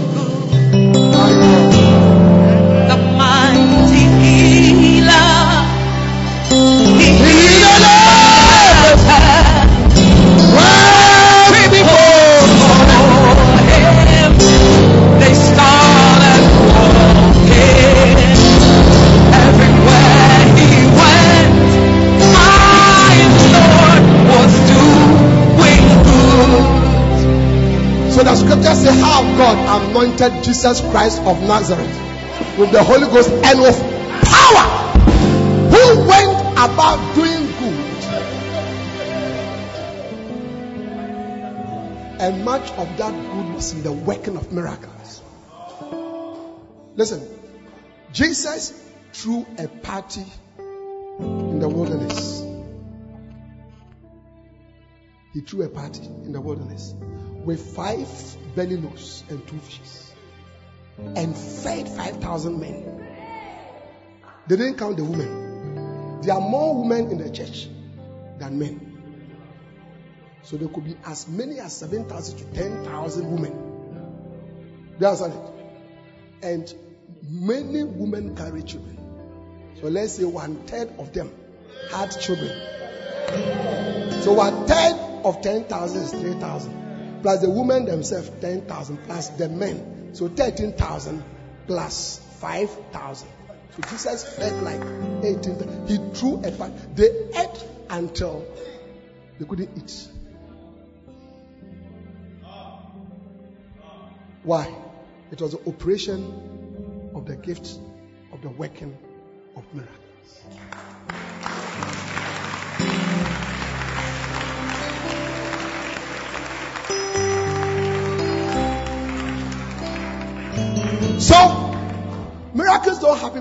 Anointed 30.00 30.42
Jesus 30.44 30.80
Christ 30.80 31.20
of 31.22 31.42
Nazareth 31.42 32.58
with 32.58 32.72
the 32.72 32.82
Holy 32.82 33.06
Ghost 33.06 33.30
and 33.30 33.60
with 33.60 33.78
power, 34.24 34.66
who 35.68 36.08
went 36.08 36.40
about 36.52 37.14
doing 37.14 37.46
good. 37.58 37.86
And 42.20 42.44
much 42.44 42.70
of 42.72 42.96
that 42.96 43.12
good 43.12 43.54
was 43.54 43.72
in 43.72 43.82
the 43.82 43.92
working 43.92 44.36
of 44.36 44.52
miracles. 44.52 45.22
Listen, 46.96 47.26
Jesus 48.12 48.72
threw 49.12 49.46
a 49.58 49.68
party 49.68 50.24
in 51.18 51.60
the 51.60 51.68
wilderness. 51.68 52.42
He 55.34 55.40
threw 55.42 55.62
a 55.62 55.68
party 55.68 56.04
in 56.04 56.32
the 56.32 56.40
wilderness 56.40 56.94
with 57.44 57.74
five 57.74 58.08
belly 58.54 58.74
and 58.74 59.46
two 59.46 59.58
fishes 59.58 60.12
and 61.16 61.36
fed 61.36 61.88
5,000 61.88 62.60
men. 62.60 63.06
They 64.46 64.56
didn't 64.56 64.78
count 64.78 64.96
the 64.96 65.04
women. 65.04 66.20
There 66.22 66.34
are 66.34 66.40
more 66.40 66.82
women 66.82 67.10
in 67.10 67.18
the 67.18 67.30
church 67.30 67.68
than 68.38 68.58
men. 68.58 68.86
So 70.42 70.56
there 70.56 70.68
could 70.68 70.84
be 70.84 70.96
as 71.06 71.28
many 71.28 71.58
as 71.60 71.76
7,000 71.76 72.38
to 72.38 72.44
10,000 72.60 73.30
women. 73.30 73.52
Do 74.98 75.06
you 75.06 75.06
understand 75.06 75.34
it? 75.34 76.44
And 76.44 76.74
many 77.22 77.84
women 77.84 78.36
carry 78.36 78.62
children. 78.62 78.98
So 79.80 79.88
let's 79.88 80.14
say 80.14 80.24
one 80.24 80.66
third 80.66 80.92
of 80.98 81.12
them 81.12 81.32
had 81.90 82.08
children. 82.20 82.50
So 84.22 84.32
one 84.32 84.66
third 84.66 84.96
of 85.24 85.40
10,000 85.40 86.02
is 86.02 86.10
3,000. 86.10 86.79
Plus 87.22 87.40
the 87.40 87.50
women 87.50 87.84
themselves, 87.84 88.30
10,000. 88.40 88.96
Plus 89.04 89.28
the 89.30 89.48
men. 89.48 90.10
So 90.14 90.28
13,000 90.28 91.22
plus 91.66 92.20
5,000. 92.40 93.28
So 93.76 93.82
Jesus 93.90 94.36
fed 94.36 94.62
like 94.62 94.80
18. 95.24 95.86
He 95.86 95.96
threw 96.14 96.42
a 96.42 96.50
party. 96.50 96.74
They 96.94 97.10
ate 97.34 97.64
until 97.88 98.44
they 99.38 99.44
couldn't 99.44 99.70
eat. 99.76 100.08
Why? 104.42 104.74
It 105.30 105.40
was 105.40 105.52
the 105.52 105.60
operation 105.68 107.10
of 107.14 107.26
the 107.26 107.36
gift 107.36 107.78
of 108.32 108.42
the 108.42 108.48
working 108.48 108.96
of 109.56 109.64
miracles. 109.74 110.89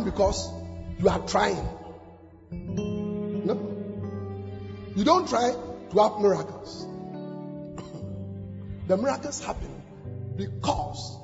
Because 0.04 0.50
you 1.00 1.10
are 1.10 1.20
trying. 1.20 1.68
No. 2.52 3.76
You 4.96 5.04
don't 5.04 5.28
try 5.28 5.52
to 5.52 6.00
have 6.00 6.20
miracles. 6.20 6.86
the 8.88 8.98
miracles 8.98 9.44
happen 9.44 9.82
because 10.36 11.18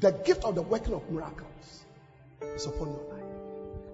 the 0.00 0.10
gift 0.10 0.44
of 0.44 0.54
the 0.54 0.62
working 0.62 0.94
of 0.94 1.10
miracles 1.10 1.84
is 2.42 2.66
upon 2.66 2.88
your 2.88 3.02
life. 3.10 3.22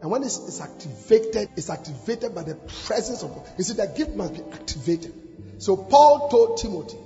And 0.00 0.10
when 0.10 0.22
it's, 0.22 0.38
it's 0.38 0.60
activated, 0.60 1.50
it's 1.56 1.70
activated 1.70 2.34
by 2.34 2.44
the 2.44 2.54
presence 2.54 3.22
of 3.22 3.34
God. 3.34 3.46
You 3.58 3.64
see, 3.64 3.74
the 3.74 3.86
gift 3.86 4.14
must 4.14 4.34
be 4.34 4.42
activated. 4.52 5.12
So 5.58 5.76
Paul 5.76 6.28
told 6.28 6.58
Timothy, 6.58 6.98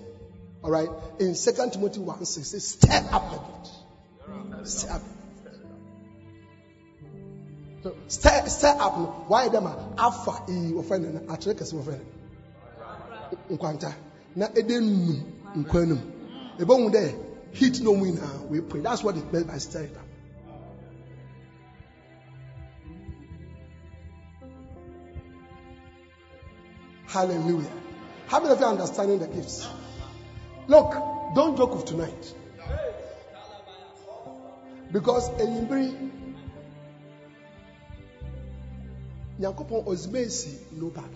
all 0.63 0.71
right, 0.71 0.89
in 1.19 1.35
2 1.35 1.71
Timothy 1.73 2.01
1 2.01 2.25
6, 2.25 2.49
says, 2.49 2.69
stir 2.69 3.09
up 3.11 3.31
the 3.31 3.39
gift. 3.39 4.69
Stir 4.69 4.93
up. 4.93 5.03
Stir, 8.09 8.47
stir 8.47 8.77
up. 8.79 9.29
Why 9.29 9.49
them 9.49 9.67
are 9.67 9.95
alpha 9.99 10.45
e 10.49 10.73
offending, 10.79 11.27
actually, 11.31 11.55
because 11.55 11.73
offending. 11.73 12.07
Nkwanta. 13.51 13.95
Na 14.37 14.49
eden 14.57 15.07
num 15.07 15.65
nkwanum. 15.65 16.01
Ebon 16.61 16.93
there, 16.93 17.15
heat 17.53 17.81
no 17.81 17.93
win. 17.93 18.19
Uh, 18.19 18.43
we 18.49 18.61
pray. 18.61 18.81
That's 18.81 19.03
what 19.03 19.17
it 19.17 19.33
meant 19.33 19.49
by 19.49 19.59
stir 19.59 19.83
it 19.83 19.97
up. 19.97 20.07
Hallelujah. 27.07 27.69
How 28.29 28.41
many 28.41 28.53
of 28.55 28.61
you 28.61 28.65
are 28.65 28.73
understanding 28.73 29.19
the 29.19 29.27
gifts? 29.27 29.69
Look, 30.67 30.93
don't 31.35 31.57
joke 31.59 31.75
with 31.75 31.85
tonight. 31.85 32.35
Because 34.91 35.29
eh, 35.31 35.45
Enyimbre, 35.45 36.11
Nyankopɔn 39.43 39.83
ozimesi 39.91 40.51
no 40.79 40.87
back. 40.97 41.11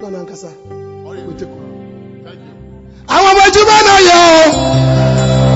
No, 0.00 0.10
no, 0.10 0.18
nkasa. 0.24 0.50
We 1.26 1.34
take 1.34 1.48
Àwọn 3.14 3.30
ọmọ 3.32 3.42
ìjọba 3.48 3.76
náà 3.86 3.98
yẹ 4.08 4.16
o. 5.44 5.47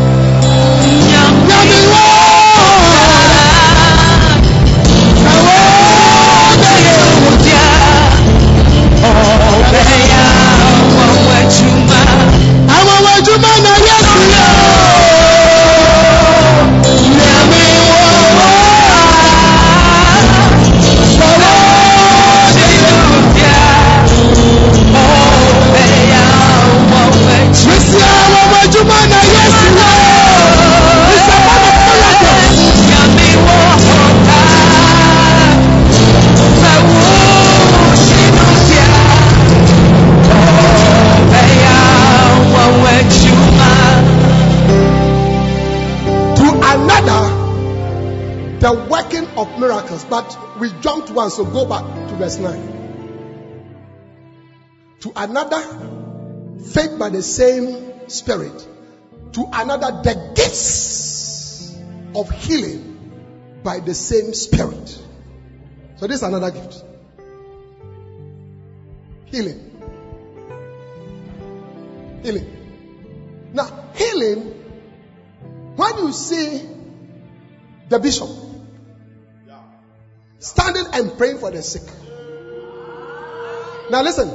so 51.37 51.45
go 51.45 51.65
back 51.67 51.85
to 52.09 52.15
verse 52.17 52.39
9. 52.39 52.81
To 55.01 55.13
another, 55.17 55.61
faith 56.73 56.99
by 56.99 57.09
the 57.11 57.23
same 57.23 58.09
Spirit. 58.09 58.69
To 59.33 59.49
another, 59.53 60.03
the 60.03 60.33
gifts 60.35 61.77
of 62.15 62.31
healing 62.31 63.61
by 63.63 63.81
the 63.81 63.95
same 63.95 64.35
Spirit. 64.35 64.89
So, 65.97 66.07
this 66.07 66.17
is 66.17 66.23
another 66.23 66.51
gift 66.51 66.83
healing. 69.33 69.59
Healing. 72.23 73.51
Now, 73.55 73.69
healing 73.95 74.43
when 75.75 75.99
you 75.99 76.13
see 76.13 76.69
the 77.89 77.99
bishop 77.99 78.29
standing 80.43 80.87
and 80.93 81.17
praying 81.17 81.39
for 81.39 81.51
the 81.51 81.63
sick. 81.63 81.85
Now 83.91 84.03
listen. 84.03 84.29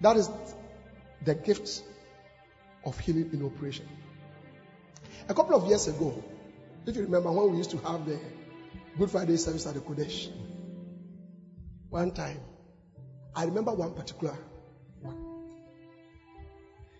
That 0.00 0.16
is 0.16 0.28
the 1.24 1.34
gift 1.34 1.82
of 2.84 2.98
healing 2.98 3.30
in 3.32 3.44
operation. 3.44 3.86
A 5.28 5.34
couple 5.34 5.54
of 5.54 5.68
years 5.68 5.86
ago, 5.86 6.24
if 6.86 6.96
you 6.96 7.02
remember 7.02 7.30
when 7.30 7.52
we 7.52 7.58
used 7.58 7.70
to 7.70 7.78
have 7.78 8.04
the 8.06 8.18
Good 8.98 9.10
Friday 9.10 9.36
service 9.36 9.66
at 9.66 9.74
the 9.74 9.80
Qodesh, 9.80 10.30
one 11.90 12.10
time, 12.10 12.40
I 13.34 13.44
remember 13.44 13.72
one 13.72 13.94
particular 13.94 14.36
one. 15.00 15.52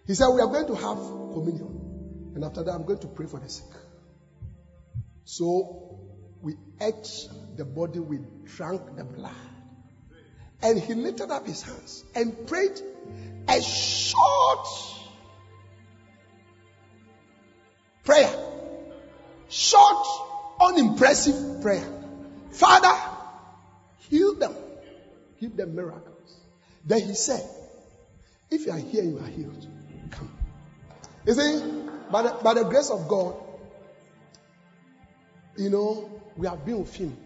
He 0.07 0.15
said, 0.15 0.29
We 0.29 0.41
are 0.41 0.47
going 0.47 0.67
to 0.67 0.75
have 0.75 0.99
communion. 1.33 2.33
And 2.35 2.45
after 2.45 2.63
that, 2.63 2.73
I'm 2.73 2.85
going 2.85 3.01
to 3.01 3.09
pray 3.09 3.27
for 3.27 3.41
the 3.41 3.49
sick. 3.49 3.67
So 5.25 6.01
we 6.41 6.57
ate 6.81 7.29
the 7.57 7.65
body, 7.65 7.99
we 8.01 8.19
drank 8.57 8.97
the 8.97 9.05
blood. 9.05 9.35
And 10.63 10.81
he 10.81 10.95
lifted 10.95 11.31
up 11.31 11.47
his 11.47 11.63
hands 11.63 12.05
and 12.15 12.47
prayed 12.47 12.81
a 13.49 13.61
short 13.61 14.69
prayer. 18.05 18.33
Short, 19.49 20.07
unimpressive 20.61 21.63
prayer. 21.63 21.87
Father, 22.51 22.95
heal 24.09 24.35
them. 24.35 24.55
Give 25.41 25.57
them 25.57 25.75
miracles. 25.75 26.37
Then 26.85 27.01
he 27.01 27.15
said, 27.15 27.45
If 28.51 28.67
you 28.67 28.73
are 28.73 28.79
here, 28.79 29.03
you 29.03 29.19
are 29.19 29.27
healed. 29.27 29.67
Come. 30.11 30.31
You 31.27 31.35
see, 31.35 31.63
by 32.11 32.23
the, 32.23 32.37
by 32.43 32.55
the 32.55 32.65
grace 32.65 32.91
of 32.91 33.09
God, 33.09 33.35
you 35.57 35.71
know, 35.71 36.11
we 36.37 36.47
have 36.47 36.65
been 36.65 36.81
with 36.81 36.95
him 36.95 37.17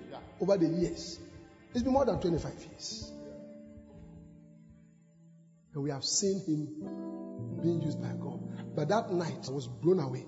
over 0.41 0.57
the 0.57 0.67
years. 0.67 1.19
It's 1.75 1.83
been 1.83 1.93
more 1.93 2.05
than 2.05 2.21
25 2.21 2.53
years. 2.71 3.13
And 5.75 5.83
we 5.83 5.91
have 5.91 6.05
seen 6.05 6.41
him 6.47 7.61
being 7.63 7.83
used 7.83 8.01
by 8.01 8.13
God. 8.19 8.41
But 8.75 8.89
that 8.89 9.13
night 9.13 9.47
I 9.49 9.51
was 9.51 9.67
blown 9.67 10.01
away. 10.01 10.25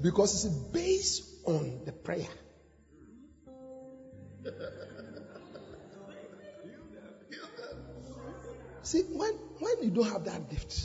Because 0.00 0.44
it's 0.44 0.54
based 0.54 1.24
on 1.46 1.82
the 1.84 1.92
prayer. 1.92 2.26
See, 8.82 9.02
when, 9.02 9.32
when 9.58 9.82
you 9.82 9.90
don't 9.90 10.10
have 10.10 10.24
that 10.24 10.50
gift, 10.50 10.80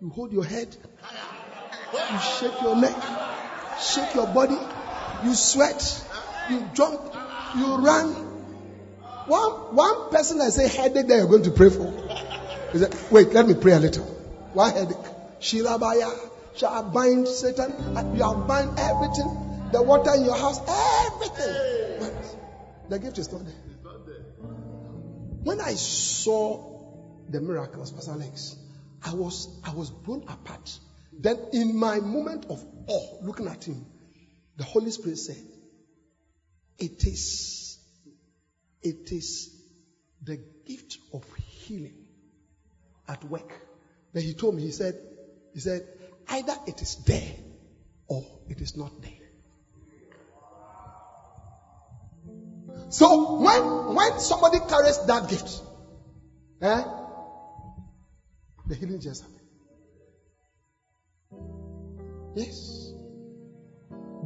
you 0.00 0.08
hold 0.08 0.32
your 0.32 0.44
head, 0.44 0.74
you 1.92 2.18
shake 2.40 2.62
your 2.62 2.76
neck, 2.76 2.96
shake 3.80 4.14
your 4.14 4.26
body, 4.28 4.58
you 5.24 5.34
sweat, 5.34 6.04
you 6.50 6.68
jump, 6.74 7.00
you 7.56 7.76
run. 7.76 8.12
One, 9.26 9.52
one 9.74 10.10
person 10.10 10.40
I 10.40 10.48
say 10.48 10.68
headache 10.68 11.06
that 11.08 11.16
you're 11.16 11.26
going 11.26 11.42
to 11.44 11.50
pray 11.50 11.70
for. 11.70 11.92
He 12.72 12.78
said, 12.78 12.94
wait, 13.10 13.32
let 13.32 13.46
me 13.46 13.54
pray 13.54 13.72
a 13.72 13.78
little. 13.78 14.04
One 14.52 14.72
headache. 14.72 14.96
Shilabaya, 15.40 16.10
shall 16.56 16.72
I 16.72 16.82
bind 16.82 17.28
Satan, 17.28 17.72
you 18.16 18.22
have 18.22 18.46
bind 18.46 18.78
everything, 18.78 19.68
the 19.72 19.82
water 19.82 20.14
in 20.14 20.24
your 20.24 20.36
house, 20.36 20.58
everything. 21.06 22.00
But 22.00 22.90
the 22.90 22.98
gift 22.98 23.18
is 23.18 23.32
not 23.32 23.44
there. 23.44 23.54
When 25.44 25.60
I 25.60 25.74
saw 25.74 26.80
the 27.28 27.40
miracles, 27.40 27.92
Pastor 27.92 28.12
Alex, 28.12 28.56
I 29.04 29.14
was 29.14 29.48
I 29.64 29.72
was 29.72 29.90
blown 29.90 30.24
apart. 30.28 30.78
Then 31.12 31.38
in 31.52 31.76
my 31.76 32.00
moment 32.00 32.46
of 32.50 32.64
awe, 32.86 33.18
looking 33.22 33.46
at 33.46 33.64
him, 33.64 33.86
the 34.58 34.64
Holy 34.64 34.90
Spirit 34.90 35.18
said, 35.18 35.40
It 36.78 37.04
is 37.04 37.78
it 38.82 39.10
is 39.12 39.50
the 40.22 40.38
gift 40.66 40.98
of 41.12 41.24
healing 41.36 42.06
at 43.08 43.24
work. 43.24 43.50
Then 44.12 44.22
he 44.22 44.34
told 44.34 44.54
me, 44.54 44.62
he 44.62 44.70
said, 44.70 44.94
he 45.54 45.60
said, 45.60 45.86
either 46.28 46.54
it 46.66 46.80
is 46.82 46.96
there 47.06 47.34
or 48.06 48.24
it 48.48 48.60
is 48.60 48.76
not 48.76 48.92
there. 49.00 49.12
So 52.90 53.40
when 53.40 53.94
when 53.94 54.18
somebody 54.18 54.58
carries 54.60 54.98
that 55.06 55.28
gift, 55.28 55.62
eh, 56.62 56.84
the 58.66 58.74
healing 58.74 59.00
just 59.00 59.22
happened. 59.22 59.38
Yes. 62.34 62.87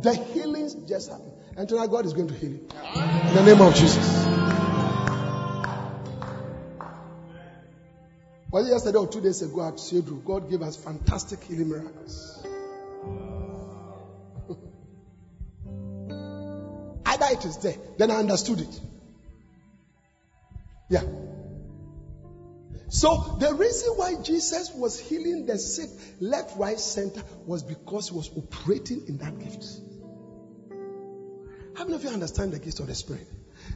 The 0.02 0.14
healings 0.14 0.74
just 0.74 1.10
happened. 1.10 1.32
And 1.56 1.68
tonight 1.68 1.90
God 1.90 2.06
is 2.06 2.12
going 2.12 2.28
to 2.28 2.34
heal 2.34 2.50
you. 2.50 2.58
In 2.58 3.34
the 3.34 3.42
name 3.44 3.60
of 3.60 3.74
Jesus. 3.74 4.26
It 8.54 8.66
yesterday 8.66 8.98
or 8.98 9.06
two 9.06 9.20
days 9.20 9.40
ago 9.42 9.66
at 9.66 9.74
Shedru? 9.74 10.24
God 10.24 10.50
gave 10.50 10.62
us 10.62 10.76
fantastic 10.76 11.42
healing 11.44 11.70
miracles. 11.70 12.44
Either 17.06 17.26
it 17.30 17.44
is 17.44 17.58
there, 17.58 17.76
then 17.96 18.10
I 18.10 18.16
understood 18.16 18.60
it. 18.60 18.80
Yeah. 20.90 21.04
So 22.88 23.36
the 23.38 23.54
reason 23.54 23.94
why 23.94 24.16
Jesus 24.22 24.70
was 24.74 25.00
healing 25.00 25.46
the 25.46 25.58
sick 25.58 25.88
left, 26.20 26.58
right, 26.58 26.78
center 26.78 27.22
was 27.46 27.62
because 27.62 28.10
he 28.10 28.14
was 28.14 28.30
operating 28.36 29.04
in 29.08 29.16
that 29.18 29.38
gift. 29.38 29.64
How 31.74 31.84
many 31.84 31.94
of 31.96 32.02
you 32.04 32.10
understand 32.10 32.52
the 32.52 32.58
gift 32.58 32.80
of 32.80 32.86
the 32.86 32.94
Spirit? 32.94 33.26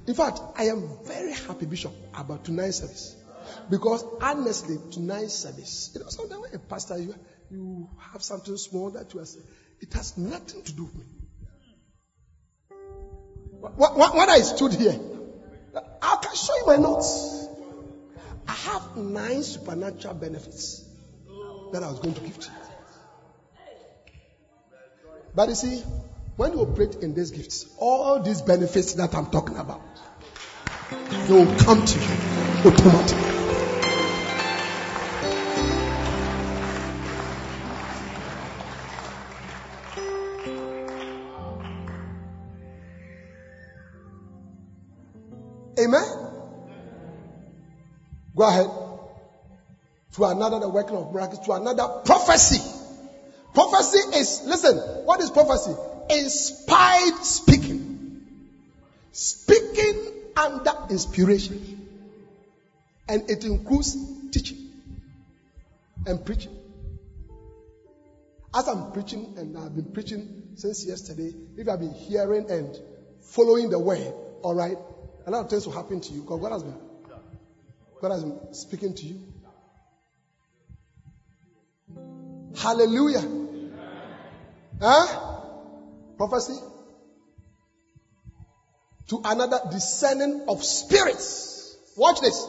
In 0.06 0.14
fact, 0.14 0.40
I 0.56 0.64
am 0.64 0.88
very 1.04 1.32
happy, 1.32 1.66
Bishop, 1.66 1.92
about 2.14 2.44
tonight's 2.44 2.78
service. 2.78 3.16
Because 3.70 4.04
honestly, 4.20 4.78
tonight's 4.90 5.34
service, 5.34 5.90
you 5.94 6.00
know, 6.00 6.08
sometimes 6.08 6.42
when 6.42 6.54
a 6.54 6.58
pastor, 6.58 6.98
you, 6.98 7.14
you 7.50 7.88
have 8.12 8.22
something 8.22 8.56
small 8.56 8.90
that 8.90 9.14
you 9.14 9.20
are 9.20 9.26
saying, 9.26 9.46
it 9.80 9.92
has 9.94 10.16
nothing 10.16 10.62
to 10.62 10.72
do 10.72 10.84
with 10.84 10.94
me. 10.96 11.04
When 13.60 14.30
I 14.30 14.38
stood 14.40 14.72
here, 14.74 14.98
I 16.02 16.16
can 16.22 16.34
show 16.34 16.56
you 16.56 16.66
my 16.66 16.76
notes. 16.76 17.46
I 18.48 18.52
have 18.52 18.96
nine 18.96 19.42
supernatural 19.42 20.14
benefits 20.14 20.84
that 21.72 21.82
I 21.82 21.90
was 21.90 21.98
going 22.00 22.14
to 22.14 22.20
give 22.20 22.38
to 22.38 22.48
you. 22.48 22.56
But 25.34 25.48
you 25.48 25.54
see, 25.54 25.82
when 26.36 26.52
you 26.52 26.60
operate 26.60 26.96
in 27.02 27.14
these 27.14 27.30
gifts, 27.30 27.66
all 27.78 28.22
these 28.22 28.42
benefits 28.42 28.94
that 28.94 29.14
I'm 29.14 29.26
talking 29.26 29.56
about, 29.56 29.80
they 30.90 31.32
will 31.32 31.56
come 31.56 31.84
to 31.84 31.98
you 31.98 32.70
automatically. 32.70 33.32
Amen. 45.78 46.04
Go 48.34 48.48
ahead. 48.48 48.66
To 50.14 50.24
another, 50.24 50.60
the 50.60 50.68
working 50.68 50.96
of 50.96 51.12
miracles, 51.12 51.44
to 51.46 51.52
another 51.52 51.86
prophecy. 52.04 52.60
Prophecy 53.52 53.98
is, 54.18 54.42
listen, 54.46 54.76
what 55.04 55.20
is 55.20 55.30
prophecy? 55.30 55.74
Inspired 56.10 57.24
speaking. 57.24 58.22
Speaking 59.12 60.32
under 60.36 60.72
inspiration. 60.90 61.62
And 63.08 63.30
it 63.30 63.44
includes 63.44 63.96
teaching 64.30 64.58
and 66.06 66.24
preaching. 66.24 66.52
As 68.54 68.68
I'm 68.68 68.92
preaching, 68.92 69.34
and 69.36 69.56
I've 69.58 69.74
been 69.74 69.92
preaching 69.92 70.52
since 70.54 70.86
yesterday, 70.86 71.34
if 71.56 71.68
I've 71.68 71.78
been 71.78 71.92
hearing 71.92 72.50
and 72.50 72.74
following 73.20 73.68
the 73.68 73.78
word, 73.78 74.14
all 74.42 74.54
right, 74.54 74.76
a 75.26 75.30
lot 75.30 75.44
of 75.44 75.50
things 75.50 75.66
will 75.66 75.74
happen 75.74 76.00
to 76.00 76.12
you 76.12 76.22
because 76.22 76.40
God 76.40 76.52
has 76.52 76.62
been, 76.62 76.78
God 78.00 78.12
has 78.12 78.24
been 78.24 78.54
speaking 78.54 78.94
to 78.94 79.06
you. 79.06 79.20
Hallelujah. 82.56 83.28
Huh? 84.80 85.25
Prophecy. 86.16 86.58
To 89.08 89.20
another 89.24 89.60
discerning 89.70 90.44
of 90.48 90.64
spirits. 90.64 91.76
Watch 91.96 92.20
this. 92.20 92.46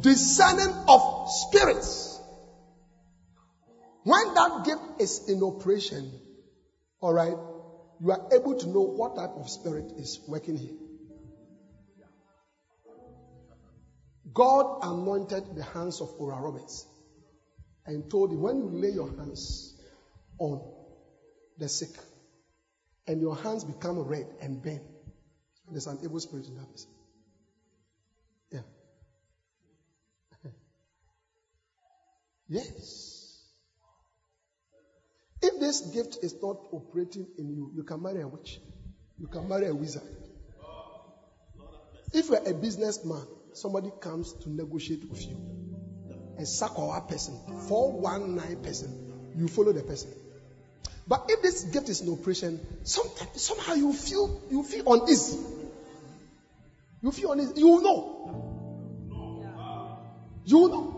Discerning 0.00 0.84
of 0.88 1.28
spirits. 1.28 2.20
When 4.04 4.34
that 4.34 4.62
gift 4.64 5.00
is 5.00 5.28
in 5.28 5.42
operation, 5.42 6.20
all 7.00 7.12
right, 7.12 7.34
you 8.00 8.10
are 8.12 8.20
able 8.32 8.54
to 8.54 8.66
know 8.68 8.82
what 8.82 9.16
type 9.16 9.30
of 9.36 9.48
spirit 9.48 9.92
is 9.98 10.20
working 10.28 10.56
here. 10.56 10.76
God 14.32 14.78
anointed 14.82 15.56
the 15.56 15.64
hands 15.64 16.00
of 16.00 16.12
Oral 16.18 16.40
Roberts 16.40 16.86
and 17.86 18.08
told 18.10 18.32
him, 18.32 18.42
when 18.42 18.58
you 18.58 18.68
lay 18.80 18.90
your 18.90 19.08
hands 19.16 19.74
on 20.38 20.60
the 21.58 21.68
sick 21.68 21.96
and 23.06 23.20
your 23.20 23.36
hands 23.36 23.64
become 23.64 23.98
red 24.00 24.26
and 24.40 24.62
burn, 24.62 24.80
there's 25.70 25.86
an 25.86 25.98
evil 26.02 26.20
spirit 26.20 26.46
in 26.46 26.56
that 26.56 26.70
person. 26.70 26.90
Yeah. 28.52 28.60
yes. 32.48 33.44
If 35.42 35.60
this 35.60 35.80
gift 35.82 36.18
is 36.22 36.34
not 36.42 36.56
operating 36.72 37.26
in 37.38 37.50
you, 37.50 37.70
you 37.74 37.82
can 37.82 38.02
marry 38.02 38.22
a 38.22 38.28
witch. 38.28 38.60
You 39.18 39.26
can 39.26 39.48
marry 39.48 39.66
a 39.66 39.74
wizard. 39.74 40.02
If 42.12 42.28
you're 42.28 42.48
a 42.48 42.54
businessman, 42.54 43.26
somebody 43.52 43.90
comes 44.00 44.32
to 44.34 44.50
negotiate 44.50 45.08
with 45.08 45.26
you, 45.26 45.36
a 46.38 46.42
Sakawa 46.42 47.06
person, 47.08 47.38
419 47.68 48.62
person, 48.62 49.32
you 49.36 49.48
follow 49.48 49.72
the 49.72 49.82
person. 49.82 50.10
But 51.08 51.26
if 51.28 51.42
this 51.42 51.64
gift 51.64 51.88
is 51.88 52.00
in 52.00 52.12
operation, 52.12 52.60
sometimes 52.82 53.40
somehow 53.40 53.74
you 53.74 53.92
feel 53.92 54.40
you 54.50 54.62
feel 54.64 54.92
uneasy. 54.92 55.38
You 57.00 57.12
feel 57.12 57.32
uneasy. 57.32 57.52
You 57.56 57.80
know. 57.80 58.12
You 60.44 60.68
know. 60.68 60.96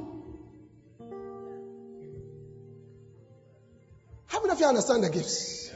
How 4.26 4.40
many 4.40 4.52
of 4.52 4.61
you 4.61 4.66
understand 4.66 5.04
the 5.04 5.11
gifts? 5.11 5.70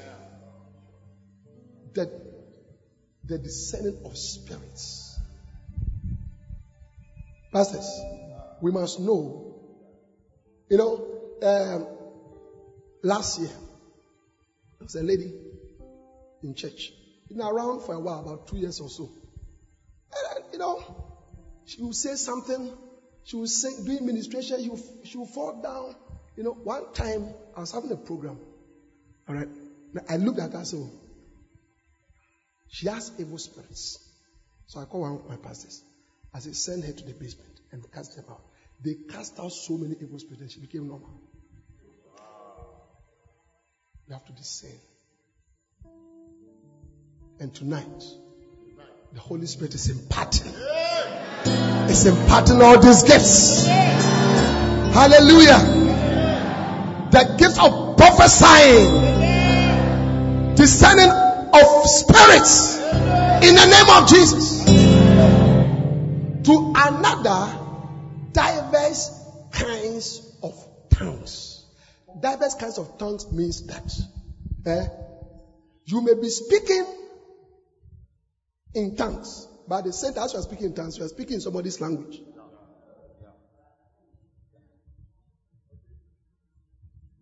The, 1.95 2.11
the 3.25 3.39
discerning 3.39 3.99
of 4.05 4.17
spirits. 4.17 5.19
Pastors, 7.53 8.01
we 8.63 8.71
must 8.71 9.01
know. 9.01 9.55
You 10.71 10.77
know, 10.79 11.07
um, 11.43 11.87
last 13.03 13.41
year, 13.41 13.51
there 14.83 14.87
was 14.87 14.95
a 14.97 15.03
lady 15.03 15.33
in 16.43 16.55
church. 16.55 16.93
Been 17.29 17.41
around 17.41 17.83
for 17.83 17.95
a 17.95 18.01
while, 18.01 18.21
about 18.21 18.49
two 18.49 18.57
years 18.57 18.81
or 18.81 18.89
so. 18.89 19.11
And, 20.13 20.45
uh, 20.45 20.49
you 20.53 20.59
know, 20.59 20.83
she 21.65 21.81
will 21.81 21.93
say 21.93 22.17
something, 22.17 22.73
she 23.25 23.37
will 23.37 23.47
sing, 23.47 23.85
doing 23.85 24.05
ministration, 24.05 24.63
she 24.63 24.69
will, 24.69 24.81
she 25.05 25.19
will 25.19 25.27
fall 25.27 25.63
down. 25.63 25.95
You 26.37 26.43
know, 26.43 26.53
one 26.53 26.93
time 26.93 27.33
I 27.57 27.61
was 27.61 27.73
having 27.73 27.93
a 27.93 27.97
program. 27.97 28.39
All 29.29 29.35
right. 29.35 29.49
Now, 29.93 30.03
I 30.09 30.17
looked 30.17 30.41
at 30.41 30.53
her, 30.53 30.65
so 30.65 30.79
oh. 30.79 30.91
she 32.69 32.89
has 32.89 33.13
evil 33.19 33.39
spirits. 33.39 33.99
So 34.67 34.81
I 34.81 34.85
called 34.87 35.03
one 35.03 35.13
of 35.13 35.29
my 35.29 35.37
pastors. 35.37 35.83
I 36.35 36.41
said, 36.41 36.57
send 36.57 36.85
her 36.85 36.93
to 36.93 37.05
the 37.05 37.13
basement 37.13 37.61
and 37.71 37.85
cast 37.93 38.17
them 38.17 38.25
out. 38.31 38.43
They 38.83 38.95
cast 38.95 39.39
out 39.39 39.53
so 39.53 39.75
many 39.75 39.95
evil 40.01 40.19
spirits 40.19 40.55
she 40.55 40.61
became 40.61 40.89
normal. 40.89 41.11
You 44.09 44.15
have 44.15 44.25
to 44.27 44.33
discern. 44.33 44.71
And 47.41 47.55
tonight, 47.55 48.05
the 49.13 49.21
Holy 49.21 49.47
Spirit 49.47 49.75
is 49.75 49.89
imparting. 49.91 50.53
It's 51.89 52.05
imparting 52.07 52.63
all 52.63 52.79
these 52.81 53.03
gifts. 53.05 53.67
Hallelujah. 53.67 55.59
The 57.11 57.35
gift 57.39 57.59
of 57.63 57.97
prophesying, 57.97 59.15
discerning 60.55 61.11
of 61.11 61.87
spirits 61.87 62.77
in 62.77 63.55
the 63.55 63.67
name 63.67 63.91
of 63.91 64.09
Jesus. 64.09 64.65
To 66.45 66.73
another, 66.77 67.59
diverse 68.33 69.11
kinds 69.53 70.21
of 70.43 70.55
tongues. 70.91 71.52
Diverse 72.21 72.55
kinds 72.55 72.79
of 72.79 72.99
tongues 72.99 73.31
means 73.33 73.67
that 73.67 73.91
eh, 74.67 74.87
you 75.87 76.01
may 76.01 76.15
be 76.15 76.29
speaking 76.29 76.85
in 78.75 78.97
tongues, 78.97 79.49
but 79.69 79.85
the 79.85 79.93
same 79.93 80.17
as 80.17 80.33
you 80.33 80.39
are 80.39 80.43
speaking 80.43 80.67
in 80.67 80.75
tongues, 80.75 80.99
you 80.99 81.05
are 81.05 81.09
speaking 81.09 81.35
in 81.35 81.41
somebody's 81.41 81.81
language. 81.81 82.21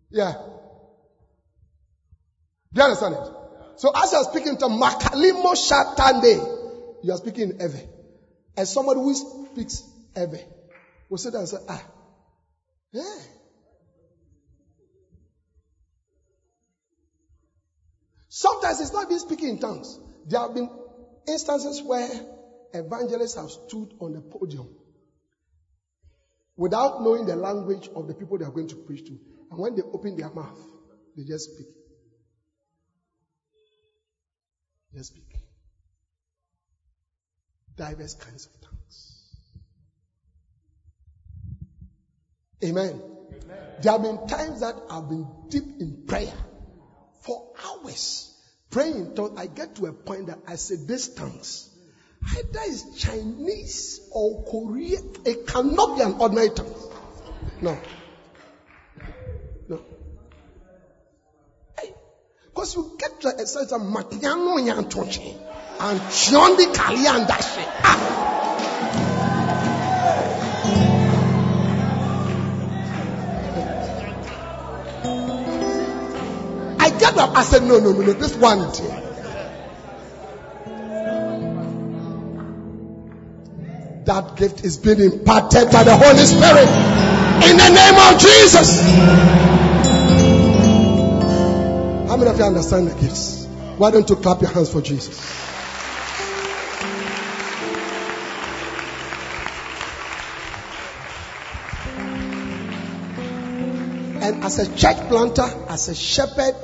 Yeah. 0.09 0.33
Do 2.73 2.81
you 2.81 2.83
understand 2.83 3.15
it? 3.15 3.27
So 3.77 3.91
as 3.95 4.11
you 4.11 4.17
are 4.17 4.23
speaking 4.25 4.57
to 4.57 4.65
Makalimo 4.65 5.55
Shatande, 5.55 7.03
you 7.03 7.11
are 7.13 7.17
speaking 7.17 7.51
in 7.51 7.59
Ewe. 7.59 7.79
And 8.57 8.67
somebody 8.67 8.99
who 8.99 9.13
speaks 9.15 9.83
Ewe 10.15 10.39
will 11.09 11.17
sit 11.17 11.31
there 11.31 11.41
and 11.41 11.49
say, 11.49 11.57
ah, 11.67 11.83
yeah. 12.91 13.15
Sometimes 18.33 18.79
it's 18.79 18.93
not 18.93 19.07
even 19.07 19.19
speaking 19.19 19.49
in 19.49 19.59
tongues. 19.59 19.99
There 20.25 20.39
have 20.39 20.53
been 20.53 20.69
instances 21.27 21.81
where 21.83 22.09
evangelists 22.73 23.35
have 23.35 23.51
stood 23.51 23.93
on 23.99 24.13
the 24.13 24.21
podium 24.21 24.69
without 26.55 27.01
knowing 27.01 27.25
the 27.25 27.35
language 27.35 27.89
of 27.93 28.07
the 28.07 28.13
people 28.13 28.37
they 28.37 28.45
are 28.45 28.51
going 28.51 28.69
to 28.69 28.75
preach 28.77 29.05
to. 29.07 29.19
And 29.49 29.59
when 29.59 29.75
they 29.75 29.81
open 29.81 30.15
their 30.15 30.29
mouth, 30.29 30.57
they 31.17 31.25
just 31.25 31.51
speak. 31.51 31.67
Just 34.95 35.11
speak. 35.11 35.35
Diverse 37.75 38.13
kinds 38.13 38.45
of 38.45 38.61
tongues. 38.61 39.25
Amen. 42.63 43.01
Amen. 43.43 43.57
There 43.81 43.91
have 43.91 44.01
been 44.01 44.25
times 44.25 44.61
that 44.61 44.75
I've 44.89 45.09
been 45.09 45.27
deep 45.49 45.81
in 45.81 46.05
prayer 46.07 46.31
for 47.21 47.51
hours. 47.65 48.27
Praying 48.69 48.95
in 48.95 49.15
tongues. 49.15 49.37
I 49.37 49.47
get 49.47 49.75
to 49.75 49.87
a 49.87 49.93
point 49.93 50.27
that 50.27 50.39
I 50.47 50.55
say, 50.55 50.75
This 50.75 51.13
tongues, 51.13 51.69
either 52.37 52.61
is 52.67 52.85
Chinese 52.97 53.99
or 54.11 54.43
Korean. 54.45 55.13
It 55.25 55.47
cannot 55.47 55.97
be 55.97 56.03
an 56.03 56.13
ordinary 56.13 56.49
tongue. 56.49 56.73
No. 57.61 57.77
No. 59.67 59.81
Because 62.53 62.75
you 62.75 62.95
get 62.97 63.21
to 63.21 63.29
a 63.29 63.47
certain 63.47 63.91
Matiano 63.91 64.59
Yantoche 64.59 65.35
and 65.79 65.99
Chiondi 65.99 66.73
Kaliandashe. 66.73 67.65
Ah. 67.83 68.30
Up. 77.03 77.37
I 77.37 77.43
said, 77.43 77.63
no, 77.63 77.79
no, 77.79 77.91
no, 77.91 78.01
no, 78.01 78.13
this 78.13 78.35
one 78.35 78.59
here. 78.73 79.11
That 84.05 84.35
gift 84.37 84.63
is 84.63 84.77
being 84.77 84.99
imparted 84.99 85.71
by 85.71 85.83
the 85.83 85.95
Holy 85.95 86.25
Spirit 86.25 86.69
in 87.49 87.57
the 87.57 87.69
name 87.69 87.97
of 87.97 88.19
Jesus. 88.19 88.81
How 92.07 92.17
many 92.17 92.29
of 92.29 92.37
you 92.37 92.43
understand 92.45 92.87
the 92.87 92.95
gifts? 92.99 93.45
Why 93.77 93.91
don't 93.91 94.09
you 94.09 94.15
clap 94.15 94.41
your 94.41 94.51
hands 94.51 94.71
for 94.71 94.81
Jesus? 94.81 95.19
And 104.23 104.43
as 104.43 104.59
a 104.59 104.75
church 104.75 104.97
planter, 105.07 105.49
as 105.67 105.89
a 105.89 105.95
shepherd, 105.95 106.55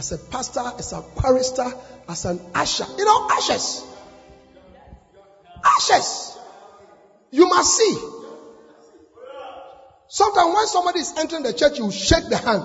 as 0.00 0.12
a 0.12 0.18
pastor, 0.18 0.60
as 0.78 0.94
a 0.94 1.02
chorister, 1.14 1.70
as 2.08 2.24
an 2.24 2.40
usher, 2.54 2.86
you 2.96 3.04
know, 3.04 3.28
ashes. 3.30 3.84
Ashes. 5.62 6.38
You 7.30 7.46
must 7.46 7.76
see. 7.76 7.98
Sometimes 10.08 10.54
when 10.54 10.66
somebody 10.68 11.00
is 11.00 11.12
entering 11.18 11.42
the 11.42 11.52
church, 11.52 11.78
you 11.78 11.92
shake 11.92 12.30
the 12.30 12.38
hand. 12.38 12.64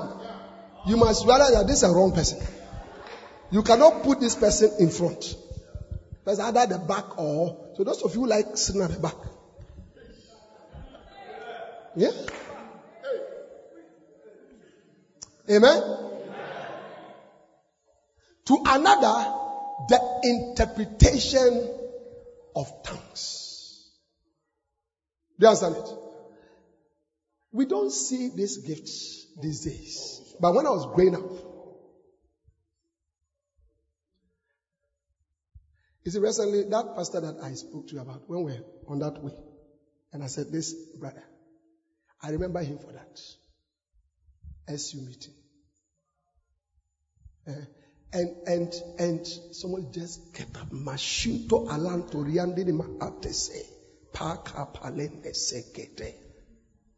You 0.88 0.96
must 0.96 1.26
realize 1.26 1.52
that 1.52 1.68
this 1.68 1.78
is 1.78 1.84
a 1.84 1.90
wrong 1.90 2.14
person. 2.14 2.40
You 3.52 3.64
cannot 3.64 4.04
put 4.04 4.22
this 4.22 4.36
person 4.36 4.72
in 4.80 4.90
front. 4.90 5.36
There's 6.24 6.40
either 6.40 6.66
the 6.68 6.80
back 6.80 7.20
or 7.20 7.74
so 7.76 7.84
those 7.84 8.02
of 8.02 8.16
you 8.16 8.26
like 8.26 8.56
sitting 8.56 8.82
at 8.82 8.92
the 8.92 9.00
back. 9.00 9.16
Yeah. 11.98 12.12
Amen. 15.50 16.15
To 18.46 18.62
another, 18.66 19.32
the 19.88 20.20
interpretation 20.24 21.70
of 22.56 22.84
tongues. 22.84 23.92
Do 25.40 25.46
you 25.46 25.48
understand 25.50 25.76
it? 25.76 25.90
We 27.52 27.66
don't 27.66 27.92
see 27.92 28.30
these 28.36 28.58
gifts 28.58 29.28
these 29.42 29.62
days. 29.62 30.22
But 30.40 30.54
when 30.54 30.66
I 30.66 30.70
was 30.70 30.86
growing 30.94 31.16
up, 31.16 31.24
you 36.04 36.12
see, 36.12 36.20
recently 36.20 36.64
that 36.70 36.96
pastor 36.96 37.22
that 37.22 37.36
I 37.42 37.54
spoke 37.54 37.88
to 37.88 37.96
you 37.96 38.02
about 38.02 38.30
when 38.30 38.44
we 38.44 38.52
were 38.52 38.60
on 38.88 39.00
that 39.00 39.24
way, 39.24 39.34
and 40.14 40.24
I 40.24 40.28
said, 40.28 40.52
This 40.52 40.74
brother, 41.00 41.24
I 42.22 42.30
remember 42.30 42.62
him 42.62 42.78
for 42.78 42.92
that 42.92 43.20
SU 44.68 45.02
meeting. 45.02 45.34
Eh, 47.48 47.66
and 48.14 48.30
and 48.48 48.74
and 49.00 49.28
someone 49.52 49.92
just 49.92 50.34
kept 50.34 50.58
up 50.58 50.70
mashinto 50.70 51.68
alantoriandi 51.68 52.66
mahatese 52.72 53.66
paka 54.14 54.68
palende 54.74 55.34
sekete. 55.34 56.14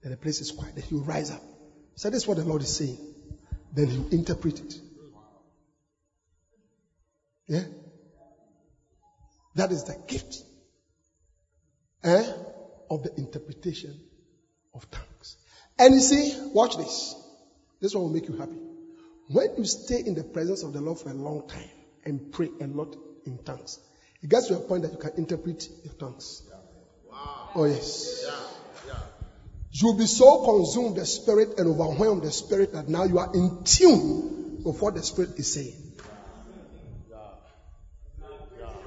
Then 0.01 0.11
the 0.11 0.17
place 0.17 0.41
is 0.41 0.51
quiet. 0.51 0.75
Then 0.75 0.83
he'll 0.83 1.03
rise 1.03 1.31
up. 1.31 1.41
So 1.95 2.09
this 2.09 2.23
is 2.23 2.27
what 2.27 2.37
the 2.37 2.43
Lord 2.43 2.61
is 2.61 2.75
saying. 2.75 2.99
Then 3.73 3.87
he'll 3.87 4.09
interpret 4.09 4.59
it. 4.59 4.75
Yeah? 7.47 7.63
That 9.55 9.71
is 9.71 9.85
the 9.85 9.97
gift. 10.07 10.43
Eh? 12.03 12.33
of 12.89 13.03
the 13.03 13.13
interpretation 13.17 13.99
of 14.73 14.89
tongues. 14.91 15.37
And 15.77 15.93
you 15.93 15.99
see, 15.99 16.33
watch 16.53 16.77
this. 16.77 17.15
This 17.81 17.93
one 17.93 18.05
will 18.05 18.13
make 18.13 18.27
you 18.27 18.37
happy. 18.37 18.57
When 19.27 19.49
you 19.57 19.65
stay 19.65 20.01
in 20.05 20.15
the 20.15 20.23
presence 20.23 20.63
of 20.63 20.73
the 20.73 20.81
Lord 20.81 20.99
for 20.99 21.09
a 21.09 21.13
long 21.13 21.47
time 21.47 21.69
and 22.05 22.31
pray 22.31 22.49
a 22.61 22.67
lot 22.67 22.95
in 23.25 23.37
tongues, 23.39 23.79
it 24.21 24.29
gets 24.29 24.47
to 24.47 24.55
a 24.55 24.59
point 24.59 24.83
that 24.83 24.93
you 24.93 24.97
can 24.97 25.11
interpret 25.17 25.67
your 25.83 25.93
tongues. 25.93 26.43
Oh, 27.55 27.65
yes. 27.65 28.25
You'll 29.71 29.97
be 29.97 30.05
so 30.05 30.43
consumed 30.43 30.95
the 30.95 31.05
spirit 31.05 31.59
and 31.59 31.67
overwhelmed 31.67 32.23
the 32.23 32.31
spirit 32.31 32.73
that 32.73 32.87
now 32.87 33.03
you 33.03 33.19
are 33.19 33.31
in 33.33 33.63
tune 33.63 34.61
with 34.63 34.81
what 34.81 34.95
the 34.95 35.03
spirit 35.03 35.37
is 35.37 35.53
saying. 35.53 35.75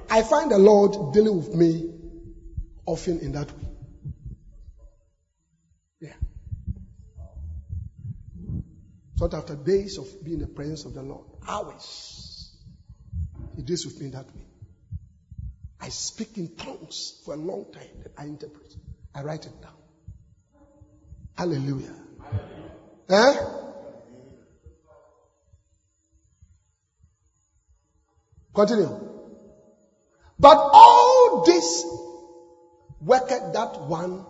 I 0.09 0.23
find 0.23 0.51
the 0.51 0.57
Lord 0.57 1.13
dealing 1.13 1.37
with 1.37 1.53
me 1.55 1.93
often 2.85 3.19
in 3.19 3.31
that 3.33 3.49
way. 3.57 3.70
So 9.21 9.29
after 9.37 9.55
days 9.55 9.99
of 9.99 10.07
being 10.23 10.37
in 10.37 10.41
the 10.41 10.47
presence 10.47 10.83
of 10.85 10.95
the 10.95 11.03
Lord, 11.03 11.27
hours, 11.47 12.55
He 13.55 13.61
deals 13.61 13.85
with 13.85 14.01
me 14.01 14.09
that 14.09 14.25
way. 14.25 14.41
I 15.79 15.89
speak 15.89 16.39
in 16.39 16.55
tongues 16.55 17.21
for 17.23 17.35
a 17.35 17.37
long 17.37 17.67
time, 17.71 17.83
then 17.97 18.11
I 18.17 18.23
interpret. 18.23 18.75
I 19.13 19.21
write 19.21 19.45
it 19.45 19.61
down. 19.61 19.75
Hallelujah. 21.37 21.93
Eh? 23.09 23.35
Continue. 28.55 28.99
But 30.39 30.57
all 30.57 31.43
this 31.45 31.85
worketh 32.99 33.53
that 33.53 33.81
one 33.81 34.25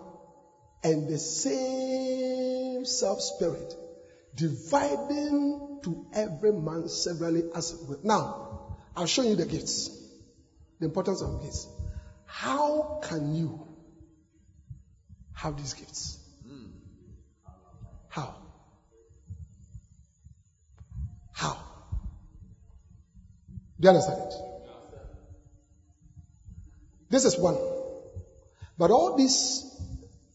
and 0.84 1.08
the 1.08 1.18
same 1.18 2.84
self 2.84 3.22
spirit, 3.22 3.74
dividing 4.34 5.80
to 5.84 6.06
every 6.12 6.52
man 6.52 6.88
severally 6.88 7.44
as 7.54 7.72
it 7.72 7.88
will. 7.88 8.00
Now, 8.02 8.78
I'll 8.96 9.06
show 9.06 9.22
you 9.22 9.36
the 9.36 9.46
gifts, 9.46 9.90
the 10.78 10.86
importance 10.86 11.22
of 11.22 11.42
gifts. 11.42 11.68
How 12.26 13.00
can 13.02 13.34
you 13.34 13.66
have 15.34 15.56
these 15.56 15.74
gifts? 15.74 16.18
How? 18.08 18.36
How? 21.32 21.58
Do 23.80 23.86
you 23.86 23.88
understand 23.88 24.18
it? 24.22 24.34
This 27.10 27.24
is 27.24 27.36
one. 27.38 27.56
But 28.78 28.90
all 28.90 29.16
this 29.16 29.64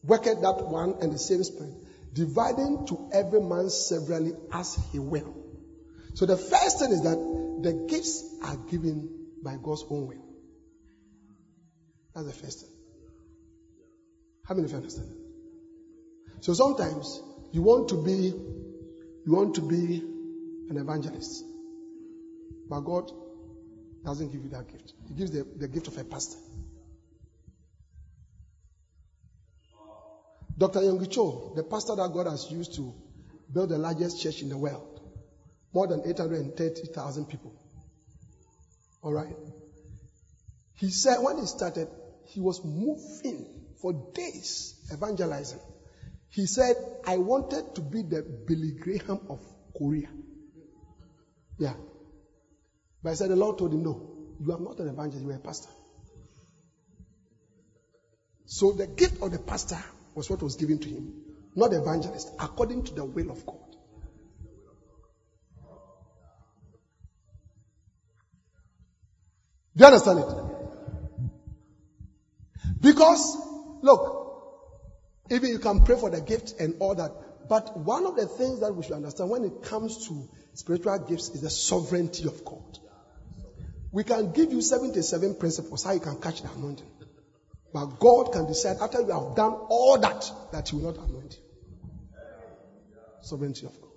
worketh 0.03 0.41
that 0.41 0.67
one 0.67 0.95
and 1.01 1.11
the 1.11 1.17
same 1.17 1.43
spirit, 1.43 1.73
dividing 2.17 2.85
to 2.87 3.09
every 3.13 3.41
man 3.41 3.69
severally 3.69 4.33
as 4.51 4.75
he 4.91 4.99
will. 4.99 5.35
So 6.15 6.25
the 6.25 6.37
first 6.37 6.79
thing 6.79 6.91
is 6.91 7.03
that 7.03 7.17
the 7.61 7.73
gifts 7.87 8.23
are 8.43 8.55
given 8.55 9.27
by 9.43 9.57
God's 9.61 9.85
own 9.89 10.07
will. 10.07 10.25
That's 12.15 12.27
the 12.27 12.33
first 12.33 12.61
thing. 12.61 12.69
How 14.47 14.55
many 14.55 14.65
of 14.65 14.71
you 14.71 14.77
understand? 14.77 15.13
So 16.41 16.53
sometimes 16.53 17.21
you 17.51 17.61
want 17.61 17.89
to 17.89 18.03
be 18.03 18.33
you 19.27 19.33
want 19.33 19.55
to 19.55 19.61
be 19.61 19.97
an 20.69 20.77
evangelist. 20.77 21.43
But 22.69 22.81
God 22.81 23.11
doesn't 24.03 24.31
give 24.31 24.43
you 24.43 24.49
that 24.49 24.71
gift. 24.71 24.93
He 25.07 25.13
gives 25.13 25.31
the, 25.31 25.45
the 25.57 25.67
gift 25.67 25.87
of 25.87 25.97
a 25.97 26.03
pastor. 26.03 26.37
Dr. 30.57 30.79
Yonggi 30.79 31.11
Cho, 31.11 31.53
the 31.55 31.63
pastor 31.63 31.95
that 31.95 32.11
God 32.13 32.27
has 32.27 32.49
used 32.49 32.73
to 32.75 32.93
build 33.53 33.69
the 33.69 33.77
largest 33.77 34.21
church 34.21 34.41
in 34.41 34.49
the 34.49 34.57
world, 34.57 34.99
more 35.73 35.87
than 35.87 36.01
830,000 36.05 37.25
people. 37.25 37.53
All 39.03 39.13
right. 39.13 39.35
He 40.75 40.89
said 40.89 41.17
when 41.21 41.37
he 41.37 41.45
started, 41.45 41.87
he 42.25 42.39
was 42.39 42.63
moving 42.65 43.45
for 43.81 43.93
days 44.13 44.75
evangelizing. 44.91 45.59
He 46.29 46.45
said, 46.45 46.75
I 47.05 47.17
wanted 47.17 47.75
to 47.75 47.81
be 47.81 48.01
the 48.01 48.23
Billy 48.47 48.71
Graham 48.71 49.21
of 49.29 49.39
Korea. 49.77 50.09
Yeah. 51.57 51.73
But 53.03 53.11
I 53.11 53.13
said, 53.13 53.29
the 53.29 53.35
Lord 53.35 53.57
told 53.57 53.73
him, 53.73 53.83
no, 53.83 54.35
you 54.39 54.51
are 54.51 54.59
not 54.59 54.79
an 54.79 54.89
evangelist, 54.89 55.23
you 55.23 55.31
are 55.31 55.35
a 55.35 55.39
pastor. 55.39 55.69
So 58.45 58.71
the 58.71 58.87
gift 58.87 59.21
of 59.21 59.31
the 59.31 59.39
pastor 59.39 59.79
was 60.17 60.29
what 60.31 60.41
was 60.41 60.55
given 60.55 60.79
to 60.79 60.89
him, 60.89 61.13
not 61.55 61.71
evangelist, 61.73 62.31
according 62.39 62.83
to 62.83 62.93
the 62.95 63.05
will 63.05 63.29
of 63.29 63.45
God. 63.45 63.59
Do 69.75 69.83
you 69.83 69.85
understand 69.85 70.19
it? 70.19 70.25
Because, 72.81 73.37
look, 73.83 74.23
even 75.29 75.51
you 75.51 75.59
can 75.59 75.83
pray 75.83 75.99
for 75.99 76.09
the 76.09 76.19
gift 76.19 76.55
and 76.59 76.77
all 76.79 76.95
that, 76.95 77.11
but 77.47 77.77
one 77.77 78.07
of 78.07 78.15
the 78.15 78.25
things 78.25 78.61
that 78.61 78.73
we 78.73 78.81
should 78.81 78.93
understand 78.93 79.29
when 79.29 79.43
it 79.43 79.61
comes 79.61 80.07
to 80.07 80.27
spiritual 80.55 80.97
gifts 81.07 81.29
is 81.29 81.41
the 81.41 81.51
sovereignty 81.51 82.25
of 82.27 82.43
God. 82.43 82.79
We 83.91 84.03
can 84.03 84.31
give 84.31 84.51
you 84.51 84.63
77 84.63 85.35
principles 85.35 85.83
how 85.83 85.91
you 85.91 85.99
can 85.99 86.19
catch 86.19 86.41
the 86.41 86.51
anointing. 86.51 86.96
But 87.73 87.99
God 87.99 88.31
can 88.31 88.47
decide 88.47 88.77
after 88.81 89.01
you 89.01 89.11
have 89.11 89.35
done 89.35 89.51
all 89.51 89.97
that, 89.99 90.31
that 90.51 90.69
He 90.69 90.77
will 90.77 90.93
not 90.93 90.97
anoint 91.07 91.33
you. 91.33 91.43
Sovereignty 93.21 93.65
of 93.65 93.79
God. 93.81 93.91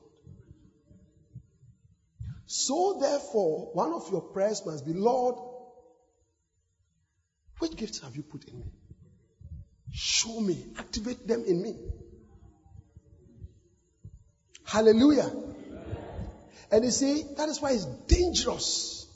So 2.47 2.99
therefore, 3.01 3.71
one 3.75 3.93
of 3.93 4.11
your 4.11 4.23
prayers 4.23 4.63
must 4.67 4.85
be, 4.85 4.93
Lord, 4.93 5.37
which 7.59 7.77
gifts 7.77 8.01
have 8.01 8.17
you 8.17 8.23
put 8.23 8.45
in 8.49 8.59
me? 8.59 8.73
Show 9.93 10.41
me, 10.41 10.67
activate 10.79 11.27
them 11.27 11.45
in 11.47 11.63
me. 11.63 11.77
Hallelujah. 14.65 15.31
And 16.73 16.85
you 16.85 16.91
see, 16.91 17.25
that 17.37 17.49
is 17.49 17.61
why 17.61 17.73
it's 17.73 17.85
dangerous. 17.85 19.07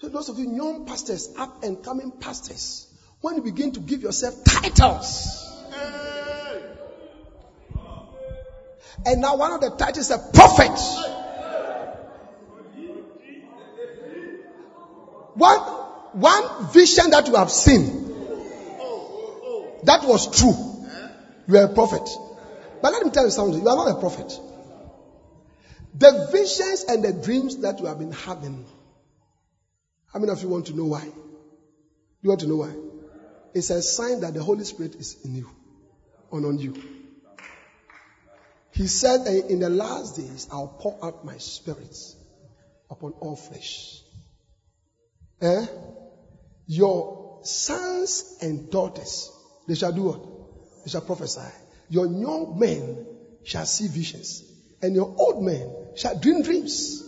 So 0.00 0.08
those 0.08 0.28
of 0.28 0.38
you 0.38 0.52
young 0.54 0.86
pastors, 0.86 1.30
up 1.38 1.62
and 1.62 1.82
coming 1.82 2.12
pastors, 2.20 2.91
when 3.22 3.36
you 3.36 3.42
begin 3.42 3.72
to 3.72 3.80
give 3.80 4.02
yourself 4.02 4.34
titles. 4.44 5.38
And 9.06 9.20
now 9.20 9.36
one 9.36 9.52
of 9.52 9.60
the 9.60 9.70
titles 9.70 9.98
is 9.98 10.10
a 10.10 10.18
prophet. 10.18 10.78
One, 15.34 15.58
one 15.58 16.72
vision 16.72 17.10
that 17.10 17.26
you 17.26 17.34
have 17.36 17.50
seen 17.50 18.02
that 19.84 20.04
was 20.04 20.38
true. 20.38 20.54
You 21.48 21.58
are 21.58 21.64
a 21.64 21.74
prophet. 21.74 22.08
But 22.80 22.92
let 22.92 23.04
me 23.04 23.10
tell 23.10 23.24
you 23.24 23.30
something. 23.30 23.60
You 23.60 23.68
are 23.68 23.76
not 23.76 23.96
a 23.96 24.00
prophet. 24.00 24.32
The 25.94 26.28
visions 26.32 26.84
and 26.84 27.02
the 27.02 27.12
dreams 27.12 27.58
that 27.58 27.80
you 27.80 27.86
have 27.86 27.98
been 27.98 28.12
having. 28.12 28.64
How 30.12 30.18
many 30.18 30.32
of 30.32 30.42
you 30.42 30.48
want 30.48 30.66
to 30.66 30.76
know 30.76 30.86
why? 30.86 31.04
You 32.22 32.28
want 32.28 32.40
to 32.40 32.46
know 32.46 32.56
why? 32.56 32.72
It's 33.54 33.70
a 33.70 33.82
sign 33.82 34.20
that 34.20 34.34
the 34.34 34.42
Holy 34.42 34.64
Spirit 34.64 34.94
is 34.96 35.16
in 35.24 35.36
you, 35.36 35.50
on 36.30 36.44
on 36.44 36.58
you. 36.58 36.74
He 38.72 38.86
said, 38.86 39.26
In 39.26 39.58
the 39.58 39.68
last 39.68 40.16
days, 40.16 40.48
I'll 40.50 40.68
pour 40.68 40.96
out 41.02 41.24
my 41.24 41.36
spirits 41.36 42.16
upon 42.90 43.12
all 43.20 43.36
flesh. 43.36 44.02
Eh? 45.42 45.66
Your 46.66 47.40
sons 47.42 48.38
and 48.40 48.70
daughters, 48.70 49.30
they 49.66 49.74
shall 49.74 49.92
do 49.92 50.02
what? 50.02 50.22
They 50.84 50.90
shall 50.90 51.02
prophesy. 51.02 51.40
Your 51.90 52.06
young 52.06 52.58
men 52.58 53.04
shall 53.42 53.66
see 53.66 53.88
visions, 53.88 54.42
and 54.80 54.94
your 54.94 55.14
old 55.18 55.42
men 55.42 55.70
shall 55.94 56.18
dream 56.18 56.42
dreams. 56.42 57.02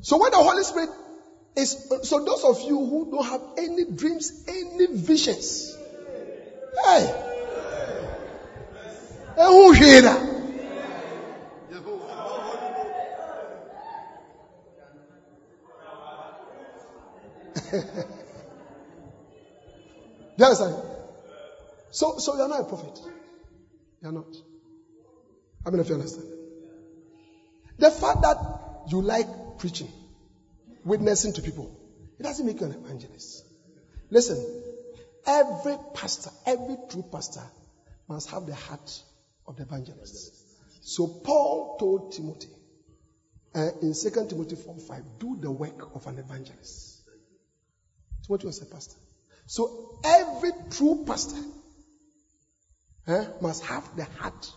So 0.00 0.16
when 0.18 0.30
the 0.30 0.38
Holy 0.38 0.62
Spirit 0.64 0.88
is, 1.56 1.76
so 2.02 2.24
those 2.24 2.44
of 2.44 2.60
you 2.62 2.78
who 2.78 3.08
don't 3.10 3.24
have 3.24 3.42
any 3.56 3.84
dreams, 3.84 4.32
any 4.48 4.86
visions, 4.86 5.76
hey, 6.84 7.14
who 9.36 9.72
hear 9.72 10.02
that? 10.02 10.28
You 20.36 20.46
understand? 20.46 20.74
So, 21.90 22.16
so 22.18 22.36
you're 22.36 22.48
not 22.48 22.60
a 22.60 22.64
prophet. 22.64 22.98
You're 24.00 24.12
not. 24.12 24.34
I 25.64 25.70
mean, 25.70 25.80
if 25.80 25.88
you 25.88 25.94
understand? 25.94 26.26
The 27.78 27.90
fact 27.90 28.22
that 28.22 28.36
you 28.88 29.02
like 29.02 29.58
preaching, 29.58 29.88
witnessing 30.84 31.32
to 31.34 31.42
people, 31.42 31.78
it 32.18 32.22
doesn't 32.22 32.44
make 32.44 32.60
you 32.60 32.66
an 32.66 32.72
evangelist. 32.72 33.44
Listen, 34.10 34.62
Every 35.26 35.76
pastor, 35.94 36.30
every 36.46 36.76
true 36.90 37.04
pastor 37.10 37.44
must 38.08 38.28
have 38.30 38.46
the 38.46 38.54
heart 38.54 39.02
of 39.46 39.56
the 39.56 39.62
evangelist. 39.62 40.32
So 40.80 41.06
Paul 41.06 41.76
told 41.78 42.12
Timothy 42.12 42.48
uh, 43.54 43.70
in 43.80 43.94
2 43.94 44.10
Timothy 44.28 44.56
4 44.56 44.78
5, 44.78 45.04
do 45.20 45.36
the 45.40 45.50
work 45.50 45.94
of 45.94 46.06
an 46.06 46.18
evangelist. 46.18 47.02
Timothy 48.26 48.46
was 48.46 48.62
a 48.62 48.66
pastor. 48.66 48.96
So 49.46 50.00
every 50.04 50.50
true 50.70 51.04
pastor 51.06 51.40
eh, 53.06 53.24
must 53.40 53.64
have 53.64 53.96
the 53.96 54.04
heart 54.04 54.50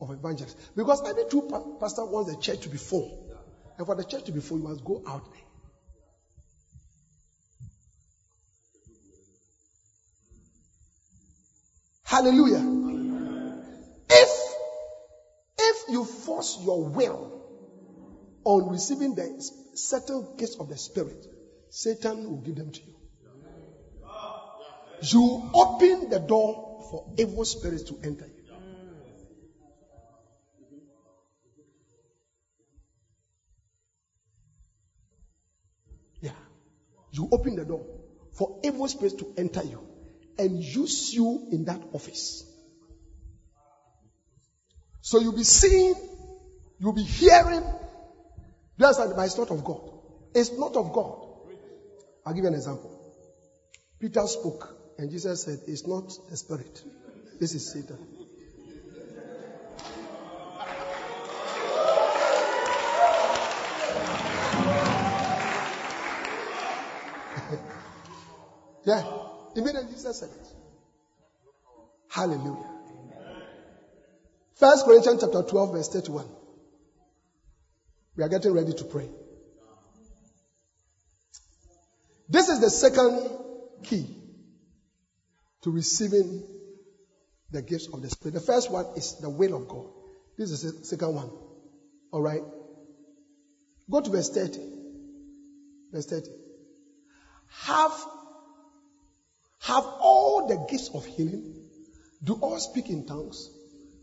of 0.00 0.10
evangelist. 0.10 0.56
Because 0.74 1.02
every 1.08 1.24
true 1.28 1.46
pa- 1.48 1.78
pastor 1.78 2.04
wants 2.04 2.34
the 2.34 2.40
church 2.40 2.60
to 2.60 2.68
be 2.68 2.78
full. 2.78 3.28
And 3.78 3.86
for 3.86 3.94
the 3.94 4.04
church 4.04 4.24
to 4.24 4.32
be 4.32 4.40
full, 4.40 4.58
you 4.58 4.64
must 4.64 4.84
go 4.84 5.02
out 5.06 5.24
there. 5.30 5.49
Hallelujah. 12.10 12.66
If 14.10 14.30
if 15.60 15.88
you 15.88 16.04
force 16.04 16.58
your 16.60 16.82
will 16.82 17.40
on 18.42 18.68
receiving 18.68 19.14
the 19.14 19.30
certain 19.74 20.26
gifts 20.36 20.56
of 20.58 20.68
the 20.68 20.76
spirit, 20.76 21.24
Satan 21.68 22.28
will 22.28 22.38
give 22.38 22.56
them 22.56 22.72
to 22.72 22.80
you. 22.84 22.94
You 25.02 25.52
open 25.54 26.08
the 26.10 26.18
door 26.18 26.80
for 26.90 27.04
evil 27.16 27.44
spirits 27.44 27.84
to 27.84 27.96
enter 28.02 28.26
you. 28.26 28.54
Yeah. 36.22 36.32
You 37.12 37.28
open 37.30 37.54
the 37.54 37.64
door 37.64 37.86
for 38.32 38.58
evil 38.64 38.88
spirits 38.88 39.14
to 39.14 39.28
enter 39.38 39.62
you 39.62 39.89
and 40.40 40.56
use 40.58 41.12
you 41.12 41.48
in 41.52 41.66
that 41.66 41.82
office. 41.92 42.44
So 45.02 45.18
you'll 45.20 45.34
be 45.34 45.44
seeing, 45.44 45.94
you'll 46.78 46.94
be 46.94 47.02
hearing. 47.04 47.70
That's 48.78 48.98
like, 48.98 49.14
but 49.14 49.26
it's 49.26 49.36
not 49.36 49.50
of 49.50 49.62
God. 49.62 49.90
It's 50.34 50.56
not 50.56 50.74
of 50.76 50.92
God. 50.94 51.26
I'll 52.24 52.32
give 52.32 52.44
you 52.44 52.48
an 52.48 52.54
example. 52.54 52.96
Peter 54.00 54.26
spoke, 54.26 54.74
and 54.96 55.10
Jesus 55.10 55.42
said, 55.42 55.60
It's 55.66 55.86
not 55.86 56.10
the 56.30 56.36
spirit. 56.38 56.82
This 57.38 57.54
is 57.54 57.70
Satan. 57.70 57.98
yeah. 68.86 69.19
Immediately 69.56 69.92
Jesus 69.92 70.20
said 70.20 70.30
it. 70.30 70.46
Hallelujah. 72.08 72.66
First 74.56 74.84
Corinthians 74.84 75.22
chapter 75.22 75.42
12, 75.42 75.72
verse 75.72 75.88
31. 75.88 76.26
We 78.16 78.24
are 78.24 78.28
getting 78.28 78.52
ready 78.52 78.72
to 78.74 78.84
pray. 78.84 79.08
This 82.28 82.48
is 82.48 82.60
the 82.60 82.70
second 82.70 83.28
key 83.82 84.16
to 85.62 85.70
receiving 85.70 86.44
the 87.50 87.62
gifts 87.62 87.88
of 87.92 88.02
the 88.02 88.10
Spirit. 88.10 88.34
The 88.34 88.40
first 88.40 88.70
one 88.70 88.86
is 88.96 89.16
the 89.20 89.30
will 89.30 89.56
of 89.56 89.68
God. 89.68 89.86
This 90.36 90.50
is 90.50 90.62
the 90.62 90.84
second 90.84 91.14
one. 91.14 91.30
All 92.12 92.22
right. 92.22 92.42
Go 93.90 94.00
to 94.00 94.10
verse 94.10 94.30
30. 94.30 94.60
Verse 95.92 96.06
30. 96.06 96.30
Have, 97.62 98.06
have 99.60 99.84
all 99.84 100.48
the 100.48 100.66
gifts 100.70 100.90
of 100.94 101.04
healing. 101.04 101.54
Do 102.22 102.34
all 102.34 102.58
speak 102.58 102.88
in 102.88 103.06
tongues. 103.06 103.50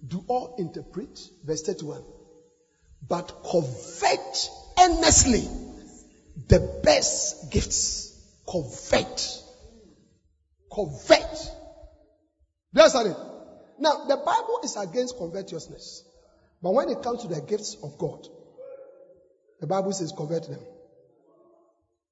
Do 0.06 0.24
all 0.28 0.56
interpret. 0.58 1.20
Verse 1.44 1.64
31. 1.64 2.04
But 3.08 3.44
covet 3.44 4.50
earnestly 4.80 5.48
the 6.48 6.80
best 6.84 7.52
gifts. 7.52 8.14
Covet. 8.48 9.44
Covet. 10.72 11.52
You 12.74 12.84
it? 12.84 13.18
Now, 13.80 14.06
the 14.06 14.18
Bible 14.18 14.60
is 14.64 14.76
against 14.78 15.18
covetousness. 15.18 16.04
But 16.62 16.74
when 16.74 16.90
it 16.90 17.02
comes 17.02 17.24
to 17.24 17.28
the 17.28 17.42
gifts 17.42 17.78
of 17.82 17.98
God, 17.98 18.28
the 19.60 19.68
Bible 19.68 19.92
says 19.92 20.14
covet 20.16 20.48
them. 20.48 20.62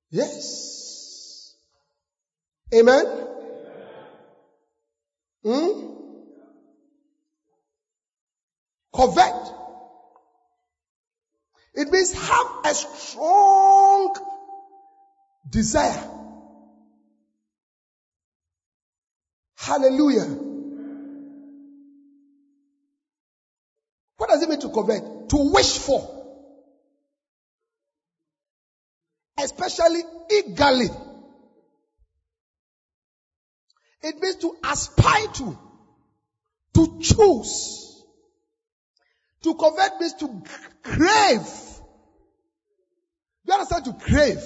Yes. 0.09 1.55
Amen? 2.73 3.24
Hmm? 5.45 5.67
Covet. 8.91 9.53
It 11.75 11.89
means 11.89 12.13
have 12.13 12.47
a 12.65 12.73
strong 12.73 14.15
desire. 15.47 16.09
Hallelujah. 19.57 20.25
What 24.17 24.29
does 24.29 24.41
it 24.41 24.49
mean 24.49 24.59
to 24.61 24.69
covet? 24.69 25.29
To 25.29 25.51
wish 25.53 25.77
for. 25.77 26.11
Especially 29.39 30.01
eagerly. 30.31 30.89
It 34.05 34.21
means 34.21 34.35
to 34.35 34.55
aspire 34.63 35.27
to. 35.27 35.57
To 36.75 36.99
choose. 37.01 38.03
To 39.41 39.55
covet 39.55 39.99
means 39.99 40.13
to 40.13 40.43
crave. 40.83 41.49
You 43.45 43.53
understand 43.53 43.85
to 43.85 43.93
crave? 43.93 44.43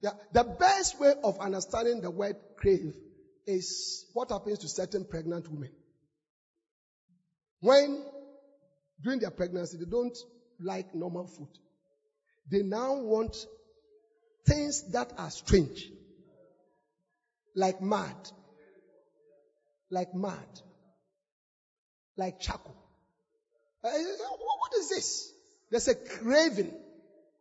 Yeah. 0.00 0.10
The 0.32 0.44
best 0.44 1.00
way 1.00 1.14
of 1.24 1.40
understanding 1.40 2.00
the 2.00 2.10
word 2.12 2.36
crave 2.56 2.94
is 3.48 4.06
what 4.12 4.30
happens 4.30 4.60
to 4.60 4.68
certain 4.68 5.06
pregnant 5.06 5.50
women. 5.50 5.72
When 7.60 8.04
during 9.02 9.18
their 9.18 9.32
pregnancy 9.32 9.78
they 9.78 9.90
don't 9.90 10.16
like 10.60 10.94
normal 10.94 11.26
food. 11.26 11.48
They 12.48 12.62
now 12.62 12.94
want 12.94 13.36
things 14.46 14.92
that 14.92 15.12
are 15.18 15.30
strange. 15.30 15.90
Like 17.56 17.80
mad. 17.80 18.16
Like 19.90 20.14
mad. 20.14 20.46
Like 22.16 22.38
charcoal. 22.38 22.76
Uh, 23.82 23.88
what 23.88 24.72
is 24.78 24.88
this? 24.90 25.32
There's 25.70 25.88
a 25.88 25.94
craving, 25.94 26.72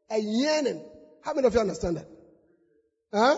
a 0.09 0.17
yearning. 0.17 0.81
How 1.21 1.33
many 1.33 1.47
of 1.47 1.53
you 1.53 1.59
understand 1.59 1.97
that? 1.97 2.07
Huh? 3.13 3.37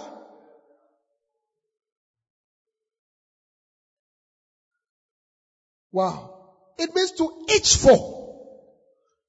Wow. 5.92 6.32
It 6.78 6.94
means 6.94 7.12
to 7.14 7.30
itch 7.50 7.78
for, 7.78 7.98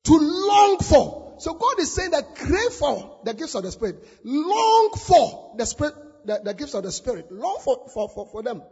to 0.04 0.12
long 0.18 0.78
for. 0.78 1.36
So 1.38 1.54
God 1.54 1.78
is 1.78 1.92
saying 1.92 2.10
that 2.10 2.34
crave 2.34 2.72
for 2.72 3.10
the 3.24 3.32
gifts 3.32 3.54
of 3.54 3.62
the 3.62 3.70
Spirit, 3.70 3.96
long 4.24 4.90
for 5.06 5.54
the 5.56 5.64
Spirit, 5.64 5.94
the, 6.24 6.40
the 6.44 6.54
gifts 6.54 6.74
of 6.74 6.82
the 6.82 6.92
Spirit, 6.92 7.30
long 7.30 7.58
for, 7.62 7.88
for, 7.92 8.08
for, 8.08 8.26
for 8.26 8.42
them. 8.42 8.62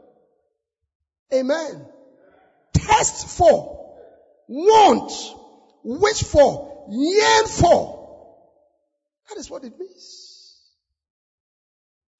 Amen. 1.32 1.86
Test 2.72 3.36
for, 3.36 3.96
want, 4.48 5.12
wish 5.82 6.22
for, 6.22 6.86
yearn 6.90 7.46
for. 7.46 7.96
That 9.28 9.38
is 9.38 9.50
what 9.50 9.64
it 9.64 9.78
means. 9.78 10.60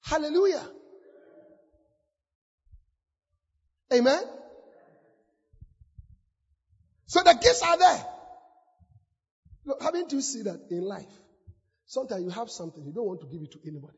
Hallelujah. 0.03 0.65
Amen. 3.93 4.23
So 7.05 7.21
the 7.23 7.33
gifts 7.33 7.61
are 7.61 7.77
there. 7.77 8.05
Look, 9.65 9.81
haven't 9.81 10.11
you 10.11 10.21
seen 10.21 10.43
that 10.45 10.59
in 10.69 10.81
life? 10.81 11.05
Sometimes 11.85 12.23
you 12.23 12.29
have 12.29 12.49
something, 12.49 12.85
you 12.85 12.93
don't 12.93 13.05
want 13.05 13.21
to 13.21 13.27
give 13.27 13.41
it 13.41 13.51
to 13.53 13.59
anybody. 13.65 13.97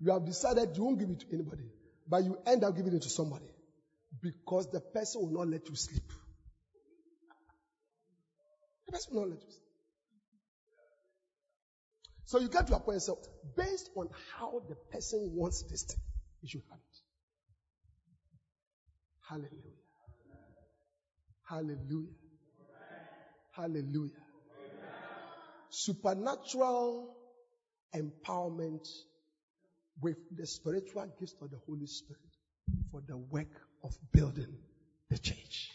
You 0.00 0.12
have 0.12 0.24
decided 0.24 0.76
you 0.76 0.84
won't 0.84 0.98
give 0.98 1.10
it 1.10 1.20
to 1.20 1.26
anybody, 1.32 1.64
but 2.08 2.24
you 2.24 2.38
end 2.46 2.64
up 2.64 2.74
giving 2.74 2.94
it 2.94 3.02
to 3.02 3.10
somebody 3.10 3.44
because 4.22 4.70
the 4.70 4.80
person 4.80 5.20
will 5.20 5.32
not 5.32 5.48
let 5.48 5.68
you 5.68 5.76
sleep. 5.76 6.02
The 8.86 8.92
person 8.92 9.14
will 9.14 9.20
not 9.22 9.30
let 9.30 9.42
you 9.42 9.50
sleep. 9.50 9.60
So 12.24 12.38
you 12.38 12.48
get 12.48 12.66
to 12.68 12.76
a 12.76 12.80
point 12.80 12.94
and 12.94 13.02
say, 13.02 13.12
based 13.56 13.90
on 13.96 14.08
how 14.38 14.62
the 14.68 14.76
person 14.90 15.32
wants 15.34 15.64
this 15.68 15.82
thing, 15.82 16.00
you 16.42 16.48
should 16.48 16.62
have 16.70 16.78
it. 16.78 17.00
Hallelujah. 19.28 19.80
Hallelujah. 21.48 22.14
Hallelujah. 23.52 24.12
Supernatural 25.68 27.16
empowerment 27.94 28.88
with 30.00 30.16
the 30.36 30.46
spiritual 30.46 31.06
gifts 31.18 31.34
of 31.40 31.50
the 31.50 31.58
Holy 31.66 31.86
Spirit 31.86 32.20
for 32.90 33.02
the 33.06 33.16
work 33.16 33.48
of 33.84 33.96
building 34.12 34.56
the 35.10 35.18
church. 35.18 35.70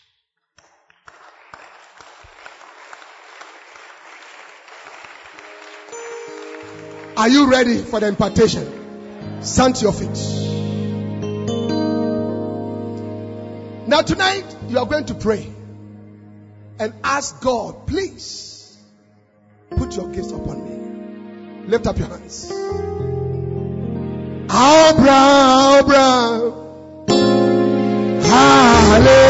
Are 7.17 7.29
you 7.29 7.49
ready 7.49 7.77
for 7.77 7.99
the 7.99 8.07
impartation? 8.07 9.41
Stand 9.41 9.75
to 9.77 9.83
your 9.83 9.93
feet. 9.93 10.45
Now, 13.87 14.01
tonight, 14.01 14.43
you 14.67 14.79
are 14.79 14.85
going 14.85 15.05
to 15.05 15.13
pray 15.13 15.47
and 16.79 16.93
ask 17.03 17.39
God, 17.41 17.87
please 17.87 18.77
put 19.69 19.95
your 19.95 20.09
gifts 20.09 20.31
upon 20.31 20.65
me. 20.65 21.67
Lift 21.67 21.87
up 21.87 21.97
your 21.97 22.07
hands. 22.07 23.04
Abra, 24.57 25.19
Abra. 25.79 26.07
Hallelujah. 28.31 29.25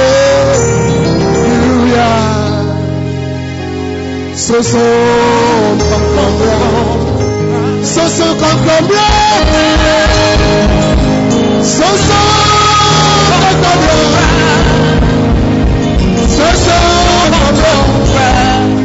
So, 4.36 4.62
so, 4.62 4.86
come, 5.90 6.08
come. 6.14 6.38
So, 7.84 8.06
so, 8.08 8.28
come, 8.38 8.62
come, 8.66 8.86
So, 11.64 11.88
so, 12.06 12.22
come, 13.26 13.58
come, 13.64 13.82
So, 16.38 16.48
so, 16.66 16.78
come, 18.14 18.85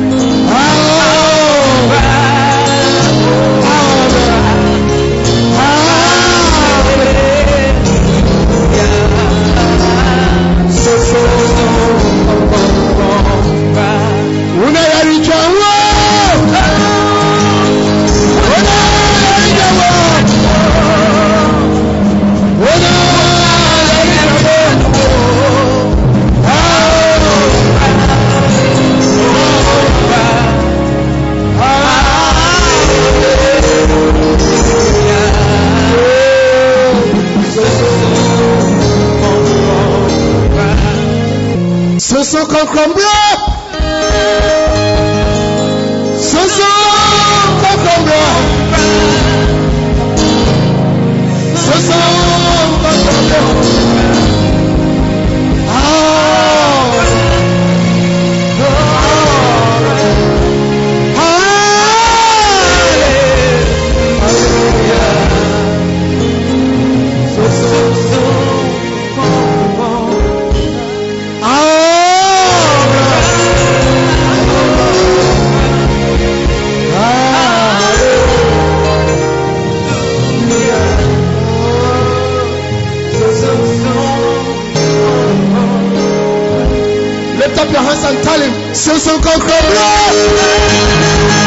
come. 42.31 42.40
Soso 42.40 42.47
kokombra. 42.47 43.30
And 88.11 88.24
tell 88.24 88.41
him, 88.41 88.53
Susu 88.73 89.19
Kokobra. 89.19 89.91
Listen, 90.11 91.40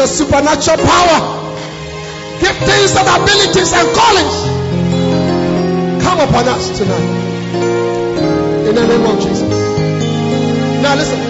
your 0.00 0.06
supernatural 0.06 0.78
power, 0.78 1.20
giftings 2.40 2.96
and 2.96 3.06
abilities 3.20 3.72
and 3.74 3.86
callings 3.94 4.36
come 6.02 6.20
upon 6.20 6.48
us 6.48 6.78
tonight. 6.78 7.08
In 8.66 8.74
the 8.74 8.86
name 8.86 9.04
of 9.04 9.20
Jesus. 9.20 9.50
Now 10.82 10.94
listen. 10.94 11.20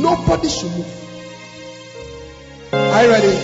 Nobody 0.00 0.48
should 0.48 0.70
move. 0.70 0.88
Are 2.72 3.04
you 3.04 3.10
ready? 3.10 3.43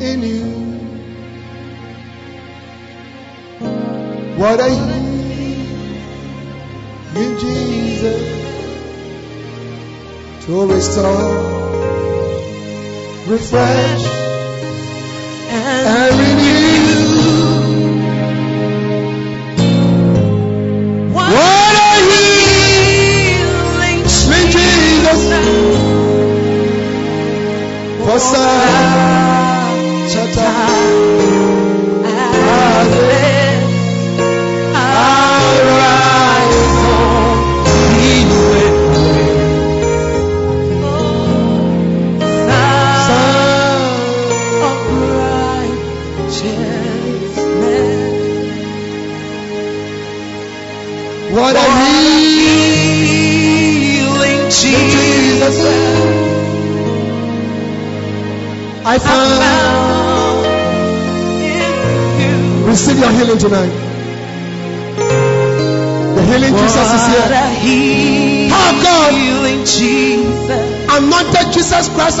In 0.00 0.22
you. 0.22 0.44
What 4.36 4.60
I 4.60 4.68
a 4.68 4.70
healing, 7.14 7.38
Jesus, 7.38 8.22
to 10.46 10.66
restore, 10.66 11.34
refresh, 13.26 14.29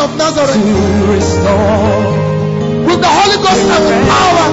Of 0.00 0.16
Nazareth 0.16 0.56
with 2.86 3.00
the 3.00 3.12
Holy 3.18 3.36
Ghost 3.36 3.68
and 3.68 4.08
power, 4.08 4.48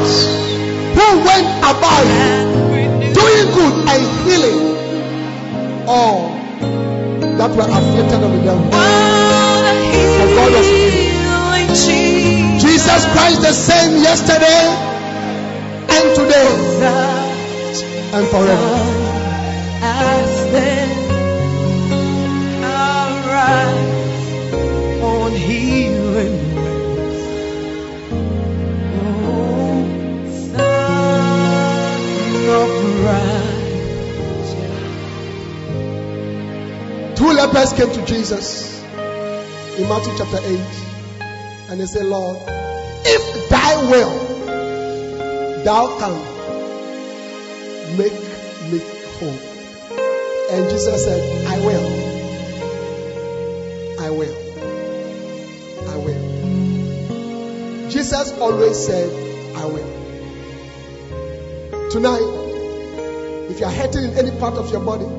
who 0.91 1.07
went 1.24 1.48
about 1.64 2.07
doing 3.15 3.48
good 3.56 3.76
and 3.88 4.03
healing 4.28 4.60
all 5.88 6.19
that 7.38 7.52
were 7.56 7.64
afflicted 7.64 8.22
of 8.24 8.32
the 8.34 8.41
devil. 8.44 8.68
For 10.18 10.28
God 10.36 10.52
was 10.52 10.68
Jesus 12.61 13.06
Christ 13.14 13.40
the 13.41 13.53
same 13.53 14.03
yesterday 14.03 14.64
and 15.88 16.15
today 16.15 16.52
and 18.14 18.28
forever. 18.28 18.87
Jesus 38.28 38.84
in 38.84 39.88
Matthew 39.88 40.12
chapter 40.18 40.40
8 40.44 40.44
and 41.70 41.80
they 41.80 41.86
said, 41.86 42.06
Lord, 42.08 42.38
if 43.06 43.49
thy 43.49 43.76
will, 43.90 45.64
thou 45.64 45.98
can 45.98 46.14
make 47.98 48.12
me 48.70 48.80
whole. 49.18 49.40
And 50.52 50.70
Jesus 50.70 51.06
said, 51.06 51.48
I 51.48 51.60
will. 51.66 51.88
I 54.02 54.10
will. 54.10 54.36
I 55.88 55.95
will. 55.95 56.22
Jesus 57.90 58.38
always 58.40 58.78
said, 58.78 59.10
I 59.56 59.66
will. 59.68 59.91
Tonight, 61.91 62.28
if 63.52 63.62
you 63.62 63.66
are 63.68 63.72
hurting 63.72 64.04
in 64.04 64.18
any 64.18 64.32
part 64.38 64.56
of 64.56 64.70
your 64.70 64.82
body, 64.82 65.16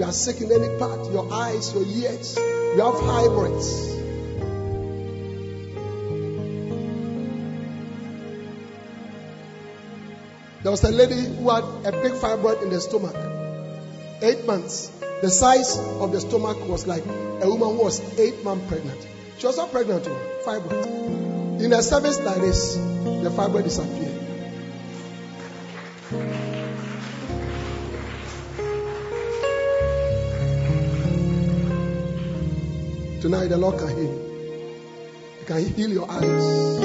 you 0.00 0.06
are 0.06 0.12
sick 0.12 0.40
in 0.40 0.50
any 0.50 0.78
part, 0.78 1.12
your 1.12 1.30
eyes, 1.30 1.74
your 1.74 1.84
ears, 1.84 2.38
you 2.38 2.80
have 2.80 2.98
hybrids. 3.00 3.90
There 10.62 10.70
was 10.70 10.82
a 10.84 10.90
lady 10.90 11.36
who 11.36 11.50
had 11.50 11.64
a 11.84 11.92
big 11.92 12.12
fibroid 12.12 12.62
in 12.62 12.70
the 12.70 12.80
stomach. 12.80 13.14
Eight 14.22 14.46
months. 14.46 14.90
The 15.20 15.28
size 15.28 15.76
of 15.76 16.12
the 16.12 16.20
stomach 16.22 16.66
was 16.66 16.86
like 16.86 17.04
a 17.04 17.46
woman 17.46 17.76
who 17.76 17.84
was 17.84 18.00
eight 18.18 18.42
months 18.42 18.68
pregnant. 18.68 19.06
She 19.36 19.46
was 19.46 19.58
not 19.58 19.70
pregnant 19.70 20.06
oh, 20.08 20.42
fibroid. 20.46 21.60
In 21.62 21.74
a 21.74 21.82
service 21.82 22.18
like 22.20 22.40
this, 22.40 22.76
the 22.76 23.30
fibroid 23.36 23.64
disappeared. 23.64 23.99
Tonight, 33.30 33.46
the 33.46 33.58
Lord 33.58 33.78
can 33.78 33.88
heal 33.90 34.02
you. 34.02 34.18
He 35.38 35.44
can 35.44 35.64
heal 35.64 35.90
your 35.90 36.10
eyes. 36.10 36.80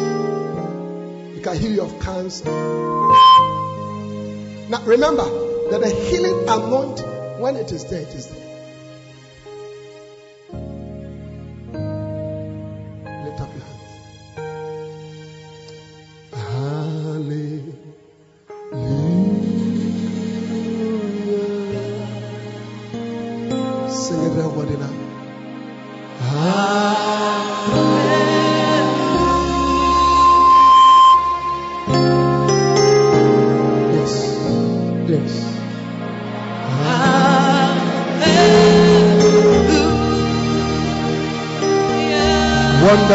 He 1.34 1.42
can 1.42 1.58
heal 1.58 1.72
you 1.72 1.82
of 1.82 2.00
cancer. 2.00 2.46
Now, 4.70 4.84
remember 4.86 5.24
that 5.72 5.82
the 5.82 5.90
healing 5.90 6.48
anointing, 6.48 7.42
when 7.42 7.56
it 7.56 7.72
is 7.72 7.86
there, 7.86 8.02
it 8.02 8.14
is 8.14 8.28
there. 8.28 8.45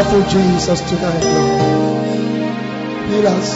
Wonderful 0.01 0.33
Jesus 0.33 0.81
tonight, 0.89 1.21
Lord. 1.21 1.61
Heal 3.13 3.29
us. 3.29 3.49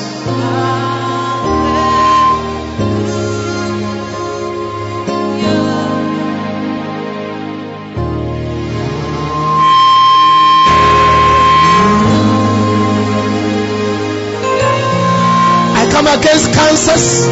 I 15.73 15.89
come 15.91 16.09
against 16.13 16.53
cancers. 16.53 17.25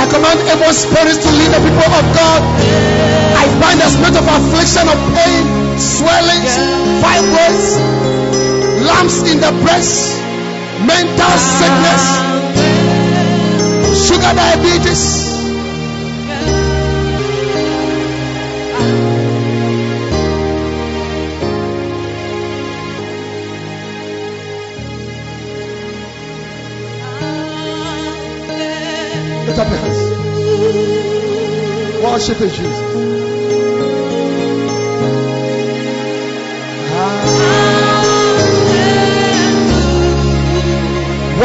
I 0.00 0.08
command 0.08 0.40
evil 0.40 0.72
spirits 0.72 1.20
to 1.20 1.30
lead 1.36 1.52
the 1.52 1.60
people 1.60 1.84
of 1.84 2.06
God. 2.16 2.40
I 3.36 3.44
bind 3.60 3.78
the 3.78 3.88
spirit 3.92 4.16
of 4.16 4.24
affliction 4.24 4.88
of 4.88 4.96
pain, 5.12 5.44
swellings, 5.76 6.56
fibroids, 7.04 7.61
lumps 9.02 9.22
in 9.28 9.40
the 9.40 9.50
breast, 9.62 10.20
mental 10.86 11.38
sickness, 11.58 12.04
sugar 14.06 14.32
diabetes. 14.34 15.32
Lift 29.46 29.58
up 29.58 29.68
your 29.68 29.78
hands. 29.78 30.00
Worship 32.04 32.38
Jesus. 32.38 33.21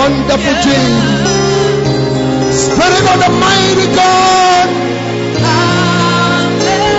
Wonderful 0.08 0.56
Jesus. 0.64 1.32
Spirit 2.64 3.06
of 3.12 3.18
the 3.20 3.32
mighty 3.44 3.88
God. 3.92 4.68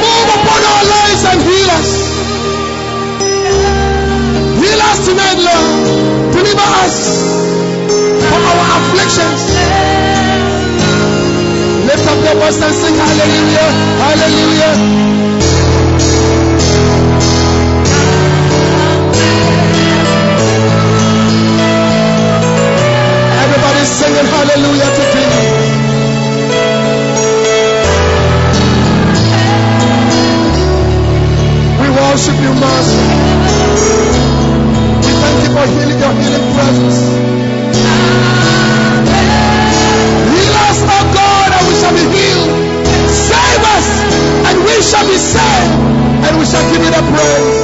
Move 0.04 0.28
upon 0.36 0.60
our 0.68 0.84
lives 0.92 1.22
and 1.24 1.40
heal 1.40 1.70
us. 1.72 1.88
Heal 4.60 4.80
us 4.92 4.98
tonight, 5.08 5.40
Lord. 5.40 6.36
Deliver 6.36 6.68
us 6.84 6.96
from 8.28 8.42
our 8.44 8.64
afflictions. 8.76 9.40
Lift 11.88 12.04
up 12.12 12.18
your 12.28 12.36
voice 12.44 12.60
and 12.60 12.74
sing 12.76 12.94
hallelujah, 12.94 13.70
hallelujah. 14.04 15.37
Hallelujah 24.26 24.90
to 24.98 25.04
Jesus. 25.14 25.78
We 31.78 31.86
worship 31.94 32.36
you, 32.42 32.52
Master. 32.58 33.04
We 35.06 35.12
thank 35.22 35.38
you 35.44 35.50
for 35.54 35.64
healing 35.70 35.98
your 36.02 36.14
healing 36.18 36.46
presence. 36.54 36.98
Heal 40.34 40.54
us, 40.66 40.78
oh 40.82 41.04
God, 41.14 41.48
and 41.54 41.64
we 41.68 41.74
shall 41.78 41.94
be 41.94 42.06
healed. 42.10 42.50
Save 43.30 43.62
us, 43.76 43.88
and 44.50 44.56
we 44.66 44.74
shall 44.82 45.06
be 45.06 45.16
saved, 45.16 45.74
and 46.26 46.32
we 46.38 46.44
shall 46.44 46.66
give 46.72 46.82
you 46.82 46.90
the 46.90 47.04
praise. 47.06 47.58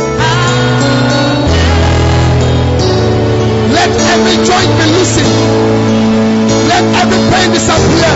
Let 3.74 3.90
every 3.90 4.36
joint 4.46 4.70
be 4.78 4.86
loosened. 4.94 6.03
Every 6.92 7.20
pain 7.32 7.48
disappear. 7.56 8.12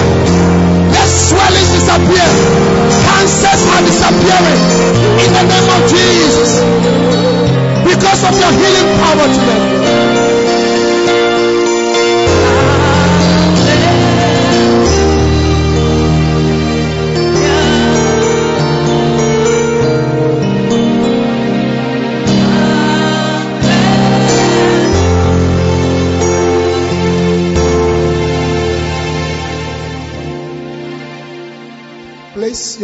Let 0.92 1.08
swelling 1.08 1.68
disappear. 1.72 2.28
Cancers 3.04 3.62
are 3.72 3.82
disappearing. 3.88 4.62
In 5.24 5.30
the 5.32 5.44
name 5.48 5.68
of 5.72 5.80
Jesus. 5.88 6.50
Because 7.88 8.20
of 8.28 8.34
your 8.36 8.52
healing 8.52 8.88
power 9.00 9.26
today. 9.32 10.27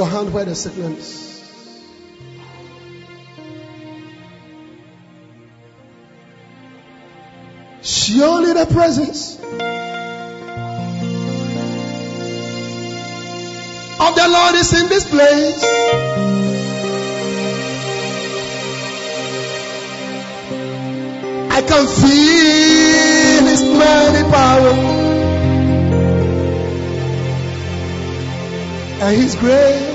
Your 0.04 0.10
hand 0.10 0.34
where 0.34 0.44
the 0.44 0.54
sickness. 0.54 1.22
Surely 7.82 8.52
the 8.52 8.66
presence 8.66 9.38
of 13.98 14.14
the 14.14 14.28
Lord 14.28 14.54
is 14.56 14.72
in 14.78 14.88
this 14.88 15.08
place. 15.08 15.64
I 21.50 21.62
can 21.62 21.86
feel 21.86 23.44
His 23.48 23.62
mighty 23.64 24.24
power 24.30 24.74
and 29.02 29.16
His 29.16 29.34
grace. 29.36 29.93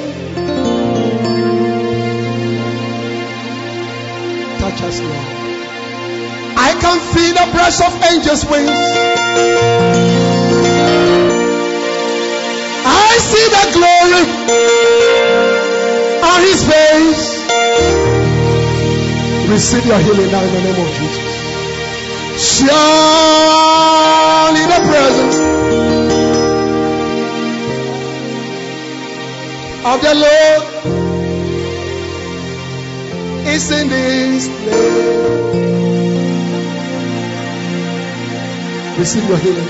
Can 6.79 6.99
feel 7.13 7.33
the 7.33 7.45
brush 7.51 7.79
of 7.81 7.93
angels' 8.11 8.45
wings. 8.45 8.69
I 12.85 13.17
see 13.29 13.45
the 13.57 13.65
glory 13.75 14.23
on 16.31 16.39
His 16.49 16.61
face. 16.71 17.25
Receive 19.49 19.85
your 19.85 19.99
healing 19.99 20.31
now 20.31 20.43
in 20.43 20.51
the 20.53 20.61
name 20.61 20.79
of 20.85 20.91
Jesus. 20.97 21.39
Surely 22.39 22.73
the 24.73 24.81
presence 24.89 25.37
of 29.85 30.01
the 30.01 30.13
Lord 30.15 30.63
is 33.47 33.71
in 33.71 33.89
this 33.89 34.47
place. 34.47 35.48
Receive 38.99 39.23
your 39.29 39.37
healing. 39.37 39.65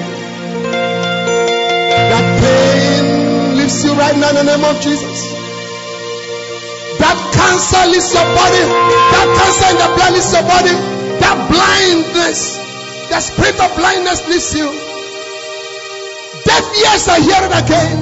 That 2.10 2.26
pain 2.41 3.57
leaves 3.57 3.85
you 3.85 3.93
right 3.93 4.18
now 4.18 4.30
in 4.30 4.35
the 4.41 4.43
name 4.43 4.65
of 4.65 4.81
Jesus. 4.81 5.30
That 6.97 7.14
cancer 7.38 7.85
leaves 7.93 8.10
your 8.10 8.26
body. 8.26 8.65
That 9.14 9.30
cancer 9.38 9.69
in 9.69 9.77
the 9.77 9.89
blood 9.93 10.18
leaves 10.18 10.34
your 10.34 10.41
body. 10.49 10.73
That 11.22 11.38
blindness, 11.45 12.57
the 13.14 13.19
spirit 13.22 13.61
of 13.61 13.69
blindness 13.77 14.26
leaves 14.26 14.49
you. 14.57 14.65
Deaf 16.49 16.65
ears 16.81 17.06
are 17.14 17.22
hearing 17.22 17.53
again. 17.53 18.01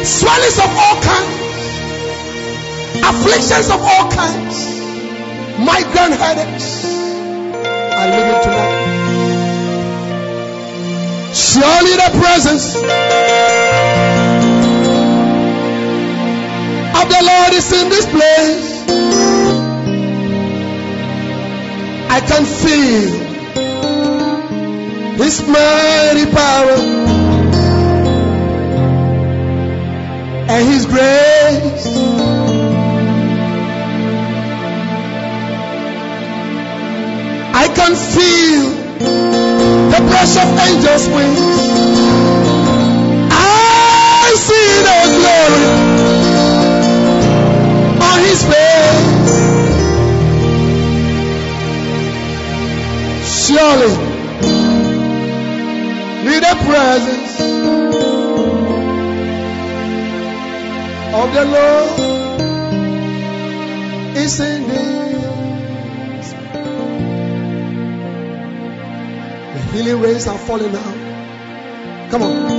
Swellings 0.00 0.58
of 0.64 0.72
all 0.72 0.96
kinds, 1.04 1.36
afflictions 3.04 3.68
of 3.68 3.84
all 3.84 4.08
kinds, 4.08 4.64
migraine 5.60 6.16
headaches 6.16 6.88
are 8.00 8.08
living 8.08 8.40
tonight. 8.42 8.75
Surely 11.36 11.94
the 11.96 12.10
presence 12.18 12.74
of 12.76 12.82
the 17.12 17.20
Lord 17.28 17.52
is 17.52 17.72
in 17.72 17.90
this 17.90 18.06
place. 18.06 18.84
I 22.08 22.20
can 22.20 22.44
feel 22.46 23.10
His 25.18 25.46
mighty 25.46 26.24
power 26.32 26.78
and 30.48 30.68
His 30.70 30.86
grace. 30.86 31.86
I 37.54 37.68
can 37.74 37.94
feel 37.94 38.85
the 39.96 40.02
brush 40.08 40.36
of 40.36 40.48
angels' 40.68 41.08
wings. 41.08 41.40
I 43.32 44.34
see 44.46 44.70
the 44.88 45.00
glory 45.16 45.68
on 48.08 48.18
His 48.28 48.40
face. 48.50 49.36
Surely, 53.46 53.92
need 56.24 56.42
the 56.42 56.56
presence 56.68 57.32
of 61.20 61.26
the 61.36 61.44
Lord 61.56 62.00
is 64.16 64.40
in 64.40 64.68
this. 64.68 65.05
Healing 69.76 70.00
rains 70.00 70.26
are 70.26 70.38
falling 70.38 70.72
now. 70.72 72.08
Come 72.10 72.22
on. 72.22 72.55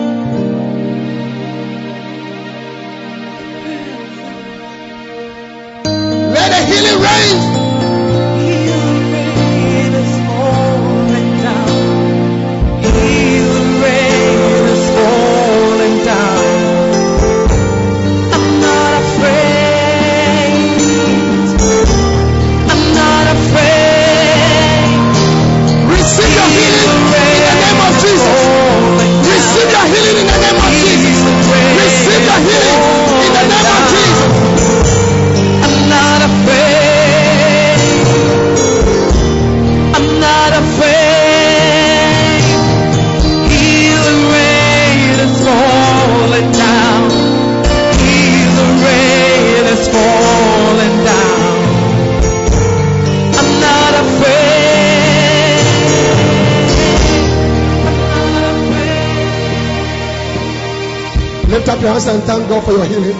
And 62.06 62.22
thank 62.24 62.48
God 62.48 62.64
for 62.64 62.74
your 62.74 62.86
healing. 62.86 63.18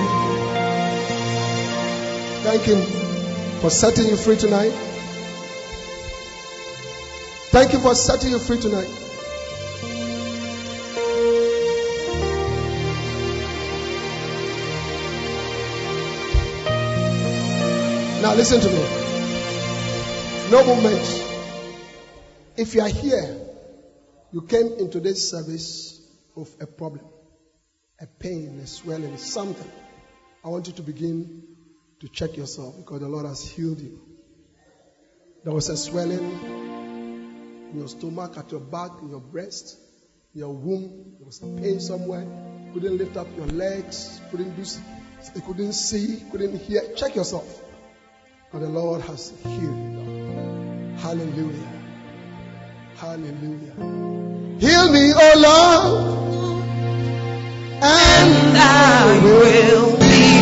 Thank 2.44 2.62
Him 2.62 3.60
for 3.60 3.72
setting 3.72 4.06
you 4.06 4.16
free 4.16 4.38
tonight. 4.38 4.70
Thank 7.50 7.74
you 7.74 7.80
for 7.80 7.96
setting 7.96 8.30
you 8.30 8.38
free 8.38 8.60
tonight. 8.60 8.88
Now 18.22 18.36
listen 18.36 18.62
to 18.62 18.68
me. 18.68 19.08
No 20.52 20.64
movement. 20.66 21.26
If 22.56 22.76
you 22.76 22.82
are 22.82 22.90
here, 22.90 23.38
you 24.32 24.44
came 24.44 24.74
into 24.74 25.00
this 25.00 25.32
service 25.32 26.00
with 26.36 26.62
a 26.62 26.68
problem, 26.68 27.04
a 28.00 28.06
pain, 28.06 28.60
a 28.64 28.68
swelling, 28.68 29.18
something. 29.18 29.72
I 30.44 30.50
want 30.50 30.68
you 30.68 30.74
to 30.74 30.82
begin 30.82 31.44
to 32.00 32.08
check 32.08 32.38
yourself 32.38 32.76
because 32.78 33.00
the 33.00 33.08
Lord 33.08 33.26
has 33.26 33.44
healed 33.50 33.80
you. 33.80 34.00
There 35.44 35.54
was 35.54 35.70
a 35.70 35.78
swelling 35.78 36.20
in 37.72 37.72
your 37.76 37.88
stomach, 37.88 38.38
at 38.38 38.52
your 38.52 38.60
back, 38.60 38.92
in 39.02 39.10
your 39.10 39.20
breast, 39.20 39.78
in 40.34 40.42
your 40.42 40.54
womb. 40.54 41.16
There 41.18 41.26
was 41.26 41.42
a 41.42 41.46
pain 41.62 41.80
somewhere. 41.80 42.28
Couldn't 42.74 42.98
lift 42.98 43.18
up 43.18 43.28
your 43.36 43.48
legs. 43.48 44.22
Couldn't 44.30 44.56
do. 44.56 44.64
Couldn't 45.42 45.74
see. 45.74 46.24
Couldn't 46.32 46.60
hear. 46.60 46.82
Check 46.96 47.16
yourself. 47.16 47.64
And 48.54 48.62
the 48.62 48.70
Lord 48.70 49.02
has 49.02 49.34
healed 49.44 49.62
you. 49.62 50.96
Hallelujah. 50.98 51.78
Hallelujah. 52.98 53.74
Heal 54.60 54.92
me, 54.92 55.14
oh 55.16 55.34
Lord, 55.38 56.47
and 57.82 58.58
I 58.58 59.20
will 59.24 59.98
be 59.98 60.42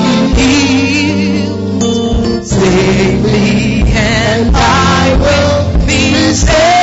healed. 1.41 2.45
Save 2.45 3.23
me 3.23 3.83
and 3.91 4.55
I 4.55 5.17
will 5.19 5.85
be 5.85 6.33
saved. 6.33 6.74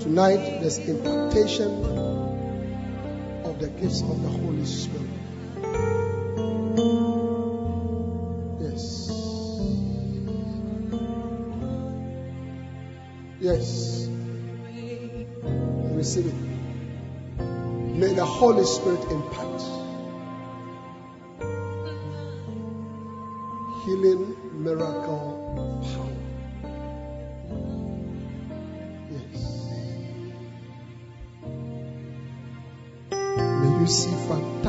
Tonight, 0.00 0.60
there's 0.60 0.78
impartation 0.78 1.84
of 3.44 3.58
the 3.60 3.68
gifts 3.78 4.00
of 4.00 4.22
the 4.22 4.28
Holy 4.28 4.64
Spirit. 4.64 5.06
Yes. 8.60 9.10
Yes. 13.40 14.08
Receive 15.92 16.26
it. 16.28 16.34
May 17.42 18.14
the 18.14 18.24
Holy 18.24 18.64
Spirit 18.64 19.02
impact 19.10 19.47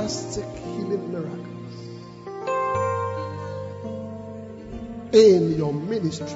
fantastic 0.09 0.45
healing 0.63 1.11
miracles 1.11 1.45
in 5.13 5.55
your 5.55 5.71
ministry. 5.71 6.27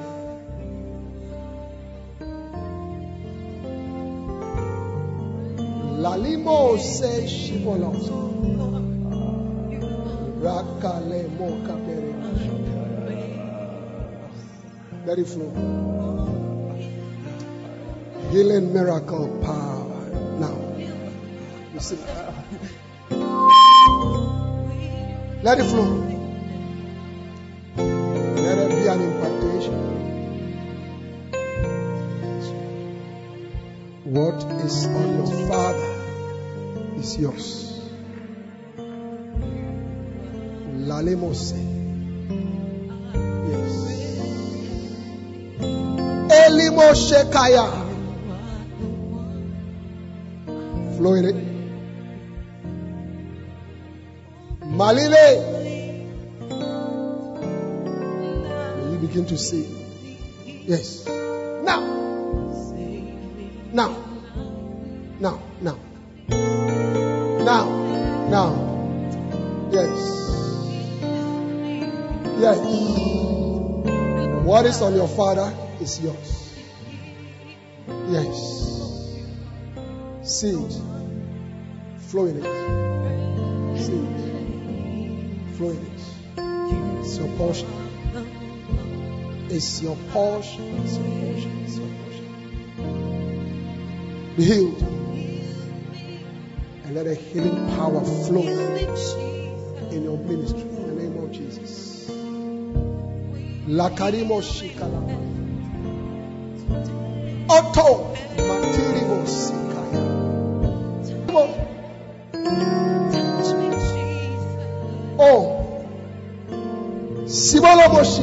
Lalimo 6.03 6.77
se 6.77 7.25
shibolos. 7.25 8.09
Rakale 10.43 11.29
mo 11.39 11.49
kapere. 11.65 12.13
Very 15.05 15.25
flow. 15.25 15.51
Healing 18.29 18.71
miracle 18.71 19.27
power. 19.41 20.03
Now, 20.39 20.57
receive 21.73 21.99
it. 21.99 22.82
Let 25.43 25.59
it 25.59 25.65
flow. 25.65 25.83
Let 27.75 28.57
it 28.59 28.69
be 28.69 28.87
an 28.87 29.01
impartation. 29.01 29.73
What 34.05 34.35
is 34.63 34.87
on 34.87 35.17
your 35.17 35.47
father 35.49 35.89
is 36.95 37.17
yours. 37.17 37.81
Lalemose. 40.87 41.59
Yes. 43.49 43.75
Elimo 46.39 46.93
Shekaya. 46.95 47.67
Flow 50.95 51.15
in 51.15 51.25
it. 51.25 51.52
May 54.83 54.99
you 58.91 58.97
begin 58.99 59.25
to 59.27 59.37
see. 59.37 59.65
Yes. 60.45 61.05
Now. 61.07 61.79
Now. 63.71 63.95
Now. 65.21 65.39
Now. 65.61 65.77
Now. 67.49 67.65
Now. 68.27 68.49
Yes. 69.71 69.99
Yes. 72.43 72.59
What 74.45 74.65
is 74.65 74.81
on 74.81 74.95
your 74.95 75.07
father 75.07 75.53
is 75.79 76.01
yours. 76.01 76.59
Yes. 78.09 78.35
Seed. 80.23 80.73
Flow 82.09 82.25
in 82.25 82.43
it. 82.43 83.79
Seed. 83.79 84.07
Flow 84.07 84.22
It's 85.59 87.17
your 87.19 87.27
portion. 87.37 87.69
It's 89.49 89.83
your 89.83 89.95
portion. 90.11 90.81
It's 90.81 90.97
your 90.97 91.05
portion. 91.21 91.63
It's 91.63 91.77
your 91.77 91.89
portion. 92.01 92.27
Be 94.35 94.43
healed. 94.45 94.81
And 96.85 96.95
let 96.95 97.05
a 97.05 97.13
healing 97.13 97.69
power 97.75 98.03
flow 98.03 98.41
in 98.41 100.03
your 100.03 100.17
ministry. 100.17 100.61
In 100.61 100.87
the 100.87 100.93
name 101.03 101.17
of 101.23 101.31
Jesus. 101.31 102.09
Lakarimo 103.67 104.41
shikala. 104.41 105.01
Otto 107.47 108.15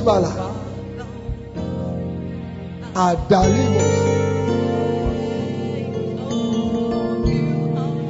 shibala. 0.00 0.30
Adalimo. 2.94 3.84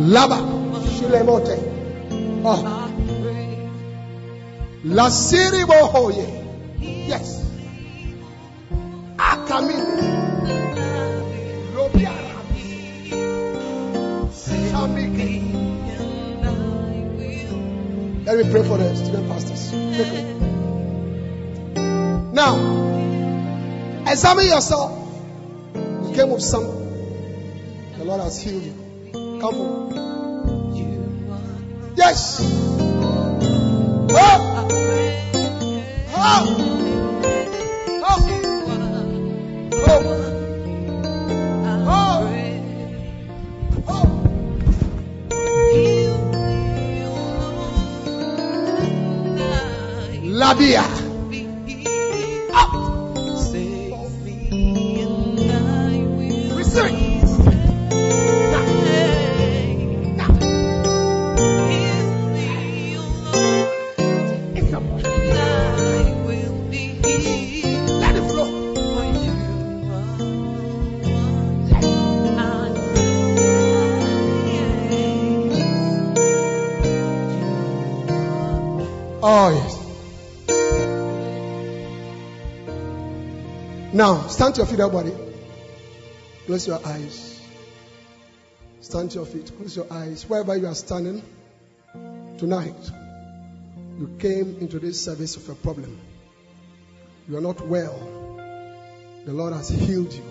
Laba. 0.00 0.38
Shilemote. 0.94 1.56
Oh. 2.44 2.62
Ah. 2.66 2.88
Lasiribo 4.84 5.74
hoye. 5.92 6.26
Yes. 6.80 7.44
Akamini. 9.18 10.08
Lobiara. 11.74 12.40
Shamiki. 14.32 15.30
Let 18.24 18.38
me 18.38 18.50
pray 18.50 18.62
for 18.62 18.78
the 18.78 18.89
examine 24.10 24.46
yourself. 24.46 24.90
You 25.74 26.12
came 26.14 26.30
with 26.30 26.42
something. 26.42 27.94
The 27.98 28.04
Lord 28.04 28.20
has 28.20 28.40
healed 28.42 28.62
you. 28.62 28.74
Come 29.40 29.54
forward. 29.54 30.09
Now, 84.00 84.28
stand 84.28 84.54
to 84.54 84.62
your 84.62 84.66
feet, 84.66 84.80
everybody. 84.80 85.12
Close 86.46 86.66
your 86.66 86.80
eyes. 86.86 87.38
Stand 88.80 89.10
to 89.10 89.16
your 89.16 89.26
feet. 89.26 89.52
Close 89.58 89.76
your 89.76 89.92
eyes. 89.92 90.26
Wherever 90.26 90.56
you 90.56 90.68
are 90.68 90.74
standing 90.74 91.22
tonight, 92.38 92.90
you 93.98 94.16
came 94.18 94.56
into 94.58 94.78
this 94.78 95.04
service 95.04 95.36
with 95.36 95.50
a 95.50 95.54
problem. 95.54 96.00
You 97.28 97.36
are 97.36 97.42
not 97.42 97.60
well. 97.60 97.94
The 99.26 99.34
Lord 99.34 99.52
has 99.52 99.68
healed 99.68 100.14
you. 100.14 100.24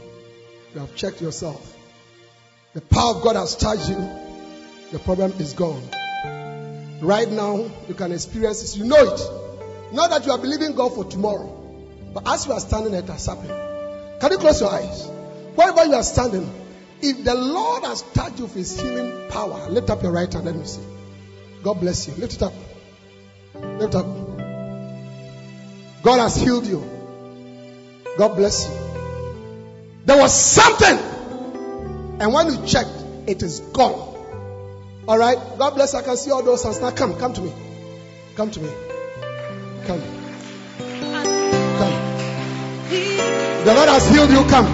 You 0.73 0.79
have 0.79 0.95
checked 0.95 1.21
yourself. 1.21 1.77
The 2.73 2.81
power 2.81 3.17
of 3.17 3.21
God 3.21 3.35
has 3.35 3.55
touched 3.55 3.87
you. 3.87 4.09
The 4.91 4.97
problem 4.97 5.33
is 5.33 5.53
gone. 5.53 5.87
Right 7.03 7.29
now, 7.29 7.69
you 7.87 7.93
can 7.93 8.13
experience 8.13 8.61
this. 8.63 8.75
You 8.75 8.85
know 8.85 9.13
it. 9.13 9.93
Now 9.93 10.07
that 10.07 10.25
you 10.25 10.31
are 10.31 10.39
believing 10.39 10.73
God 10.73 10.95
for 10.95 11.05
tomorrow, 11.05 11.58
but 12.13 12.27
as 12.27 12.45
you 12.45 12.53
are 12.53 12.59
standing, 12.59 12.93
it 12.93 13.05
has 13.05 13.25
happened. 13.25 13.49
Can 14.21 14.31
you 14.31 14.37
close 14.37 14.61
your 14.61 14.71
eyes? 14.71 15.07
Wherever 15.55 15.85
you 15.85 15.93
are 15.93 16.03
standing, 16.03 16.49
if 17.01 17.23
the 17.23 17.35
Lord 17.35 17.83
has 17.83 18.01
touched 18.01 18.39
you 18.39 18.45
with 18.45 18.55
His 18.55 18.79
healing 18.79 19.29
power, 19.29 19.69
lift 19.69 19.89
up 19.89 20.03
your 20.03 20.11
right 20.11 20.31
hand. 20.31 20.45
Let 20.45 20.55
me 20.55 20.65
see. 20.65 20.81
God 21.63 21.75
bless 21.75 22.07
you. 22.07 22.13
Lift 22.15 22.35
it 22.35 22.43
up. 22.43 22.53
Lift 23.55 23.95
up. 23.95 24.05
God 26.03 26.19
has 26.19 26.35
healed 26.35 26.65
you. 26.65 26.83
God 28.17 28.35
bless 28.35 28.67
you. 28.67 28.75
There 30.05 30.17
was 30.17 30.33
something, 30.33 30.97
and 32.19 32.33
when 32.33 32.47
you 32.47 32.65
checked, 32.65 32.89
it 33.27 33.43
is 33.43 33.59
gone. 33.59 34.09
All 35.07 35.17
right. 35.17 35.37
God 35.57 35.75
bless. 35.75 35.93
I 35.93 36.01
can 36.01 36.17
see 36.17 36.31
all 36.31 36.43
those 36.43 36.63
hands. 36.63 36.81
Now 36.81 36.91
come, 36.91 37.17
come 37.17 37.33
to 37.33 37.41
me. 37.41 37.53
Come 38.35 38.51
to 38.51 38.59
me. 38.59 38.69
Come. 39.85 40.18
The 43.65 43.73
Lord 43.75 43.89
has 43.89 44.07
healed 44.09 44.31
you. 44.31 44.43
Come. 44.49 44.67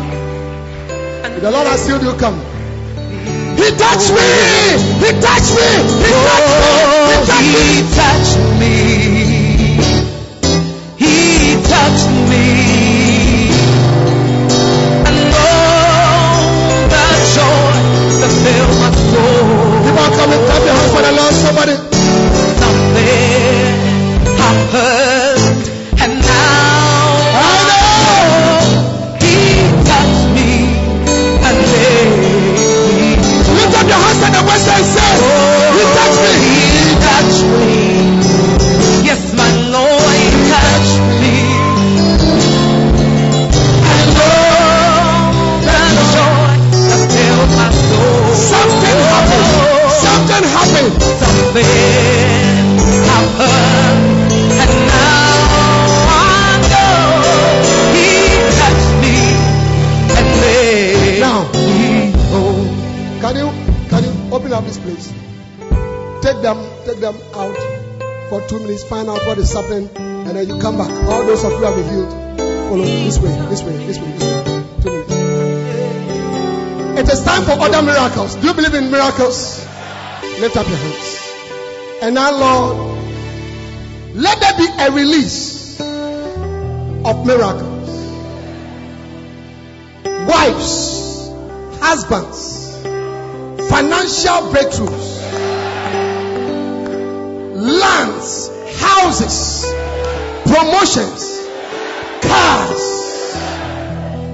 The 1.41 1.51
Lord 1.51 1.67
has 1.67 1.87
healed 1.87 2.03
you. 2.03 2.13
Come. 2.13 2.39
He 3.57 3.71
touched 3.81 4.11
me. 4.13 4.29
He 5.01 5.09
touched 5.19 5.53
me. 5.57 5.65
He 6.05 6.11
touched 6.21 6.53
me. 6.53 6.69
Oh, 6.85 7.25
he 7.41 7.81
touched 7.97 8.37
me. 8.59 8.75
He 9.01 9.25
touched 9.25 9.65
me. 9.69 9.75
He 11.01 11.57
touched 11.65 12.09
me. 12.29 12.45
And 15.09 15.33
oh, 15.33 16.45
the 16.93 17.05
joy 17.33 17.73
that 18.21 18.31
filled 18.45 18.75
my 18.79 18.89
soul. 19.09 19.49
Keep 19.81 19.97
on 19.97 20.09
coming. 20.13 20.41
Clap 20.45 20.61
your 20.61 20.75
hands 20.77 20.91
for 20.93 21.01
the 21.01 21.11
Lord. 21.11 21.33
Somebody. 21.33 21.75
Something 22.61 23.75
happened, 24.37 25.04
this 64.65 64.77
place? 64.79 65.13
Take 66.21 66.41
them 66.41 66.57
take 66.85 66.99
them 66.99 67.15
out 67.33 67.55
for 68.29 68.41
two 68.47 68.59
minutes. 68.59 68.83
Find 68.83 69.09
out 69.09 69.25
what 69.25 69.37
is 69.37 69.53
happening, 69.53 69.89
and 69.95 70.35
then 70.35 70.47
you 70.47 70.59
come 70.59 70.77
back. 70.77 70.89
All 71.09 71.25
those 71.25 71.43
of 71.43 71.51
you 71.51 71.63
have 71.63 71.75
been 71.75 71.89
healed, 71.89 72.11
follow 72.69 72.83
this 72.83 73.19
way, 73.19 73.31
this 73.49 73.63
way, 73.63 73.77
this 73.85 73.99
way, 73.99 74.17
this 74.17 74.31
way. 74.33 74.81
Two 74.81 74.91
minutes. 74.91 75.15
It 76.99 77.09
is 77.13 77.23
time 77.23 77.43
for 77.43 77.51
other 77.51 77.81
miracles. 77.81 78.35
Do 78.35 78.47
you 78.47 78.53
believe 78.53 78.73
in 78.73 78.89
miracles? 78.89 79.59
Lift 80.39 80.57
up 80.57 80.67
your 80.67 80.77
hands. 80.77 81.21
And 82.01 82.15
now, 82.15 82.31
Lord, 82.31 82.97
let 84.15 84.39
there 84.39 84.57
be 84.57 84.67
a 84.79 84.91
release 84.91 85.79
of 85.79 87.25
miracles. 87.25 87.89
Wives, 90.27 91.29
husbands, 91.79 92.44
financial 93.75 94.39
breakthroughs, 94.53 95.19
lands, 97.59 98.49
houses, 98.79 99.65
promotions, 100.45 101.45
cars. 102.21 102.83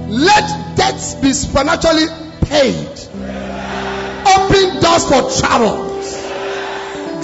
Let 0.09 0.77
debts 0.77 1.15
be 1.15 1.33
supernaturally 1.33 2.05
paid. 2.41 2.85
Open 4.29 4.79
doors 4.79 5.05
for 5.09 5.21
travel. 5.41 5.89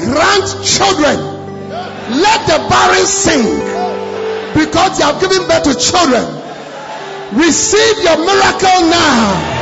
Grant 0.01 0.65
children. 0.65 1.19
Let 2.17 2.47
the 2.47 2.57
barren 2.67 3.05
sing 3.05 3.59
because 4.55 4.97
you 4.97 5.05
have 5.05 5.21
given 5.21 5.47
birth 5.47 5.65
to 5.65 5.75
children. 5.75 6.25
Receive 7.37 8.03
your 8.03 8.17
miracle 8.17 8.89
now. 8.89 9.56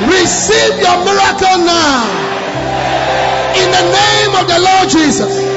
Receive 0.00 0.80
your 0.80 1.04
miracle 1.04 1.58
now. 1.64 2.34
In 3.54 3.70
the 3.70 3.84
name 3.94 4.34
of 4.34 4.48
the 4.48 4.58
Lord 4.58 4.88
Jesus. 4.90 5.54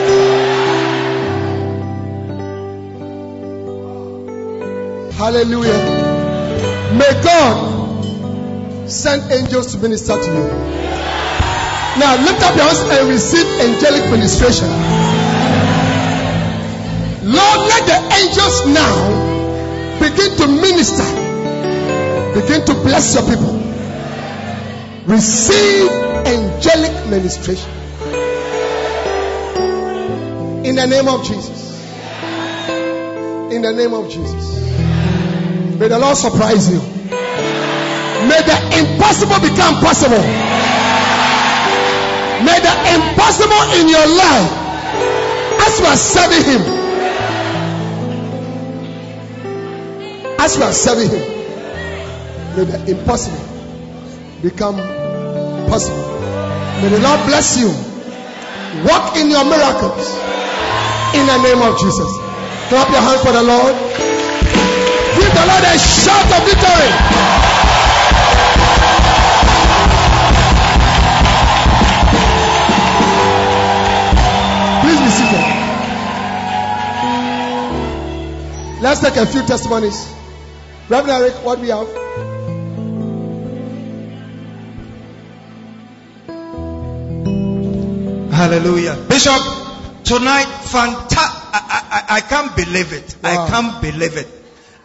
Hallelujah. 5.17 6.93
May 6.93 7.23
God 7.23 8.89
send 8.89 9.31
angels 9.31 9.73
to 9.73 9.79
minister 9.79 10.13
to 10.13 10.29
you. 10.31 10.47
Now 11.97 12.15
lift 12.23 12.43
up 12.43 12.55
your 12.55 12.65
hands 12.65 12.79
and 12.91 13.09
receive 13.09 13.47
angelic 13.59 14.11
ministration. 14.11 14.67
Lord, 17.25 17.59
let 17.67 17.85
the 17.87 17.99
angels 18.21 18.67
now 18.67 19.99
begin 19.99 20.37
to 20.37 20.47
minister, 20.47 21.03
begin 22.39 22.63
to 22.67 22.73
bless 22.83 23.15
your 23.15 23.23
people. 23.23 23.66
Receive 25.07 25.89
angelic 25.89 27.07
ministration. 27.09 27.71
In 30.65 30.75
the 30.75 30.85
name 30.85 31.07
of 31.07 31.23
Jesus. 31.23 31.81
In 33.51 33.61
the 33.61 33.73
name 33.73 33.93
of 33.93 34.09
Jesus. 34.09 34.61
May 35.79 35.87
the 35.87 35.97
Lord 35.97 36.17
surprise 36.17 36.69
you. 36.69 36.79
May 38.27 38.41
the 38.43 38.57
impossible 38.79 39.39
become 39.39 39.79
possible. 39.81 40.21
May 42.43 42.59
the 42.59 42.75
impossible 42.93 43.63
in 43.79 43.87
your 43.89 44.07
life 44.07 44.67
As 45.67 45.79
you 45.79 45.85
are 45.85 45.97
serving 45.97 46.43
Him, 46.45 46.61
as 50.39 50.55
you 50.55 50.63
are 50.63 50.71
serving 50.71 51.09
Him, 51.09 52.55
may 52.55 52.63
the 52.63 52.91
impossible 52.91 53.43
become 54.41 54.77
possible. 55.67 56.19
May 56.81 56.89
the 56.89 56.99
Lord 56.99 57.19
bless 57.27 57.59
you. 57.59 57.69
Walk 58.87 59.17
in 59.17 59.29
your 59.29 59.45
miracles 59.45 60.07
in 61.15 61.25
the 61.25 61.37
name 61.43 61.61
of 61.61 61.79
Jesus. 61.79 62.09
Clap 62.69 62.89
your 62.91 63.01
hands 63.01 63.21
for 63.21 63.31
the 63.31 63.43
Lord. 63.43 63.75
Give 65.15 65.33
the 65.33 65.45
Lord 65.45 65.63
a 65.63 65.77
shout 65.79 66.29
of 66.35 66.43
victory. 66.45 66.91
Please 74.81 74.99
be 75.01 75.09
seated. 75.09 75.45
Let's 78.81 78.99
take 79.01 79.15
a 79.15 79.25
few 79.25 79.41
testimonies. 79.43 80.13
Reverend 80.89 81.23
Eric, 81.23 81.33
what 81.43 81.59
we 81.59 81.69
have? 81.69 82.06
Hallelujah. 88.37 88.95
Bishop, 89.09 89.41
tonight, 90.03 90.45
fanta- 90.69 91.17
I, 91.17 92.05
I, 92.07 92.15
I 92.17 92.21
can't 92.21 92.55
believe 92.55 92.93
it. 92.93 93.15
Wow. 93.23 93.45
I 93.45 93.49
can't 93.49 93.81
believe 93.81 94.15
it. 94.15 94.27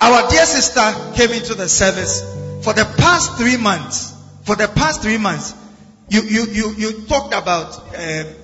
Our 0.01 0.27
dear 0.31 0.47
sister 0.47 0.81
came 1.15 1.33
into 1.33 1.55
the 1.55 1.69
service 1.69 2.23
for 2.65 2.73
the 2.73 2.87
past 2.97 3.37
three 3.37 3.59
months. 3.59 4.17
For 4.45 4.57
the 4.57 4.69
past 4.69 5.03
three 5.03 5.19
months, 5.19 5.55
you, 6.09 6.23
you, 6.23 6.47
you, 6.47 6.75
you 6.79 6.93
talked 7.03 7.35
about 7.35 7.95
a 7.95 8.35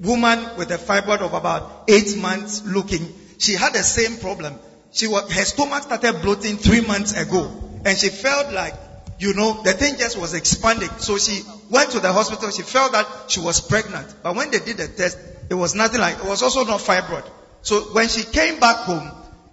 woman 0.00 0.56
with 0.56 0.70
a 0.70 0.78
fibroid 0.78 1.20
of 1.20 1.34
about 1.34 1.84
eight 1.88 2.16
months 2.16 2.64
looking. 2.64 3.06
She 3.36 3.52
had 3.52 3.74
the 3.74 3.82
same 3.82 4.16
problem. 4.16 4.58
She 4.92 5.08
was, 5.08 5.30
her 5.30 5.44
stomach 5.44 5.82
started 5.82 6.22
bloating 6.22 6.56
three 6.56 6.80
months 6.80 7.12
ago 7.12 7.52
and 7.84 7.98
she 7.98 8.08
felt 8.08 8.50
like 8.50 8.72
you 9.18 9.34
know, 9.34 9.62
the 9.62 9.72
thing 9.72 9.96
just 9.96 10.18
was 10.18 10.34
expanding. 10.34 10.90
So 10.98 11.18
she 11.18 11.42
went 11.70 11.90
to 11.92 12.00
the 12.00 12.12
hospital. 12.12 12.50
She 12.50 12.62
felt 12.62 12.92
that 12.92 13.06
she 13.28 13.40
was 13.40 13.60
pregnant. 13.60 14.14
But 14.22 14.34
when 14.36 14.50
they 14.50 14.58
did 14.58 14.76
the 14.76 14.88
test, 14.88 15.18
it 15.48 15.54
was 15.54 15.74
nothing 15.74 16.00
like, 16.00 16.18
it 16.18 16.24
was 16.24 16.42
also 16.42 16.64
not 16.64 16.80
fibroid. 16.80 17.28
So 17.62 17.80
when 17.92 18.08
she 18.08 18.24
came 18.24 18.58
back 18.58 18.76
home, 18.84 19.10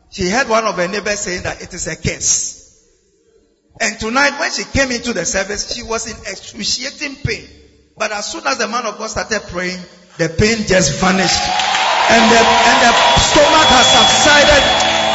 she 0.09 0.29
heard 0.29 0.49
one 0.49 0.65
of 0.65 0.75
her 0.75 0.88
neighbors 0.88 1.19
saying 1.19 1.43
that 1.43 1.61
it 1.61 1.73
is 1.73 1.88
a 1.88 1.95
curse. 1.95 2.61
And 3.79 3.99
tonight 3.99 4.38
when 4.39 4.51
she 4.51 4.63
came 4.65 4.91
into 4.91 5.13
the 5.13 5.25
service, 5.25 5.73
she 5.73 5.83
was 5.83 6.07
in 6.07 6.17
excruciating 6.17 7.17
pain. 7.23 7.47
But 7.97 8.11
as 8.11 8.31
soon 8.31 8.45
as 8.47 8.57
the 8.57 8.67
man 8.67 8.85
of 8.85 8.97
God 8.97 9.07
started 9.07 9.41
praying, 9.47 9.79
the 10.17 10.27
pain 10.27 10.67
just 10.67 10.99
vanished. 10.99 11.41
And 12.11 12.23
the, 12.27 12.41
and 12.41 12.77
the 12.83 12.91
stomach 13.23 13.67
has 13.71 13.88
subsided. 13.88 14.63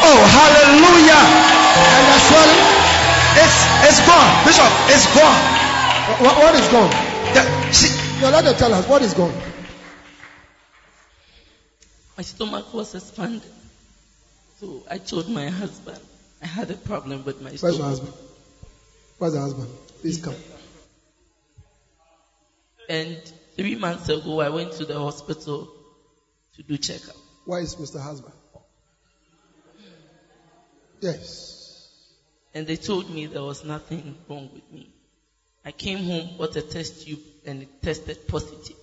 Oh, 0.07 0.21
hallelujah. 0.33 1.25
And 1.77 2.07
the 2.09 2.19
swelling. 2.25 2.76
It's, 3.83 3.99
it's 3.99 4.07
gone. 4.07 4.45
Bishop, 4.45 4.73
it's 4.95 5.07
gone. 5.15 5.43
What, 6.25 6.37
what 6.39 6.55
is 6.55 6.69
gone? 6.69 6.91
The- 7.35 7.73
she, 7.73 7.89
No, 8.21 8.31
let 8.31 8.45
her 8.45 8.55
tell 8.55 8.73
us 8.75 8.89
what 8.89 9.03
is 9.03 9.15
gone. 9.15 9.35
My 12.17 12.23
stomach 12.23 12.73
was 12.73 12.95
expanded. 12.95 13.43
So 14.61 14.83
I 14.91 14.99
told 14.99 15.29
my 15.29 15.49
husband 15.49 15.99
I 16.43 16.47
had 16.47 16.71
a 16.71 16.75
problem 16.75 17.25
with 17.25 17.41
my 17.43 17.51
Where's 17.51 17.59
stomach. 17.61 17.79
your 17.79 17.87
husband? 17.89 18.13
Where's 19.19 19.33
the 19.35 19.41
husband? 19.41 19.69
Please 20.01 20.23
come. 20.23 20.35
And 22.89 23.17
three 23.57 23.75
months 23.75 24.09
ago, 24.09 24.41
I 24.41 24.49
went 24.49 24.73
to 24.75 24.85
the 24.87 24.99
hospital 24.99 25.69
to 26.55 26.63
do 26.63 26.79
checkup. 26.79 27.17
Where 27.45 27.61
is 27.61 27.75
Mr. 27.77 28.01
Husband? 28.03 28.33
Yes. 31.01 31.53
And 32.57 32.67
they 32.67 32.77
told 32.77 33.11
me 33.11 33.27
there 33.27 33.43
was 33.43 33.67
nothing 33.67 34.17
wrong 34.31 34.49
with 34.55 34.73
me. 34.73 34.89
I 35.63 35.73
came 35.73 35.99
home, 35.99 36.39
got 36.39 36.57
a 36.57 36.63
test 36.63 37.05
tube, 37.05 37.19
and 37.45 37.61
it 37.61 37.83
tested 37.83 38.27
positive. 38.29 38.77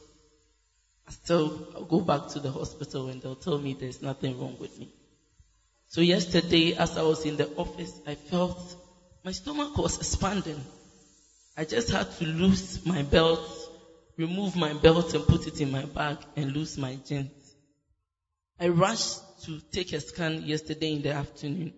I 1.08 1.12
still, 1.12 1.70
I'll 1.74 1.86
go 1.86 2.00
back 2.02 2.28
to 2.34 2.40
the 2.40 2.52
hospital 2.52 3.08
and 3.08 3.20
they'll 3.20 3.34
tell 3.34 3.58
me 3.58 3.74
there's 3.74 4.00
nothing 4.00 4.40
wrong 4.40 4.58
with 4.60 4.78
me. 4.78 4.90
So 5.88 6.02
yesterday, 6.02 6.76
as 6.76 7.00
I 7.00 7.02
was 7.02 7.26
in 7.26 7.36
the 7.36 7.50
office, 7.56 7.92
I 8.06 8.14
felt 8.14 8.60
my 9.24 9.32
stomach 9.32 9.76
was 9.76 9.98
expanding. 9.98 10.64
I 11.58 11.66
just 11.66 11.90
had 11.90 12.12
to 12.20 12.26
lose 12.26 12.86
my 12.86 13.02
belt, 13.02 13.42
remove 14.18 14.56
my 14.56 14.74
belt 14.74 15.16
and 15.16 15.26
put 15.26 15.48
it 15.48 15.60
in 15.62 15.72
my 15.72 15.86
bag 15.86 16.20
and 16.36 16.52
lose 16.52 16.78
my 16.78 16.94
jeans. 17.08 17.56
I 18.60 18.68
rushed 18.68 19.18
to 19.46 19.60
take 19.72 19.94
a 19.94 20.00
scan 20.00 20.44
yesterday 20.44 20.94
in 20.94 21.02
the 21.02 21.14
afternoon. 21.14 21.74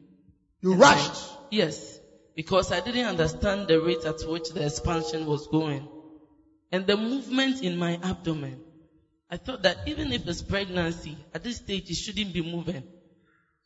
You 0.60 0.74
rushed. 0.74 1.35
Yes, 1.52 2.00
because 2.36 2.72
I 2.72 2.80
didn't 2.82 3.06
understand 3.06 3.68
the 3.68 3.80
rate 3.80 4.04
at 4.06 4.22
which 4.28 4.50
the 4.50 4.66
expansion 4.66 5.26
was 5.26 5.48
going. 5.48 5.88
And 6.72 6.86
the 6.86 6.98
movement 6.98 7.64
in 7.64 7.78
my 7.78 7.98
abdomen. 8.02 8.60
I 9.30 9.38
thought 9.38 9.64
that 9.64 9.78
even 9.88 10.12
if 10.12 10.28
it's 10.28 10.42
pregnancy, 10.42 11.18
at 11.34 11.44
this 11.44 11.58
stage 11.58 11.90
it 11.90 11.96
shouldn't 11.96 12.34
be 12.34 12.42
moving. 12.42 12.84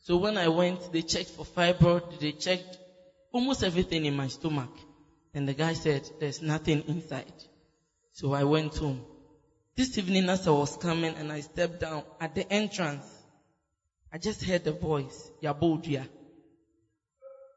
So 0.04 0.16
when 0.16 0.38
I 0.38 0.48
went, 0.48 0.92
they 0.92 1.02
checked 1.02 1.30
for 1.30 1.44
fibroid, 1.44 2.18
they 2.20 2.32
checked 2.32 2.78
almost 3.32 3.62
everything 3.62 4.06
in 4.06 4.16
my 4.16 4.28
stomach. 4.28 4.70
And 5.34 5.46
the 5.46 5.54
guy 5.54 5.74
said, 5.74 6.08
there's 6.18 6.40
nothing 6.42 6.82
inside. 6.88 7.32
So 8.12 8.32
I 8.32 8.44
went 8.44 8.76
home. 8.76 9.02
This 9.76 9.96
evening 9.98 10.28
as 10.28 10.46
I 10.46 10.50
was 10.50 10.76
coming 10.76 11.14
and 11.16 11.30
I 11.30 11.40
stepped 11.40 11.80
down 11.80 12.04
at 12.20 12.34
the 12.34 12.50
entrance, 12.52 13.04
I 14.12 14.18
just 14.18 14.42
heard 14.42 14.64
the 14.64 14.72
voice, 14.72 15.30
Yabodia. 15.42 16.08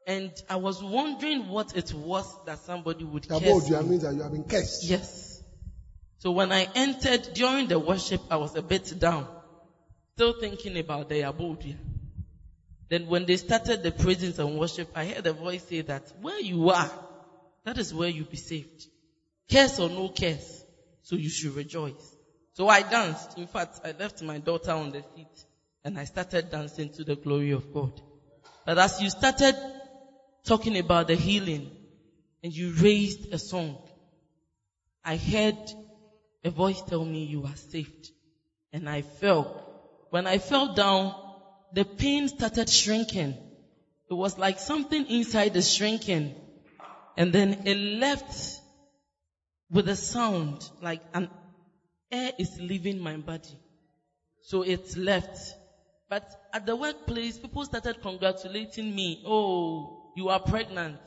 And 0.06 0.30
I 0.50 0.56
was 0.56 0.82
wondering 0.82 1.48
what 1.48 1.76
it 1.76 1.94
was 1.94 2.26
that 2.44 2.58
somebody 2.58 3.04
would 3.04 3.24
About 3.26 3.42
curse 3.42 3.68
you 3.70 3.80
me. 3.82 3.88
means 3.88 4.02
that 4.02 4.14
you 4.14 4.22
have 4.22 4.32
been 4.32 4.44
cursed. 4.44 4.84
Yes. 4.84 5.42
So 6.18 6.32
when 6.32 6.52
I 6.52 6.66
entered 6.74 7.30
during 7.34 7.68
the 7.68 7.78
worship, 7.78 8.20
I 8.30 8.36
was 8.36 8.54
a 8.54 8.62
bit 8.62 8.98
down, 8.98 9.26
still 10.14 10.34
thinking 10.40 10.78
about 10.78 11.08
the 11.08 11.16
Yabodia. 11.22 11.76
Then 12.88 13.06
when 13.08 13.24
they 13.26 13.36
started 13.36 13.82
the 13.82 13.92
praises 13.92 14.38
and 14.38 14.58
worship, 14.58 14.88
I 14.94 15.06
heard 15.06 15.26
a 15.26 15.32
voice 15.32 15.64
say 15.64 15.80
that 15.82 16.02
where 16.20 16.40
you 16.40 16.70
are, 16.70 16.90
that 17.64 17.78
is 17.78 17.92
where 17.94 18.08
you'll 18.08 18.26
be 18.26 18.36
saved. 18.36 18.86
Curse 19.50 19.78
or 19.80 19.88
no 19.88 20.10
curse, 20.10 20.64
so 21.02 21.16
you 21.16 21.28
should 21.30 21.54
rejoice. 21.54 22.16
So 22.52 22.68
I 22.68 22.82
danced. 22.82 23.36
In 23.38 23.46
fact, 23.46 23.80
I 23.84 23.92
left 23.98 24.22
my 24.22 24.38
daughter 24.38 24.72
on 24.72 24.92
the 24.92 25.02
seat 25.14 25.44
and 25.82 25.98
I 25.98 26.04
started 26.04 26.50
dancing 26.50 26.90
to 26.94 27.04
the 27.04 27.16
glory 27.16 27.50
of 27.52 27.72
God. 27.72 28.00
But 28.64 28.78
as 28.78 29.00
you 29.02 29.10
started 29.10 29.56
talking 30.44 30.78
about 30.78 31.08
the 31.08 31.14
healing 31.14 31.70
and 32.42 32.52
you 32.52 32.72
raised 32.72 33.32
a 33.32 33.38
song, 33.38 33.78
I 35.04 35.16
heard 35.16 35.58
a 36.44 36.50
voice 36.50 36.82
tell 36.82 37.04
me 37.04 37.24
you 37.24 37.44
are 37.44 37.56
saved. 37.56 38.10
And 38.72 38.88
I 38.88 39.02
fell. 39.02 39.80
When 40.10 40.26
I 40.26 40.38
fell 40.38 40.74
down, 40.74 41.14
the 41.72 41.84
pain 41.84 42.28
started 42.28 42.68
shrinking. 42.68 43.36
It 44.10 44.14
was 44.14 44.38
like 44.38 44.58
something 44.58 45.06
inside 45.06 45.56
is 45.56 45.74
shrinking. 45.74 46.34
And 47.16 47.32
then 47.32 47.62
it 47.64 47.76
left 47.76 48.60
with 49.70 49.88
a 49.88 49.96
sound 49.96 50.68
like 50.82 51.00
an 51.14 51.28
air 52.10 52.32
is 52.38 52.60
leaving 52.60 52.98
my 52.98 53.16
body. 53.16 53.58
So 54.42 54.62
it 54.62 54.96
left. 54.96 55.38
But 56.10 56.30
at 56.52 56.66
the 56.66 56.76
workplace, 56.76 57.38
people 57.38 57.64
started 57.64 58.02
congratulating 58.02 58.94
me. 58.94 59.22
Oh, 59.26 60.03
you 60.16 60.28
are 60.28 60.40
pregnant. 60.40 60.98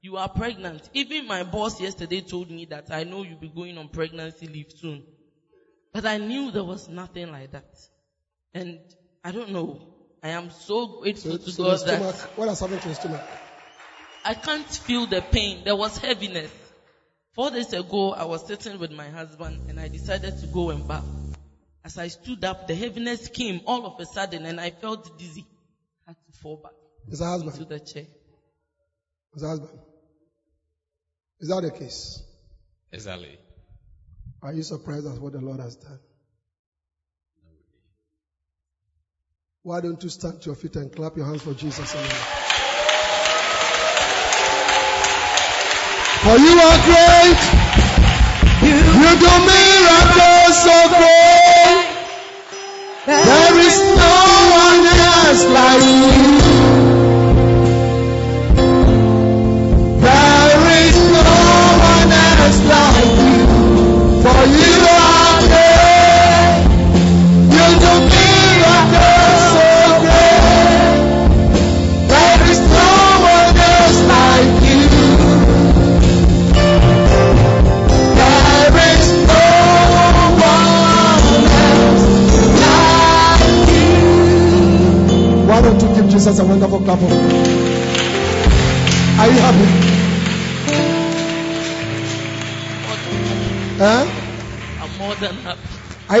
You 0.00 0.16
are 0.16 0.28
pregnant. 0.28 0.88
Even 0.94 1.26
my 1.26 1.44
boss 1.44 1.80
yesterday 1.80 2.20
told 2.20 2.50
me 2.50 2.64
that 2.66 2.90
I 2.90 3.04
know 3.04 3.22
you'll 3.22 3.38
be 3.38 3.48
going 3.48 3.78
on 3.78 3.88
pregnancy 3.88 4.46
leave 4.48 4.72
soon. 4.76 5.04
But 5.92 6.06
I 6.06 6.18
knew 6.18 6.50
there 6.50 6.64
was 6.64 6.88
nothing 6.88 7.30
like 7.30 7.52
that. 7.52 7.76
And 8.54 8.80
I 9.22 9.30
don't 9.30 9.50
know. 9.50 9.80
I 10.22 10.30
am 10.30 10.50
so 10.50 10.86
So, 10.86 11.00
grateful 11.02 11.38
to 11.38 11.50
so 11.50 11.64
God 11.64 11.78
stomach, 11.80 12.16
that 12.16 12.38
what 12.38 12.48
has 12.48 12.60
happened 12.60 12.82
to 12.82 12.88
the 12.88 12.94
stomach? 12.94 13.22
I 14.24 14.34
can't 14.34 14.66
feel 14.68 15.06
the 15.06 15.20
pain. 15.20 15.62
There 15.64 15.76
was 15.76 15.98
heaviness. 15.98 16.50
Four 17.34 17.50
days 17.50 17.72
ago, 17.72 18.12
I 18.12 18.24
was 18.24 18.46
sitting 18.46 18.78
with 18.78 18.92
my 18.92 19.08
husband 19.08 19.58
and 19.68 19.80
I 19.80 19.88
decided 19.88 20.38
to 20.38 20.46
go 20.48 20.70
and 20.70 20.86
bath. 20.86 21.04
As 21.84 21.98
I 21.98 22.08
stood 22.08 22.44
up, 22.44 22.68
the 22.68 22.74
heaviness 22.74 23.28
came 23.28 23.60
all 23.66 23.86
of 23.86 23.98
a 24.00 24.06
sudden 24.06 24.46
and 24.46 24.60
I 24.60 24.70
felt 24.70 25.18
dizzy. 25.18 25.46
I 26.06 26.10
had 26.10 26.16
to 26.26 26.38
fall 26.40 26.56
back 26.62 26.72
Mr. 27.10 27.56
to 27.58 27.64
the 27.64 27.80
chair. 27.80 28.06
Mr. 29.36 29.46
Husband. 29.46 29.78
Is 31.40 31.48
that 31.48 31.62
the 31.62 31.70
case? 31.70 32.22
Exactly. 32.92 33.38
Are 34.42 34.52
you 34.52 34.62
surprised 34.62 35.06
at 35.06 35.18
what 35.20 35.32
the 35.32 35.40
Lord 35.40 35.60
has 35.60 35.76
done? 35.76 35.98
Why 39.62 39.80
don't 39.80 40.02
you 40.02 40.08
stand 40.08 40.40
to 40.42 40.46
your 40.46 40.56
feet 40.56 40.74
and 40.76 40.94
clap 40.94 41.16
your 41.16 41.24
hands 41.26 41.42
for 41.42 41.54
Jesus? 41.54 41.92
For 46.22 46.36
you 46.36 46.54
are 46.58 46.78
great. 46.84 47.42
You 48.62 49.10
do 49.22 49.32
miracles 49.50 50.54
so 50.62 50.88
great. 50.88 51.86
There 53.06 53.58
is 53.58 53.82
Jesus 55.32 56.41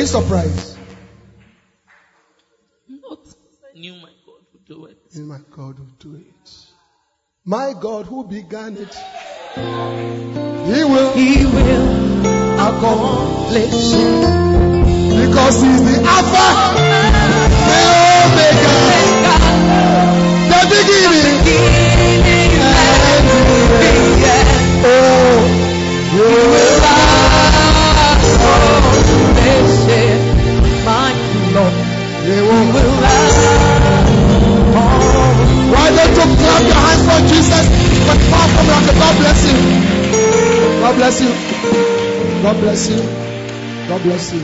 you 0.02 0.08
surprised? 0.08 0.78
Not 2.88 3.20
I 3.72 3.78
knew 3.78 3.94
my 3.94 4.10
God 4.26 4.42
would 4.52 4.64
do 4.66 4.86
it. 4.86 4.98
And 5.14 5.28
my 5.28 5.38
God 5.50 5.78
will 5.78 5.94
do 6.00 6.16
it. 6.16 6.50
My 7.44 7.72
God 7.80 8.06
who 8.06 8.24
began 8.24 8.76
it, 8.76 8.94
He 9.54 10.84
will. 10.92 11.12
He 11.12 11.46
will 11.46 11.86
accomplish 12.68 13.94
it. 14.02 14.22
Because 15.22 15.62
He's 15.62 15.82
the 15.88 15.96
Alpha, 16.14 16.46
the 17.70 17.80
Omega, 18.26 18.71
clap 36.64 36.68
your 36.68 36.80
hands 36.82 37.02
for 37.06 37.18
Jesus? 37.28 37.64
But 38.06 38.18
powerful 38.30 38.64
miracle. 38.64 38.94
God 38.98 39.16
bless 39.18 39.40
you. 39.46 39.58
God 40.80 40.94
bless 40.96 41.20
you. 41.20 42.42
God 42.42 42.60
bless 42.60 42.90
you. 42.90 43.88
God 43.88 44.02
bless 44.02 44.32
you. 44.32 44.40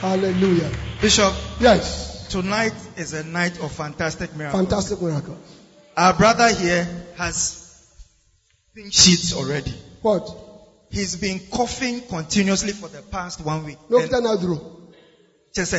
Hallelujah. 0.00 0.70
Bishop, 1.00 1.34
Yes. 1.60 2.28
tonight 2.28 2.74
is 2.96 3.12
a 3.12 3.22
night 3.24 3.58
of 3.60 3.72
fantastic 3.72 4.34
miracles. 4.36 4.62
Fantastic 4.62 5.00
miracles. 5.02 5.38
Our 5.96 6.12
brother 6.14 6.48
here 6.54 6.88
has 7.16 7.66
pink 8.74 8.92
sheets 8.92 9.34
already. 9.34 9.74
What? 10.02 10.28
He's 10.90 11.16
been 11.16 11.40
coughing 11.50 12.00
continuously 12.02 12.72
for 12.72 12.88
the 12.88 13.02
past 13.02 13.40
one 13.40 13.64
week. 13.64 13.78
No, 13.88 13.98
And- 13.98 14.08
Peter 14.10 14.20
Nadro. 14.22 14.76
Just 15.54 15.72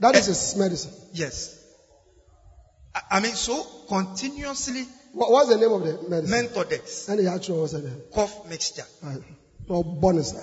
That 0.00 0.16
is 0.16 0.26
eh, 0.28 0.30
his 0.30 0.56
medicine. 0.56 0.92
yes. 1.12 1.56
I- 2.94 3.02
I 3.16 3.20
mean, 3.20 3.32
so 3.34 3.62
continuously 3.88 4.86
What, 5.12 5.30
what's 5.30 5.48
the 5.48 5.56
name 5.58 5.72
of 5.72 5.82
the 5.84 6.08
medicine? 6.08 6.48
Menthodex, 6.48 7.08
And 7.08 7.18
the 7.20 7.30
actual 7.32 7.62
was 7.62 7.74
it? 7.74 8.10
cough 8.12 8.48
mixture. 8.48 8.84
Uh, 9.02 9.16
oh, 9.70 9.82
bonus. 9.82 10.34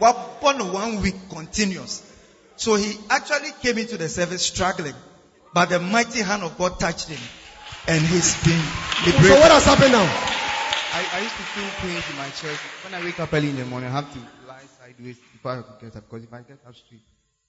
We're 0.00 0.14
born 0.40 0.72
one 0.72 1.02
week 1.02 1.16
continuous. 1.30 2.02
So 2.56 2.74
he 2.76 2.94
actually 3.10 3.50
came 3.62 3.78
into 3.78 3.96
the 3.96 4.08
service 4.08 4.44
struggling, 4.46 4.94
but 5.54 5.68
the 5.70 5.78
mighty 5.80 6.20
hand 6.22 6.42
of 6.42 6.56
God 6.58 6.78
touched 6.78 7.08
him, 7.08 7.18
and 7.88 8.00
he's 8.06 8.34
been 8.44 8.60
So 9.24 9.34
what 9.40 9.50
has 9.50 9.64
happened 9.64 9.92
now? 9.92 10.04
I, 10.92 11.06
I 11.16 11.20
used 11.20 11.34
to 11.36 11.42
feel 11.42 11.70
pains 11.80 12.04
in 12.10 12.16
my 12.16 12.24
chest. 12.28 12.60
When 12.84 12.94
I 12.94 13.04
wake 13.04 13.18
up 13.20 13.32
early 13.32 13.48
in 13.50 13.56
the 13.56 13.64
morning, 13.64 13.88
I 13.88 13.92
have 13.92 14.12
to 14.12 14.18
lie 14.46 14.60
sideways 14.78 15.16
before 15.32 15.52
I 15.52 15.62
could 15.62 15.80
get 15.80 15.96
up. 15.96 16.08
Because 16.10 16.24
if 16.24 16.32
I 16.32 16.42
get 16.42 16.58
up 16.66 16.74
straight, 16.74 17.02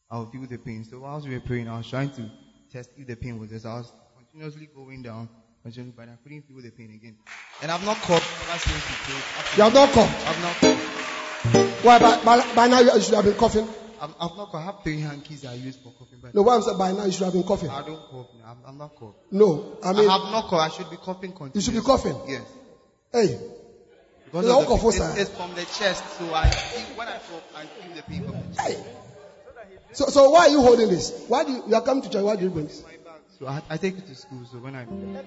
I'll 0.09 0.29
feel 0.31 0.45
the 0.47 0.57
pain. 0.57 0.85
So 0.85 0.99
whilst 0.99 1.27
we 1.27 1.33
were 1.33 1.41
praying, 1.41 1.67
I 1.67 1.77
was 1.77 1.89
trying 1.89 2.11
to 2.11 2.29
test 2.71 2.89
if 2.97 3.07
the 3.07 3.15
pain 3.15 3.39
was 3.39 3.49
there. 3.49 3.59
So 3.59 3.69
I 3.69 3.77
was 3.79 3.91
continuously 4.31 4.69
going 4.73 5.01
down, 5.03 5.27
continuously, 5.63 5.93
but 5.95 6.07
I 6.09 6.15
couldn't 6.23 6.43
feel 6.47 6.61
the 6.61 6.71
pain 6.71 6.91
again. 6.93 7.17
And 7.61 7.71
I've 7.71 7.83
not 7.85 7.97
coughed 7.97 8.25
ever 8.49 8.59
since 8.59 8.75
we 8.75 8.95
prayed. 9.03 9.57
You 9.57 9.63
have 9.63 9.73
not 9.73 9.91
come. 9.91 10.09
I've 10.25 10.41
not 10.41 10.55
coughed. 10.55 11.83
Why? 11.85 11.99
By, 11.99 12.23
by, 12.23 12.53
by 12.55 12.67
now 12.67 12.79
you 12.79 13.01
should 13.01 13.15
have 13.15 13.25
been 13.25 13.33
coughing. 13.33 13.67
I've, 14.01 14.11
I've 14.19 14.37
not 14.37 14.51
coughed. 14.51 14.55
I 14.55 14.61
have 14.63 14.83
three 14.83 15.01
hankies 15.01 15.45
I 15.45 15.53
use 15.55 15.75
for 15.75 15.91
coughing, 15.91 16.19
but 16.21 16.33
No, 16.33 16.43
what 16.43 16.55
I'm 16.55 16.61
saying, 16.61 16.77
by 16.77 16.91
now 16.93 17.05
you 17.05 17.11
should 17.11 17.23
have 17.25 17.33
been 17.33 17.43
coughing. 17.43 17.69
I 17.69 17.81
don't 17.85 18.01
cough. 18.09 18.27
now. 18.39 18.51
I'm, 18.51 18.57
I'm 18.65 18.77
not 18.77 18.95
coughing. 18.95 19.19
No, 19.31 19.77
I 19.83 19.93
mean. 19.93 20.09
I, 20.09 20.17
have 20.17 20.31
not 20.31 20.47
coughed. 20.47 20.73
I 20.73 20.77
should 20.77 20.89
be 20.89 20.97
coughing 20.97 21.31
continuously. 21.31 21.59
you 21.59 21.61
should 21.61 21.73
be 21.73 21.81
coughing. 21.85 22.15
Yes. 22.27 22.45
Hey, 23.11 23.37
Because 24.25 24.45
You 24.45 24.61
the, 24.61 24.65
cough, 24.65 24.83
it's, 24.85 25.17
it's 25.17 25.29
from 25.31 25.53
the 25.55 25.65
chest, 25.65 26.03
so 26.17 26.33
I 26.33 26.49
feel, 26.49 26.95
when 26.95 27.07
I 27.07 27.11
cough, 27.11 27.43
I 27.55 27.65
feel 27.65 27.95
the 27.95 28.03
pain 28.03 28.23
from 28.23 28.31
the 28.49 28.55
chest. 28.55 28.69
hey. 28.69 28.83
So, 29.93 30.05
so 30.05 30.29
why 30.29 30.47
are 30.47 30.49
you 30.49 30.61
holding 30.61 30.87
this? 30.87 31.25
Why 31.27 31.43
do 31.43 31.51
you, 31.51 31.63
you 31.67 31.75
are 31.75 31.81
coming 31.81 32.01
to 32.03 32.09
church? 32.09 32.23
Why 32.23 32.37
do 32.37 32.43
you 32.45 32.49
bring 32.49 32.67
this? 32.67 32.81
I, 33.47 33.61
I 33.72 33.77
take 33.77 33.97
it 33.97 34.05
to 34.07 34.15
school. 34.15 34.41
So 34.51 34.59
when 34.59 34.76
I, 34.76 34.85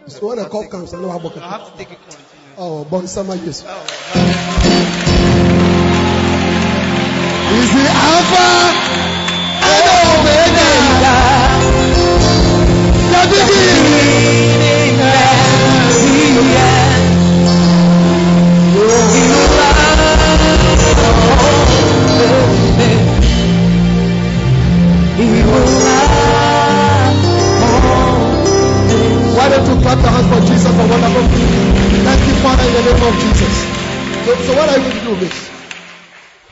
So 0.08 0.28
when 0.28 0.38
a 0.38 0.48
cough 0.48 0.70
comes, 0.70 0.94
I 0.94 1.00
know 1.00 1.10
how 1.10 1.18
I 1.18 1.48
have 1.50 1.72
to 1.72 1.76
take 1.76 1.90
it 1.90 1.98
continuously. 1.98 2.54
Oh, 2.56 2.84
bon 2.84 3.08
summer 3.08 3.34
yes. 3.34 3.64
Oh, 3.66 3.84
Is 7.54 7.70
the 7.74 7.88
Alpha 7.90 8.50
and 9.66 9.86
Omega, 10.14 11.18
the 13.10 13.22
beginning 13.34 15.00
and 15.00 16.36
the 16.36 16.58
end. 16.58 16.73
Don't 29.62 29.80
clap 29.82 29.98
your 29.98 30.10
hands 30.10 30.28
for 30.28 30.40
Jesus 30.50 30.72
for 30.72 30.86
wonderful? 30.88 31.22
Thank 32.04 32.26
you, 32.26 32.34
Father, 32.42 32.64
in 32.64 32.72
the 32.74 32.82
name 32.82 33.02
of 33.08 33.14
Jesus. 33.22 33.54
So, 34.24 34.34
so 34.34 34.56
what 34.56 34.68
are 34.68 34.76
you 34.78 34.82
going 34.82 34.98
to 34.98 35.04
do 35.04 35.10
with 35.10 35.20
this? 35.20 35.50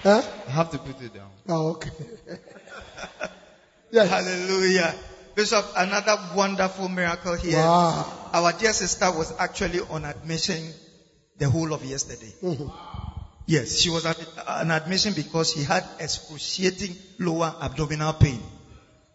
Huh? 0.03 0.23
I 0.47 0.51
have 0.51 0.71
to 0.71 0.79
put 0.79 1.01
it 1.03 1.15
down. 1.15 1.31
Oh, 1.49 1.71
okay. 1.71 1.91
yes. 3.91 4.09
Hallelujah. 4.09 4.95
Bishop, 5.35 5.65
another 5.77 6.17
wonderful 6.37 6.89
miracle 6.89 7.35
here. 7.37 7.57
Wow. 7.57 8.31
Our 8.33 8.53
dear 8.53 8.73
sister 8.73 9.11
was 9.11 9.33
actually 9.39 9.81
on 9.81 10.05
admission 10.05 10.63
the 11.39 11.49
whole 11.49 11.73
of 11.73 11.85
yesterday. 11.85 12.33
Mhm. 12.43 12.73
Yes, 13.47 13.81
she 13.81 13.91
was 13.91 14.07
at 14.07 14.17
an 14.47 14.71
admission 14.71 15.15
because 15.15 15.53
she 15.53 15.65
had 15.65 15.85
excruciating 15.99 16.95
lower 17.19 17.55
abdominal 17.61 18.13
pain. 18.13 18.41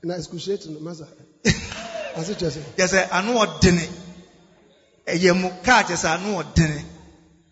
Excruciating, 0.03 0.77
Master. 2.17 2.31
As 2.31 2.37
it 2.37 2.39
just 2.39 2.77
There's 2.77 2.93
a 2.93 3.15
anu 3.15 3.33
odene. 3.33 3.87
Eye 5.07 5.31
mu 5.33 5.49
kaa 5.63 5.83
kyerɛ 5.83 5.97
sɛ 5.97 6.15
anu 6.17 6.41
odene. 6.41 6.83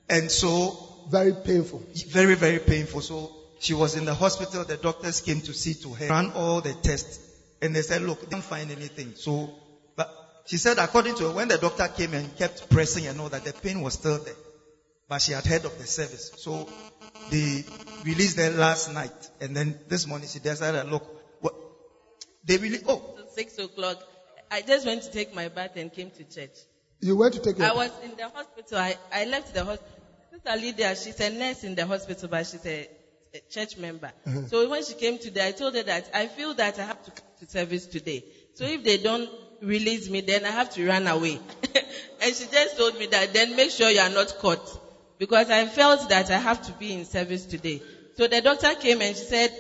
And 0.10 0.32
so 0.32 0.86
very 1.10 1.34
painful. 1.34 1.84
very, 2.10 2.36
very 2.36 2.60
painful. 2.60 3.02
So 3.02 3.32
she 3.60 3.74
was 3.74 3.96
in 3.96 4.06
the 4.06 4.14
hospital. 4.14 4.64
The 4.64 4.78
doctors 4.78 5.22
came 5.22 5.42
to 5.42 5.54
see 5.54 5.74
to 5.76 5.94
her, 5.94 6.08
ran 6.08 6.32
all 6.32 6.62
the 6.62 6.74
tests, 6.74 7.20
and 7.62 7.76
they 7.76 7.82
said, 7.82 8.02
look, 8.02 8.22
they 8.22 8.28
didn't 8.28 8.44
find 8.44 8.72
anything. 8.72 9.14
So, 9.16 9.50
but 9.96 10.10
she 10.46 10.58
said, 10.58 10.78
according 10.78 11.16
to 11.16 11.26
her, 11.26 11.32
when 11.32 11.48
the 11.48 11.58
doctor 11.58 11.88
came 11.88 12.14
and 12.14 12.36
kept 12.38 12.70
pressing 12.70 13.08
and 13.08 13.20
all 13.20 13.30
that, 13.30 13.44
the 13.44 13.54
pain 13.54 13.82
was 13.82 13.94
still 13.94 14.20
there. 14.20 14.36
But 15.08 15.22
she 15.22 15.34
had 15.34 15.46
heard 15.46 15.66
of 15.66 15.78
the 15.78 15.86
service. 15.86 16.32
So 16.38 16.68
they 17.30 17.64
released 18.04 18.38
her 18.40 18.50
last 18.52 18.92
night. 18.92 19.30
And 19.40 19.56
then 19.56 19.80
this 19.88 20.08
morning 20.08 20.28
she 20.28 20.40
decided, 20.40 20.90
look, 20.90 21.06
what, 21.42 21.54
they 22.44 22.58
really, 22.58 22.80
oh, 22.88 23.16
So 23.18 23.26
six 23.36 23.58
o'clock. 23.60 23.98
I 24.56 24.62
just 24.62 24.86
went 24.86 25.04
to 25.04 25.12
take 25.12 25.34
my 25.34 25.50
bath 25.50 25.72
and 25.76 25.92
came 25.92 26.10
to 26.12 26.24
church. 26.24 26.54
You 27.02 27.18
went 27.18 27.34
to 27.34 27.42
take 27.42 27.60
I 27.60 27.74
was 27.74 27.92
in 28.02 28.16
the 28.16 28.30
hospital. 28.30 28.78
I, 28.78 28.96
I 29.12 29.26
left 29.26 29.54
the 29.54 29.66
hospital. 29.66 30.02
Sister 30.32 30.56
Lydia, 30.56 30.96
she's 30.96 31.20
a 31.20 31.30
nurse 31.30 31.66
in 31.66 31.76
the 31.76 31.86
hospital, 31.86 32.30
but 32.30 32.48
she's 32.48 32.66
a, 32.66 32.88
a 33.34 33.42
church 33.50 33.76
member. 33.76 34.14
Uh-huh. 34.26 34.48
So 34.48 34.70
when 34.70 34.82
she 34.86 34.94
came 34.94 35.18
today, 35.18 35.48
I 35.48 35.52
told 35.52 35.76
her 35.76 35.84
that 35.84 36.08
I 36.14 36.28
feel 36.28 36.54
that 36.54 36.80
I 36.80 36.84
have 36.86 37.02
to 37.04 37.12
come 37.12 37.26
to 37.40 37.50
service 37.50 37.86
today. 37.86 38.24
So 38.54 38.64
if 38.64 38.82
they 38.82 38.96
don't 38.96 39.30
release 39.62 40.08
me, 40.10 40.22
then 40.22 40.46
I 40.46 40.52
have 40.52 40.70
to 40.76 40.88
run 40.88 41.06
away. 41.08 41.42
and 42.22 42.34
she 42.34 42.48
just 42.48 42.78
told 42.78 42.98
me 42.98 43.08
that 43.08 43.34
then 43.34 43.58
make 43.58 43.72
sure 43.72 43.90
you 43.90 44.00
are 44.00 44.10
not 44.10 44.38
caught. 44.38 44.66
Because 45.20 45.50
I 45.50 45.66
felt 45.66 46.08
that 46.08 46.30
I 46.30 46.38
have 46.38 46.62
to 46.62 46.72
be 46.72 46.94
in 46.94 47.04
service 47.04 47.46
today. 47.46 47.82
So 48.16 48.28
the 48.28 48.40
doctor 48.40 48.74
came 48.76 49.02
and 49.02 49.18
she 49.18 49.26
said, 49.26 49.52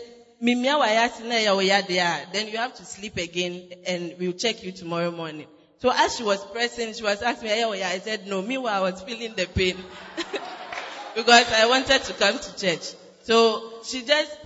"Mimia 0.42 0.78
wa 0.78 0.88
yasi 0.88 1.24
na 1.24 1.36
ya 1.38 1.56
wa 1.56 1.62
ya 1.62 1.82
there. 1.82 2.28
Then 2.32 2.48
you 2.48 2.58
have 2.58 2.74
to 2.76 2.86
sleep 2.86 3.18
again 3.18 3.64
and 3.86 4.16
we'll 4.20 4.34
check 4.34 4.64
you 4.64 4.72
tomorrow 4.72 5.12
morning. 5.12 5.48
So 5.82 5.92
as 5.94 6.16
she 6.16 6.24
was 6.24 6.44
pressing, 6.46 6.94
she 6.94 7.04
was 7.04 7.22
asking 7.22 7.50
me. 7.50 7.84
I 7.84 8.00
said, 8.00 8.28
no, 8.28 8.42
meanwhile 8.42 8.84
I 8.84 8.92
was 8.92 9.02
feeling 9.02 9.34
the 9.36 9.46
pain. 9.48 9.76
because 11.16 11.52
I 11.52 11.66
wanted 11.68 12.04
to 12.04 12.14
come 12.14 12.38
to 12.40 12.56
church. 12.58 12.94
So 13.24 13.64
she 13.84 14.04
just, 14.04 14.38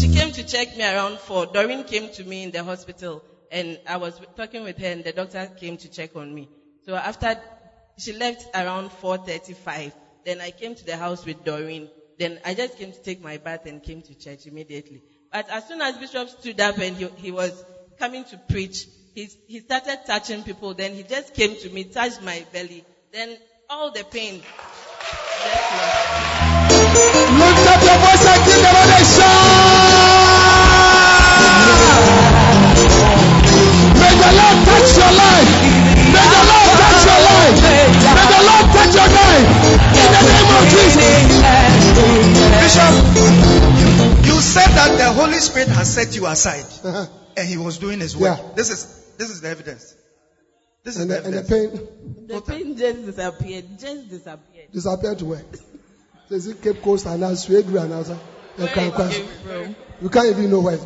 she 0.00 0.08
came 0.12 0.32
to 0.32 0.42
check 0.44 0.74
me 0.76 0.84
around 0.84 1.20
four. 1.20 1.46
Doreen 1.46 1.84
came 1.84 2.08
to 2.10 2.24
me 2.24 2.44
in 2.44 2.50
the 2.50 2.64
hospital 2.64 3.22
and 3.50 3.78
I 3.86 3.96
was 3.98 4.20
talking 4.36 4.62
with 4.64 4.78
her 4.78 4.86
and 4.86 5.04
the 5.04 5.12
doctor 5.12 5.48
came 5.56 5.76
to 5.78 5.88
check 5.88 6.10
on 6.16 6.34
me. 6.34 6.48
So 6.84 6.94
after, 6.94 7.36
she 7.98 8.12
left 8.12 8.46
around 8.54 8.90
4.35. 8.90 9.92
Then 10.24 10.40
I 10.40 10.50
came 10.50 10.74
to 10.74 10.84
the 10.84 10.96
house 10.96 11.24
with 11.24 11.44
Doreen. 11.44 11.90
Then 12.18 12.38
I 12.44 12.54
just 12.54 12.76
came 12.78 12.92
to 12.92 13.00
take 13.02 13.22
my 13.22 13.36
bath 13.38 13.66
and 13.66 13.82
came 13.82 14.02
to 14.02 14.14
church 14.14 14.46
immediately. 14.46 15.02
But 15.34 15.50
as 15.50 15.66
soon 15.66 15.82
as 15.82 15.96
Bishop 15.98 16.28
stood 16.28 16.60
up 16.60 16.78
and 16.78 16.96
he, 16.96 17.08
he 17.16 17.32
was 17.32 17.50
coming 17.98 18.22
to 18.26 18.38
preach, 18.48 18.86
he, 19.16 19.28
he 19.48 19.58
started 19.58 19.98
touching 20.06 20.44
people. 20.44 20.74
Then 20.74 20.94
he 20.94 21.02
just 21.02 21.34
came 21.34 21.56
to 21.56 21.70
me, 21.70 21.82
touched 21.82 22.22
my 22.22 22.46
belly. 22.52 22.84
Then 23.12 23.36
all 23.68 23.90
the 23.90 24.04
pain. 24.04 24.34
Lift 24.34 24.46
up 27.66 27.82
your 27.82 27.98
voice 27.98 28.26
and 28.30 28.46
give 28.46 28.62
them 28.62 28.78
a 28.78 29.02
shout. 29.10 30.14
May 33.98 34.14
the 34.14 34.30
Lord 34.38 34.58
touch 34.70 34.94
your 35.02 35.12
life. 35.18 35.50
May 36.14 36.26
the 36.30 36.42
Lord 36.46 36.70
touch 36.78 37.02
your 37.10 37.18
life. 37.26 37.58
May 38.14 38.26
the 38.30 38.38
Lord 38.38 38.66
touch 38.70 38.94
your 38.94 39.10
life. 39.10 39.50
In 39.98 40.14
the 40.14 40.22
name 40.30 40.50
of 40.54 40.62
Jesus. 40.70 41.26
Bishop 42.62 43.63
set 44.40 46.14
you 46.16 46.26
aside 46.26 46.64
Uh-huh. 46.84 47.06
and 47.36 47.48
he 47.48 47.56
was 47.56 47.78
doing 47.78 48.00
his 48.00 48.16
work. 48.16 48.38
Yeah. 48.38 48.48
This 48.54 48.70
is 48.70 48.86
this 49.18 49.30
is 49.30 49.40
the 49.40 49.48
evidence. 49.48 49.94
This 50.82 50.96
is 50.96 51.02
And 51.02 51.10
the 51.10 51.14
the, 51.20 51.24
and 51.24 51.34
the 51.34 51.38
evidence. 51.38 51.80
pain 51.80 52.26
The 52.26 52.40
pain 52.42 52.76
just 52.76 53.06
disappeared. 53.06 53.64
Just 53.78 54.08
disappeared. 54.10 54.72
disappeared 54.72 55.18
to 55.20 55.24
where? 55.24 55.44
Says 56.28 56.46
it 56.46 56.62
Cape 56.62 56.82
Coast 56.82 57.06
and 57.06 57.20
now 57.20 57.30
Swedru 57.32 57.80
and 57.80 57.90
now 57.90 58.02
Where 58.56 58.68
it 58.68 58.72
came 58.74 58.92
from. 58.92 59.76
You 60.00 60.08
can't 60.08 60.28
even 60.28 60.50
know 60.50 60.60
where. 60.60 60.78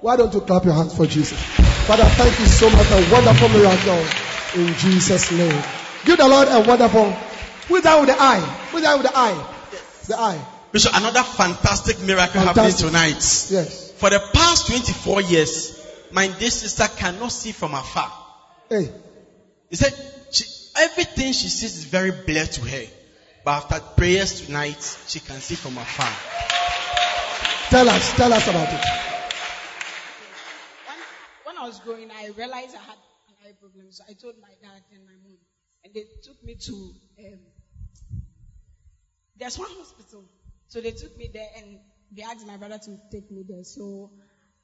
Why 0.00 0.16
don't 0.16 0.32
you 0.34 0.40
clap 0.40 0.64
your 0.64 0.74
hands 0.74 0.94
for 0.96 1.06
Jesus? 1.06 1.38
Father, 1.86 2.04
thank 2.04 2.38
you 2.38 2.46
so 2.46 2.68
much 2.70 2.86
for 2.86 2.96
a 2.96 3.12
wonderful 3.12 3.48
miracle 3.48 4.04
in 4.60 4.74
Jesus' 4.74 5.30
name. 5.32 5.62
Give 6.04 6.18
the 6.18 6.28
Lord 6.28 6.48
a 6.48 6.60
wonderful. 6.66 7.10
Who's 7.68 7.82
that 7.82 7.98
with 8.00 8.08
the 8.10 8.16
eye? 8.20 8.40
Who's 8.70 8.82
that 8.82 8.98
with 8.98 9.06
the 9.10 9.16
eye? 9.16 9.56
The 10.08 10.18
eye. 10.20 10.46
Bishop, 10.74 10.90
another 10.92 11.22
fantastic 11.22 12.00
miracle 12.00 12.40
Fantastic. 12.40 12.56
happening 12.56 12.76
tonight. 12.76 13.22
Yes. 13.48 13.92
For 13.92 14.10
the 14.10 14.18
past 14.34 14.66
24 14.66 15.20
years, 15.20 15.80
my 16.10 16.26
dear 16.26 16.50
sister 16.50 16.88
cannot 16.96 17.30
see 17.30 17.52
from 17.52 17.74
afar. 17.74 18.10
Hey. 18.68 18.90
He 19.70 19.76
said, 19.76 19.94
she, 20.32 20.44
everything 20.76 21.32
she 21.32 21.46
sees 21.46 21.76
is 21.76 21.84
very 21.84 22.10
blurred 22.10 22.50
to 22.54 22.62
her. 22.62 22.86
But 23.44 23.70
after 23.70 23.78
prayers 23.96 24.40
tonight, 24.40 24.98
she 25.06 25.20
can 25.20 25.38
see 25.38 25.54
from 25.54 25.78
afar. 25.78 26.10
Tell 27.70 27.88
us. 27.88 28.12
Tell 28.16 28.32
us 28.32 28.48
about 28.48 28.72
it. 28.72 28.84
when, 30.88 30.98
when 31.44 31.56
I 31.56 31.68
was 31.68 31.78
growing, 31.78 32.10
I 32.10 32.30
realized 32.36 32.74
I 32.74 32.82
had 32.82 32.98
an 33.28 33.36
eye 33.46 33.54
problem. 33.60 33.92
So 33.92 34.02
I 34.10 34.14
told 34.14 34.34
my 34.42 34.50
dad 34.60 34.82
and 34.92 35.06
my 35.06 35.14
mom, 35.22 35.38
and 35.84 35.94
they 35.94 36.02
took 36.24 36.42
me 36.42 36.56
to. 36.66 36.94
Um, 37.20 37.38
there's 39.36 39.56
one 39.56 39.70
hospital, 39.70 40.24
so 40.74 40.80
they 40.80 40.90
took 40.90 41.16
me 41.16 41.30
there, 41.32 41.46
and 41.56 41.78
they 42.10 42.22
asked 42.22 42.44
my 42.44 42.56
brother 42.56 42.78
to 42.78 42.98
take 43.12 43.30
me 43.30 43.44
there. 43.48 43.62
So 43.62 44.10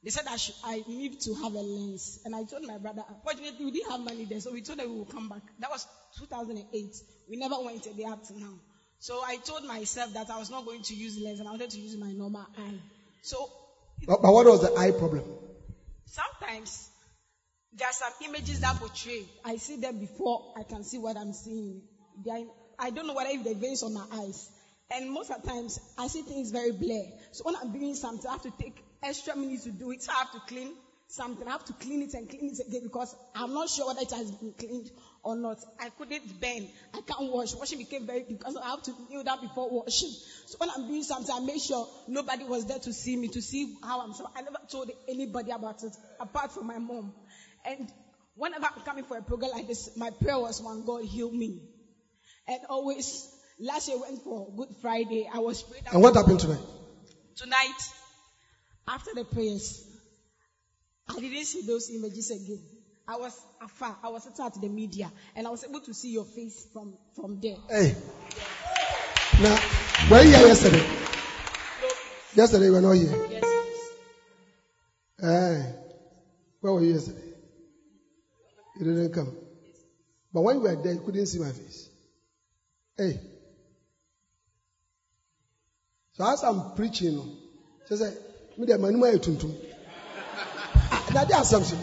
they 0.03 0.11
said 0.11 0.25
I 0.29 0.37
should, 0.37 0.57
I 0.65 0.83
need 0.89 1.21
to 1.21 1.35
have 1.35 1.53
a 1.55 1.61
lens, 1.61 2.19
and 2.25 2.35
I 2.35 2.43
told 2.43 2.67
my 2.67 2.79
brother. 2.79 3.05
Unfortunately, 3.09 3.65
we 3.65 3.71
didn't 3.71 3.93
have 3.93 4.01
money 4.01 4.25
there, 4.29 4.41
so 4.41 4.51
we 4.51 4.61
told 4.61 4.81
them 4.81 4.91
we 4.91 4.97
will 4.97 5.05
come 5.05 5.29
back. 5.29 5.43
That 5.61 5.71
was 5.71 5.87
2008. 6.19 6.97
We 7.29 7.37
never 7.37 7.55
went 7.61 7.87
a 7.87 7.93
day 7.95 8.07
up 8.07 8.25
to 8.25 8.41
now. 8.41 8.59
So 8.99 9.23
I 9.25 9.37
told 9.37 9.63
myself 9.65 10.13
that 10.15 10.29
I 10.31 10.39
was 10.39 10.51
not 10.51 10.65
going 10.65 10.83
to 10.83 10.95
use 10.95 11.17
lens, 11.17 11.39
and 11.39 11.47
I 11.47 11.53
wanted 11.53 11.71
to 11.71 11.79
use 11.79 11.97
my 11.97 12.11
normal 12.11 12.45
eye. 12.59 12.81
So 13.23 13.49
But, 14.05 14.21
but 14.21 14.33
what 14.33 14.47
was 14.47 14.63
the 14.63 14.77
eye 14.77 14.91
problem? 14.91 15.23
sometimes 16.07 16.91
there 17.73 17.87
are 17.87 17.93
some 17.93 18.13
images 18.23 18.59
that 18.63 18.75
portray. 18.81 19.29
I 19.45 19.59
see 19.59 19.77
them 19.77 20.01
before 20.01 20.43
I 20.57 20.65
can 20.65 20.83
see 20.83 20.99
what 20.99 21.17
I'm 21.17 21.33
seeing. 21.33 21.83
Are, 22.29 22.39
I 22.81 22.91
don't 22.91 23.07
know 23.07 23.15
whether 23.15 23.31
if 23.31 23.45
they're 23.45 23.55
veins 23.55 23.85
on 23.85 23.93
my 23.95 24.05
eyes. 24.11 24.51
And 24.93 25.11
most 25.11 25.31
of 25.31 25.43
the 25.43 25.49
times 25.49 25.81
I 25.97 26.09
see 26.09 26.23
things 26.23 26.51
very 26.51 26.73
blur. 26.73 27.05
So 27.33 27.45
when 27.45 27.55
I'm 27.57 27.73
doing 27.73 27.95
something, 27.95 28.29
I 28.29 28.33
have 28.33 28.43
to 28.43 28.51
take 28.51 28.83
extra 29.03 29.37
minutes 29.37 29.65
to 29.65 29.71
do 29.71 29.93
it. 29.93 30.03
So 30.03 30.13
I 30.13 30.19
have 30.19 30.33
to 30.33 30.41
clean 30.49 30.75
something. 31.07 31.47
I 31.47 31.51
have 31.53 31.65
to 31.67 31.73
clean 31.75 32.03
it 32.03 32.15
and 32.15 32.29
clean 32.29 32.53
it 32.53 32.67
again 32.67 32.83
because 32.85 33.15
I'm 33.35 33.53
not 33.53 33.69
sure 33.69 33.87
whether 33.87 34.01
it 34.01 34.11
has 34.11 34.31
been 34.31 34.53
cleaned 34.53 34.91
or 35.23 35.37
not. 35.37 35.59
I 35.79 35.91
couldn't 35.91 36.41
bend. 36.41 36.69
I 36.95 37.01
can't 37.03 37.33
wash. 37.33 37.55
Washing 37.55 37.79
became 37.79 38.07
very 38.07 38.25
because 38.29 38.57
I 38.57 38.71
have 38.71 38.83
to 38.83 38.93
kneel 39.09 39.23
down 39.23 39.41
before 39.41 39.69
washing. 39.71 40.11
So 40.47 40.57
when 40.59 40.71
I'm 40.71 40.89
doing 40.89 41.03
something, 41.03 41.35
I 41.35 41.41
make 41.41 41.63
sure 41.63 41.89
nobody 42.09 42.45
was 42.45 42.67
there 42.67 42.79
to 42.79 42.93
see 42.93 43.17
me, 43.17 43.29
to 43.29 43.43
see 43.43 43.75
how 43.83 44.01
I'm. 44.01 44.13
So 44.13 44.29
I 44.35 44.43
never 44.43 44.59
told 44.71 44.91
anybody 45.09 45.51
about 45.51 45.83
it 45.83 45.97
apart 46.19 46.53
from 46.53 46.67
my 46.67 46.79
mom. 46.79 47.13
And 47.65 47.93
whenever 48.35 48.67
I'm 48.67 48.83
coming 48.83 49.05
for 49.05 49.17
a 49.17 49.23
program 49.23 49.51
like 49.53 49.67
this, 49.67 49.91
my 49.97 50.11
prayer 50.11 50.39
was 50.39 50.61
one 50.61 50.85
God 50.85 51.05
heal 51.05 51.31
me. 51.31 51.61
And 52.49 52.61
always, 52.69 53.29
last 53.61 53.89
year 53.89 53.99
went 53.99 54.23
for 54.23 54.51
Good 54.57 54.75
Friday. 54.81 55.29
I 55.33 55.39
was 55.39 55.63
prayed. 55.63 55.83
And 55.93 56.03
what 56.03 56.15
happened 56.15 56.41
tonight? 56.41 56.61
Tonight, 57.37 57.81
after 58.89 59.11
the 59.15 59.25
prayers, 59.25 59.85
I 61.09 61.21
didn't 61.21 61.45
see 61.45 61.63
those 61.63 61.91
images 61.91 62.31
again. 62.31 62.61
I 63.07 63.17
was 63.17 63.35
afar. 63.61 63.97
I 64.03 64.09
was 64.09 64.25
sitting 64.25 64.45
at 64.45 64.55
the 64.55 64.69
media, 64.69 65.11
and 65.35 65.47
I 65.47 65.51
was 65.51 65.65
able 65.65 65.81
to 65.81 65.95
see 65.95 66.11
your 66.11 66.25
face 66.25 66.67
from 66.73 66.95
from 67.15 67.41
there. 67.41 67.57
Hey. 67.69 67.95
Now, 69.41 69.57
where 70.09 70.21
were 70.21 70.27
you 70.27 70.37
here 70.37 70.47
yesterday? 70.47 70.87
Yesterday 72.35 72.67
you 72.67 72.73
were 72.73 72.81
not 72.81 72.93
here. 72.93 73.27
Yes. 73.31 73.45
Hey. 75.21 75.75
Where 76.61 76.73
were 76.75 76.83
you 76.83 76.93
yesterday? 76.93 77.25
You 78.79 78.85
didn't 78.85 79.13
come. 79.13 79.35
But 80.33 80.43
when 80.43 80.57
you 80.57 80.63
were 80.63 80.77
there, 80.77 80.93
you 80.93 81.01
couldn't 81.01 81.27
see 81.27 81.39
my 81.39 81.53
face. 81.53 81.89
Hey. 82.97 83.21
So 86.21 86.31
as 86.31 86.45
I'm 86.45 86.73
preaching, 86.73 87.35
she 87.89 87.97
said, 87.97 88.15
me 88.59 88.67
the 88.67 88.77
man 88.77 88.93
who 88.93 89.19
tuntum. 89.19 89.55
That 91.15 91.27
the 91.29 91.41
assumption. 91.41 91.79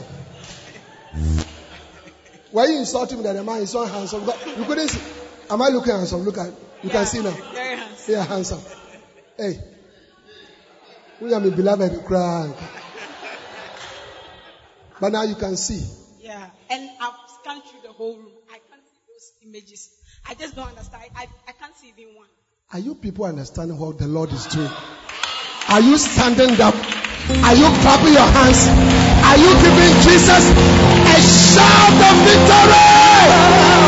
Why 2.51 2.67
you 2.67 2.77
insulting 2.77 3.17
me 3.17 3.23
that 3.23 3.33
the 3.33 3.43
man 3.43 3.63
is 3.63 3.71
so 3.71 3.83
handsome? 3.83 4.27
But 4.27 4.37
you 4.45 4.63
couldn't 4.65 4.89
see. 4.89 5.01
Am 5.49 5.59
I 5.59 5.69
looking 5.69 5.91
handsome? 5.91 6.21
Look 6.21 6.37
at 6.37 6.53
you 6.83 6.91
can 6.91 7.07
see 7.07 7.23
now. 7.23 7.31
Very 7.31 7.77
handsome. 7.77 8.13
Yeah, 8.13 8.25
handsome. 8.25 8.61
Hey. 9.37 9.59
We 11.19 11.33
are 11.33 11.39
my 11.39 11.49
beloved 11.49 12.05
cry. 12.05 12.53
But 15.01 15.13
now 15.13 15.23
you 15.23 15.33
can 15.33 15.57
see. 15.57 15.83
Yeah, 16.19 16.47
and 16.69 16.91
I've 17.01 17.13
scanned 17.41 17.63
through 17.63 17.81
the 17.81 17.91
whole 17.91 18.15
room. 18.17 18.33
I 18.51 18.59
can't 18.69 18.83
see 18.83 18.99
those 19.07 19.31
images. 19.49 19.89
I 20.27 20.35
just 20.35 20.55
don't 20.55 20.67
understand. 20.67 21.05
I, 21.15 21.25
I 21.47 21.53
can't 21.53 21.75
see 21.75 21.91
even 21.97 22.15
one. 22.15 22.27
Are 22.73 22.79
you 22.79 22.95
people 22.95 23.23
understanding 23.23 23.77
what 23.77 23.97
the 23.97 24.07
Lord 24.07 24.29
is 24.33 24.45
doing? 24.47 24.69
Are 25.69 25.79
you 25.79 25.97
standing 25.97 26.59
up? 26.59 26.75
Are 26.75 27.55
you 27.55 27.67
clapping 27.79 28.11
your 28.11 28.27
hands? 28.27 28.67
Are 29.23 29.37
you 29.39 29.53
giving 29.63 29.93
Jesus 30.03 30.51
a 30.51 31.17
shout 31.23 31.95
of 31.95 32.15
victory? 32.27 33.87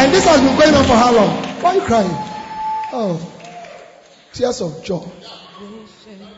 And 0.00 0.14
this 0.14 0.24
has 0.24 0.40
been 0.40 0.58
going 0.58 0.74
on 0.74 0.84
for 0.84 0.96
how 0.96 1.14
long? 1.14 1.28
Why 1.60 1.70
are 1.70 1.74
you 1.74 1.80
crying? 1.82 2.10
Oh, 2.90 3.20
tears 4.32 4.62
of 4.62 4.82
joy. 4.82 5.06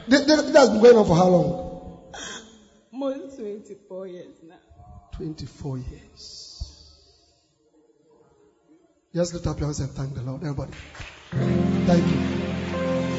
This, 0.09 0.25
this, 0.25 0.43
this 0.43 0.57
has 0.57 0.71
been 0.71 0.83
going 0.83 0.97
on 0.97 1.07
for 1.07 1.15
how 1.15 1.29
long? 1.29 2.13
More 2.91 3.13
than 3.13 3.31
24 3.31 4.07
years 4.09 4.35
now. 4.43 4.57
24 5.13 5.79
years. 5.79 6.46
Just 9.17 9.33
lift 9.33 9.47
up 9.47 9.59
your 9.59 9.69
hands 9.69 9.81
and 9.81 9.91
thank 9.93 10.15
the 10.15 10.21
Lord, 10.21 10.43
everybody. 10.43 10.73
Thank 11.87 12.07
you. 12.07 12.19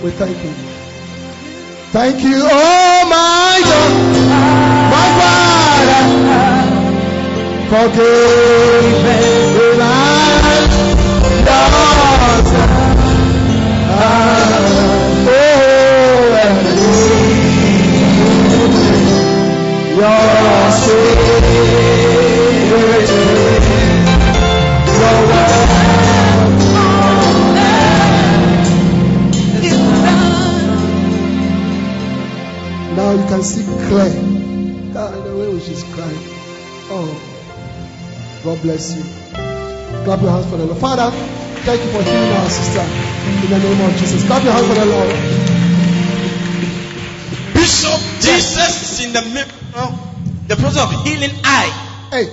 We 0.03 0.11
thank 0.11 0.37
you. 0.43 0.53
Thank 1.89 2.23
you, 2.23 2.39
oh 2.43 3.03
my 3.09 3.59
God, 3.65 3.91
my 4.93 5.09
Father, 5.17 6.03
for 7.71 7.87
giving 7.97 9.01
me 9.07 9.25
life, 9.79 10.17
your 19.97 20.71
spirit, 20.71 21.36
you 33.17 33.27
can 33.27 33.43
see 33.43 33.63
clear. 33.89 34.13
Ah, 34.95 35.11
the 35.11 35.33
way 35.37 35.59
she's 35.59 35.83
crying. 35.93 36.23
Oh, 36.89 37.09
God 38.43 38.61
bless 38.61 38.95
you. 38.95 39.03
Clap 40.05 40.21
your 40.21 40.31
hands 40.31 40.49
for 40.49 40.57
the 40.57 40.65
Lord. 40.65 40.77
Father, 40.79 41.09
thank 41.65 41.83
you 41.83 41.91
for 41.91 42.01
healing 42.03 42.31
our 42.33 42.49
sister 42.49 42.85
in 43.43 43.49
the 43.49 43.59
name 43.59 43.81
of 43.81 43.97
Jesus. 43.97 44.25
Clap 44.25 44.43
your 44.43 44.53
hands 44.53 44.67
for 44.67 44.75
the 44.75 44.85
Lord. 44.85 45.09
Bishop, 47.53 47.99
Jesus 48.21 48.99
is 48.99 49.05
in 49.05 49.13
the 49.13 49.21
middle, 49.33 49.91
the 50.47 50.55
process 50.55 50.83
of 50.85 51.03
healing 51.05 51.35
eye. 51.43 52.09
Hey, 52.11 52.29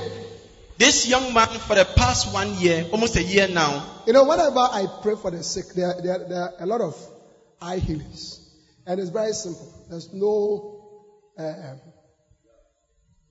This 0.77 1.07
young 1.09 1.33
man, 1.33 1.49
for 1.49 1.77
the 1.77 1.85
past 1.85 2.33
one 2.35 2.55
year, 2.59 2.87
almost 2.93 3.17
a 3.17 3.23
year 3.23 3.49
now, 3.49 4.03
you 4.07 4.13
know, 4.13 4.25
whenever 4.25 4.59
I 4.59 4.87
pray 5.03 5.15
for 5.15 5.31
the 5.31 5.43
sick, 5.43 5.67
there, 5.75 5.95
there, 6.03 6.27
there 6.29 6.43
are 6.43 6.55
a 6.61 6.67
lot 6.67 6.81
of 6.81 6.97
eye 7.63 7.79
healings. 7.79 8.41
And 8.87 9.01
it's 9.01 9.11
very 9.11 9.33
simple. 9.33 9.73
There's 9.89 10.13
no 10.13 10.74
uh, 11.39 11.75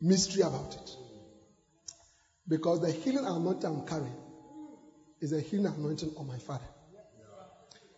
mystery 0.01 0.41
about 0.41 0.75
it. 0.75 0.89
Because 2.47 2.81
the 2.81 2.91
healing 2.91 3.25
anointing 3.25 3.65
I'm 3.65 3.85
carrying 3.85 4.15
is 5.21 5.31
a 5.31 5.39
healing 5.39 5.73
anointing 5.77 6.11
on 6.17 6.27
my 6.27 6.37
father. 6.37 6.65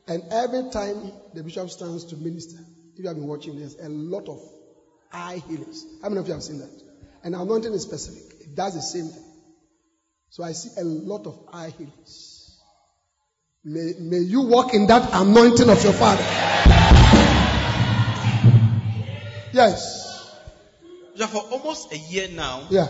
And 0.08 0.24
every 0.32 0.70
time 0.72 1.12
the 1.34 1.42
bishop 1.42 1.70
stands 1.72 2.06
to 2.06 2.18
minister, 2.18 2.60
if 2.94 3.00
you 3.00 3.08
have 3.08 3.18
been 3.18 3.28
watching, 3.28 3.58
there's 3.58 3.76
a 3.80 3.90
lot 3.90 4.30
of 4.30 4.40
eye 5.12 5.42
healings. 5.48 5.84
How 6.02 6.10
many 6.10 6.22
of 6.22 6.28
you 6.28 6.34
have 6.34 6.44
seen 6.44 6.60
that? 6.60 6.70
And 7.24 7.34
anointing 7.34 7.74
is 7.74 7.82
specific. 7.82 8.36
It 8.40 8.56
does 8.56 8.76
the 8.76 8.82
same 8.82 9.10
thing. 9.10 9.24
So 10.30 10.44
I 10.44 10.52
see 10.52 10.70
a 10.78 10.84
lot 10.84 11.26
of 11.26 11.40
eye 11.52 11.74
healings. 11.76 12.62
May, 13.64 13.94
may 14.00 14.20
you 14.20 14.42
walk 14.42 14.76
in 14.76 14.86
that 14.88 15.10
anointing 15.12 15.70
of 15.70 15.84
your 15.84 15.94
father. 15.94 16.65
Yes. 19.56 19.80
Yeah, 21.16 21.28
for 21.28 21.42
almost 21.50 21.94
a 21.94 21.98
year 21.98 22.28
now, 22.28 22.68
Yeah. 22.70 22.88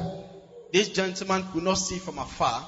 this 0.73 0.89
gentleman 0.89 1.43
could 1.51 1.61
not 1.63 1.77
see 1.77 1.99
from 1.99 2.17
afar. 2.17 2.67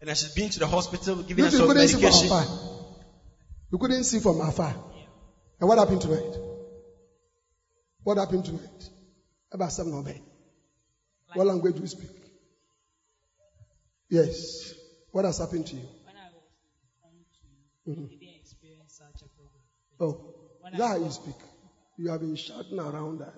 And 0.00 0.08
as 0.08 0.20
she's 0.20 0.30
been 0.30 0.48
to 0.50 0.60
the 0.60 0.66
hospital, 0.68 1.16
giving 1.24 1.38
You 1.44 1.50
her 1.50 1.56
some 1.56 1.66
couldn't 1.66 1.88
see 1.88 1.98
from 1.98 2.04
afar. 2.30 2.46
You 3.72 3.78
couldn't 3.78 4.04
see 4.04 4.20
from 4.20 4.40
afar. 4.40 4.76
And 5.58 5.68
what 5.68 5.78
happened 5.78 6.00
tonight? 6.02 6.36
What 8.04 8.16
happened 8.18 8.44
tonight? 8.44 8.90
About 9.50 9.72
seven 9.72 9.92
of 9.92 10.04
them. 10.04 10.20
What 11.34 11.46
language 11.48 11.74
do 11.74 11.80
you 11.82 11.88
speak? 11.88 12.10
Yes. 14.08 14.72
What 15.10 15.24
has 15.24 15.38
happened 15.38 15.66
to 15.66 15.74
you? 15.74 15.82
When 16.04 16.14
I 16.16 16.30
was 16.30 16.46
home 17.02 17.24
to, 17.42 17.90
Mhm. 17.90 18.06
I 18.06 18.14
didn't 18.20 18.36
experience 18.40 18.94
such 19.02 19.22
a 19.22 19.28
problem. 19.34 19.62
Oh, 19.98 20.14
When 20.60 20.74
is 20.74 20.78
that 20.78 20.84
I 20.84 20.88
how 20.98 21.04
you 21.04 21.10
speak? 21.10 21.34
You 22.00 22.08
have 22.08 22.22
been 22.22 22.34
shouting 22.34 22.78
around 22.78 23.18
that. 23.18 23.34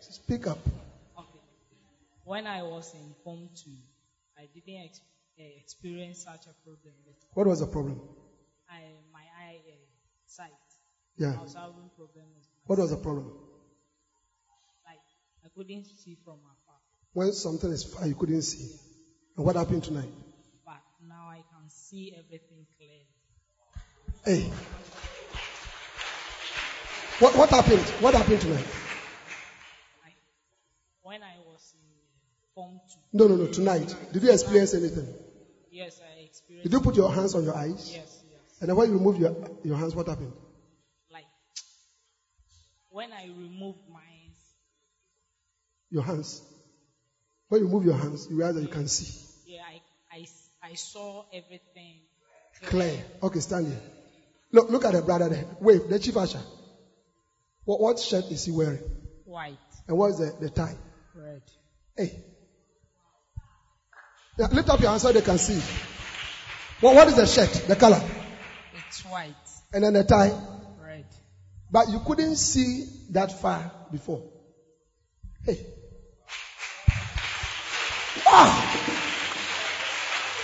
Speak 0.00 0.48
up. 0.48 0.58
Okay. 1.16 1.38
When 2.24 2.44
I 2.48 2.60
was 2.64 2.92
in 2.92 3.14
Form 3.22 3.48
2, 3.54 3.70
I 4.36 4.48
didn't 4.52 4.86
ex- 4.86 5.00
uh, 5.38 5.42
experience 5.62 6.24
such 6.24 6.46
a 6.46 6.54
problem. 6.64 6.92
What 7.34 7.46
was 7.46 7.60
the 7.60 7.68
problem? 7.68 8.00
I, 8.68 8.80
my 9.12 9.20
eye 9.20 9.60
uh, 9.64 9.76
sight, 10.26 10.50
Yeah. 11.16 11.36
I 11.38 11.42
was 11.42 11.54
having 11.54 11.88
problem 11.96 12.26
with 12.34 12.48
my 12.50 12.66
What 12.66 12.78
was 12.80 12.90
the 12.90 12.96
problem? 12.96 13.30
Like, 14.84 14.98
I 15.44 15.48
couldn't 15.56 15.86
see 15.86 16.16
from 16.24 16.38
afar. 16.38 16.80
When 17.12 17.30
something 17.32 17.70
is 17.70 17.84
far, 17.84 18.08
you 18.08 18.16
couldn't 18.16 18.42
see. 18.42 18.74
And 19.36 19.46
what 19.46 19.54
happened 19.54 19.84
tonight? 19.84 20.10
But 20.66 20.82
now 21.08 21.28
I 21.28 21.44
can 21.52 21.70
see 21.70 22.12
everything 22.18 22.66
clearly. 22.76 23.06
Hey. 24.24 24.50
What, 27.20 27.36
what 27.36 27.50
happened? 27.50 27.80
What 28.00 28.14
happened 28.14 28.40
tonight? 28.40 28.66
When 31.02 31.22
I 31.22 31.36
was 31.46 31.74
in 31.74 31.80
Form 32.54 32.80
2, 32.88 32.98
No, 33.12 33.28
no, 33.28 33.36
no, 33.36 33.46
tonight. 33.52 33.94
Did 34.12 34.22
you 34.22 34.32
experience 34.32 34.74
anything? 34.74 35.06
yes, 35.70 36.00
I 36.00 36.22
experienced. 36.24 36.64
Did 36.64 36.72
you 36.72 36.80
put 36.80 36.96
your 36.96 37.12
hands 37.12 37.34
on 37.34 37.44
your 37.44 37.54
eyes? 37.54 37.92
Yes, 37.94 38.22
yes. 38.30 38.40
And 38.60 38.68
then 38.68 38.76
when 38.76 38.88
you 38.90 38.98
remove 38.98 39.18
your, 39.18 39.36
your 39.62 39.76
hands, 39.76 39.94
what 39.94 40.08
happened? 40.08 40.32
Like, 41.10 41.26
when 42.90 43.12
I 43.12 43.26
removed 43.26 43.80
my 43.92 44.00
Your 45.90 46.02
hands. 46.02 46.42
When 47.48 47.60
you 47.60 47.68
move 47.68 47.84
your 47.84 47.94
hands, 47.94 48.26
you 48.28 48.36
realize 48.36 48.56
that 48.56 48.62
you 48.62 48.68
can 48.68 48.88
see. 48.88 49.12
Yeah, 49.46 49.60
I, 49.62 49.80
I, 50.16 50.26
I 50.70 50.74
saw 50.74 51.24
everything 51.32 52.00
Clear. 52.62 53.04
Okay, 53.22 53.40
stand 53.40 53.66
here. 53.66 53.80
Look, 54.50 54.70
look 54.70 54.84
at 54.84 54.92
the 54.92 55.02
brother 55.02 55.28
there. 55.28 55.44
Wait, 55.60 55.88
the 55.88 55.98
chief 55.98 56.16
usher. 56.16 56.40
What, 57.64 57.80
what 57.80 57.98
shirt 57.98 58.24
is 58.30 58.44
he 58.44 58.50
wearing? 58.52 58.80
white, 59.24 59.56
And 59.88 59.96
what's 59.98 60.18
the, 60.18 60.34
the 60.40 60.50
tie? 60.50 60.76
red. 61.14 61.42
Hey. 61.96 62.22
Yeah, 64.38 64.46
lift 64.52 64.68
up 64.68 64.80
your 64.80 64.90
hands 64.90 65.02
so 65.02 65.12
they 65.12 65.20
can 65.22 65.38
see. 65.38 65.60
What, 66.80 66.94
what 66.94 67.08
is 67.08 67.16
the 67.16 67.26
shirt? 67.26 67.50
The 67.68 67.76
color? 67.76 68.02
It's 68.88 69.00
white, 69.04 69.34
And 69.72 69.84
then 69.84 69.92
the 69.94 70.04
tie? 70.04 70.32
red. 70.84 71.06
But 71.70 71.88
you 71.90 72.00
couldn't 72.00 72.36
see 72.36 72.86
that 73.10 73.40
far 73.40 73.72
before. 73.90 74.22
Hey. 75.44 75.58
Ah! 78.26 78.70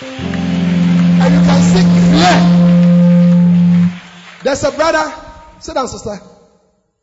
And 0.02 1.34
you 1.34 1.40
can 1.40 1.62
see 1.62 1.84
clear. 2.08 2.38
There's 4.42 4.64
a 4.64 4.72
brother. 4.72 5.12
Sit 5.60 5.74
down, 5.74 5.88
sister. 5.88 6.18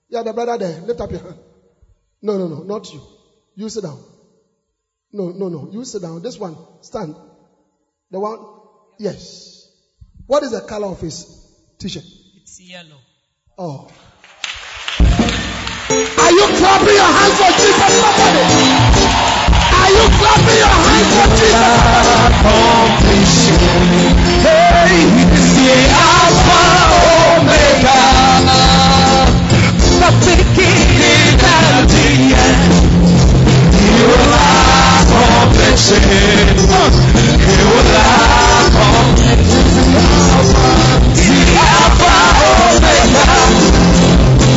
Yeah, 0.10 0.24
the 0.24 0.34
brother 0.34 0.58
there. 0.58 0.82
Lift 0.82 1.02
up 1.02 1.12
your 1.12 1.20
hand. 1.20 1.38
No, 2.22 2.38
no, 2.38 2.48
no, 2.48 2.64
not 2.64 2.92
you. 2.94 3.02
You 3.56 3.70
sit 3.70 3.84
down. 3.84 4.00
No, 5.12 5.30
no, 5.30 5.50
no. 5.50 5.70
You 5.72 5.84
sit 5.86 6.02
down. 6.02 6.22
This 6.22 6.38
one, 6.40 6.58
stand. 6.82 7.16
The 8.12 8.20
one, 8.20 8.40
yes. 9.00 9.68
What 10.26 10.44
is 10.44 10.52
the 10.52 10.62
color 10.62 10.88
of 10.88 11.02
his 11.02 11.26
t-shirt? 11.78 12.04
It's 12.36 12.60
yellow. 12.62 13.00
Oh. 13.58 13.88
Are 15.90 16.32
you 16.32 16.46
clapping 16.58 16.96
your 16.96 17.12
hands 17.18 17.38
for 17.40 17.52
Jesus? 17.58 17.94
Somebody. 18.04 18.44
Are 19.78 19.92
you 19.92 20.06
clapping 20.20 20.60
your 20.64 20.78
hands 20.88 21.10
for 21.16 21.28
Jesus? 21.38 21.98
Hey, 24.44 25.08
it's 25.34 25.52
the 25.58 25.74
Alpha 25.96 26.62
Omega, 27.40 27.97
the 30.00 30.12
beginning 30.22 31.38
the 31.88 32.08
end. 32.38 32.74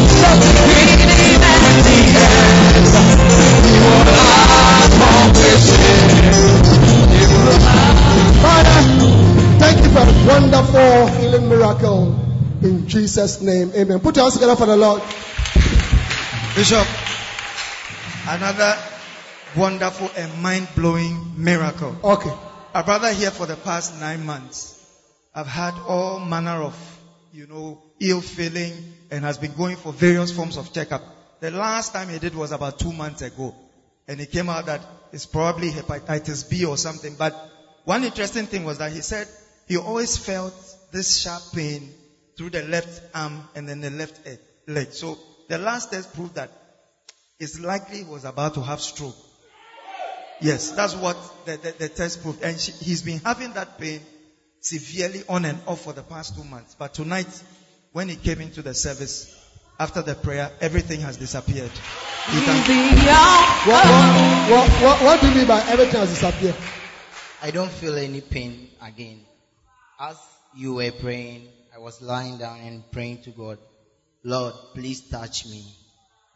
The 0.00 0.30
the 0.36 0.52
beginning 0.66 1.40
the 1.84 2.04
end. 2.20 2.60
Thank 9.60 9.84
you 9.84 9.90
for 9.90 10.00
a 10.00 10.26
wonderful 10.26 11.06
healing 11.18 11.48
miracle. 11.48 12.14
In 12.62 12.86
Jesus' 12.88 13.40
name, 13.40 13.72
amen. 13.74 14.00
Put 14.00 14.16
your 14.16 14.24
hands 14.24 14.34
together 14.34 14.56
for 14.56 14.66
the 14.66 14.76
Lord. 14.76 15.02
Bishop, 16.54 16.86
another 18.28 18.76
wonderful 19.56 20.10
and 20.16 20.42
mind 20.42 20.66
blowing 20.74 21.32
miracle. 21.36 21.96
Okay. 22.02 22.32
Our 22.74 22.82
brother 22.82 23.12
here 23.12 23.30
for 23.30 23.46
the 23.46 23.54
past 23.54 24.00
nine 24.00 24.26
months, 24.26 24.76
I've 25.32 25.46
had 25.46 25.74
all 25.86 26.18
manner 26.18 26.62
of, 26.62 27.00
you 27.32 27.46
know, 27.46 27.80
ill 28.00 28.20
feeling 28.20 28.72
and 29.12 29.24
has 29.24 29.38
been 29.38 29.52
going 29.52 29.76
for 29.76 29.92
various 29.92 30.32
forms 30.32 30.56
of 30.56 30.72
checkup. 30.72 31.02
The 31.38 31.52
last 31.52 31.92
time 31.92 32.08
he 32.08 32.18
did 32.18 32.34
was 32.34 32.50
about 32.50 32.80
two 32.80 32.92
months 32.92 33.22
ago. 33.22 33.54
And 34.08 34.20
it 34.20 34.32
came 34.32 34.48
out 34.48 34.66
that 34.66 34.80
it's 35.12 35.26
probably 35.26 35.70
hepatitis 35.70 36.50
B 36.50 36.64
or 36.64 36.76
something. 36.76 37.14
But 37.16 37.32
one 37.84 38.02
interesting 38.02 38.46
thing 38.46 38.64
was 38.64 38.78
that 38.78 38.90
he 38.90 39.02
said 39.02 39.28
he 39.68 39.76
always 39.76 40.16
felt 40.16 40.52
this 40.90 41.16
sharp 41.16 41.42
pain 41.54 41.94
through 42.36 42.50
the 42.50 42.64
left 42.64 43.02
arm 43.14 43.48
and 43.54 43.68
then 43.68 43.80
the 43.80 43.90
left 43.90 44.20
leg. 44.66 44.92
So 44.92 45.16
the 45.50 45.58
last 45.58 45.90
test 45.90 46.14
proved 46.14 46.36
that 46.36 46.50
it's 47.40 47.58
likely 47.58 47.98
he 47.98 48.04
was 48.04 48.24
about 48.24 48.54
to 48.54 48.62
have 48.62 48.80
stroke. 48.80 49.16
Yes, 50.40 50.70
that's 50.70 50.94
what 50.94 51.16
the, 51.44 51.56
the, 51.56 51.72
the 51.72 51.88
test 51.88 52.22
proved. 52.22 52.42
And 52.42 52.58
she, 52.58 52.70
he's 52.72 53.02
been 53.02 53.18
having 53.18 53.52
that 53.54 53.76
pain 53.78 54.00
severely 54.60 55.24
on 55.28 55.44
and 55.44 55.58
off 55.66 55.80
for 55.82 55.92
the 55.92 56.02
past 56.04 56.36
two 56.36 56.44
months. 56.44 56.76
But 56.78 56.94
tonight, 56.94 57.26
when 57.92 58.08
he 58.08 58.14
came 58.14 58.40
into 58.40 58.62
the 58.62 58.74
service, 58.74 59.36
after 59.80 60.02
the 60.02 60.14
prayer, 60.14 60.52
everything 60.60 61.00
has 61.00 61.16
disappeared. 61.16 61.70
Can- 61.72 62.64
What, 63.66 63.84
what, 63.84 64.50
what, 64.50 64.68
what, 64.82 65.02
what 65.02 65.20
do 65.20 65.28
you 65.30 65.34
mean 65.34 65.48
by 65.48 65.60
everything 65.68 66.00
has 66.00 66.10
disappeared? 66.10 66.54
I 67.42 67.50
don't 67.50 67.70
feel 67.70 67.96
any 67.96 68.20
pain 68.20 68.68
again. 68.80 69.20
As 69.98 70.16
you 70.54 70.74
were 70.74 70.92
praying, 70.92 71.48
I 71.74 71.78
was 71.80 72.00
lying 72.00 72.38
down 72.38 72.60
and 72.60 72.88
praying 72.92 73.22
to 73.22 73.30
God, 73.30 73.58
Lord, 74.22 74.52
please 74.74 75.00
touch 75.00 75.46
me. 75.46 75.64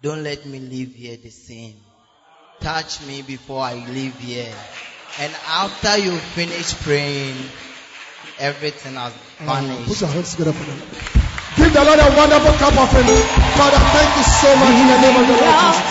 Don't 0.01 0.23
let 0.23 0.47
me 0.47 0.59
leave 0.59 0.95
here 0.95 1.19
the 1.19 1.29
same. 1.29 1.75
Touch 2.61 3.07
me 3.07 3.21
before 3.21 3.61
I 3.61 3.75
leave 3.75 4.19
here. 4.21 4.55
And 5.21 5.31
after 5.47 5.99
you 5.99 6.17
finish 6.17 6.73
praying, 6.81 7.37
everything 8.39 8.95
has 8.95 9.13
mm. 9.13 9.19
Put 9.39 9.45
vanished. 9.45 10.01
your 10.01 10.11
hands 10.11 10.33
together 10.33 10.53
for 10.53 10.65
them. 10.65 10.79
Give 11.57 11.73
the 11.75 11.85
Lord 11.85 12.01
a 12.01 12.09
wonderful 12.17 12.53
cup 12.57 12.73
of 12.73 12.91
him. 12.91 13.05
Father, 13.53 13.79
thank 13.93 14.17
you 14.17 14.25
so 14.33 14.57
much 14.57 14.81
in 14.81 14.89
the 14.89 14.97
name 15.05 15.17
of 15.21 15.27
the 15.29 15.37
Lord 15.45 15.57
Jesus. 15.61 15.85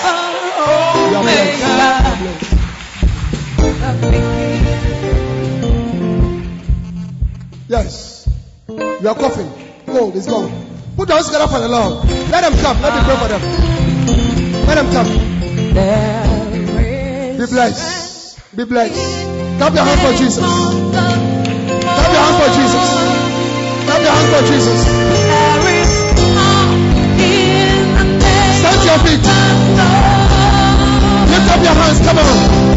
You 0.97 1.13
are 1.13 1.21
blessed. 1.21 1.61
You 1.61 1.69
are 1.69 2.17
blessed. 2.17 2.53
Yes. 7.69 8.27
You 8.67 9.07
are 9.07 9.15
coughing. 9.15 9.51
Cold 9.85 10.15
is 10.15 10.25
gone. 10.25 10.72
Put 10.95 11.09
your 11.09 11.17
hands 11.17 11.27
together 11.27 11.47
for 11.47 11.59
the 11.59 11.67
Lord. 11.67 12.07
Let 12.29 12.41
them 12.41 12.53
come. 12.61 12.81
Let 12.81 12.93
me 12.93 13.01
pray 13.03 13.17
for 13.17 13.27
them. 13.27 13.41
Let 14.67 14.75
them 14.75 14.91
come. 14.93 15.07
Be 17.37 17.45
blessed. 17.47 18.55
Be 18.55 18.63
blessed. 18.63 19.57
Clap 19.57 19.73
your 19.73 19.83
hands 19.83 20.01
for 20.01 20.13
Jesus. 20.13 20.45
Clap 21.83 22.11
your 22.13 22.23
hands 22.23 22.37
for 22.37 22.49
Jesus. 22.53 22.85
Clap 23.85 24.01
your 24.01 24.13
hands 24.13 24.29
for 24.29 24.43
Jesus. 24.53 24.79
Stand 28.59 28.81
your 28.85 28.99
feet. 29.05 29.25
Lift 31.31 31.47
up 31.49 31.61
your 31.63 31.73
hands. 31.73 31.99
Come 32.05 32.17
on. 32.19 32.72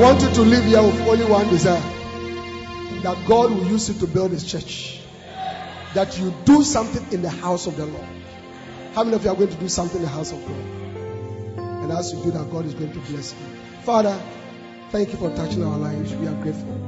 To 0.00 0.40
live 0.40 0.64
here 0.64 0.82
with 0.82 0.98
only 1.02 1.26
one 1.26 1.46
desire 1.48 1.78
that 3.02 3.22
God 3.28 3.50
will 3.50 3.66
use 3.66 3.90
you 3.90 3.98
to 4.00 4.06
build 4.06 4.30
His 4.30 4.50
church. 4.50 4.98
That 5.92 6.18
you 6.18 6.32
do 6.46 6.62
something 6.62 7.12
in 7.12 7.20
the 7.20 7.28
house 7.28 7.66
of 7.66 7.76
the 7.76 7.84
Lord. 7.84 8.06
How 8.94 9.04
many 9.04 9.16
of 9.16 9.24
you 9.24 9.30
are 9.30 9.36
going 9.36 9.50
to 9.50 9.56
do 9.56 9.68
something 9.68 9.98
in 9.98 10.02
the 10.02 10.08
house 10.08 10.32
of 10.32 10.40
God? 10.46 10.56
And 11.82 11.92
as 11.92 12.14
you 12.14 12.22
do 12.22 12.30
that, 12.30 12.50
God 12.50 12.64
is 12.64 12.72
going 12.72 12.92
to 12.92 12.98
bless 13.00 13.34
you. 13.34 13.38
Father, 13.82 14.18
thank 14.90 15.12
you 15.12 15.18
for 15.18 15.34
touching 15.36 15.62
our 15.62 15.76
lives. 15.76 16.14
We 16.14 16.26
are 16.28 16.42
grateful. 16.42 16.78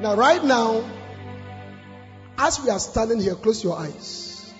Now, 0.00 0.16
right 0.16 0.42
now, 0.42 0.84
as 2.36 2.60
we 2.60 2.70
are 2.70 2.80
standing 2.80 3.20
here, 3.20 3.36
close 3.36 3.62
your 3.62 3.78
eyes. 3.78 4.52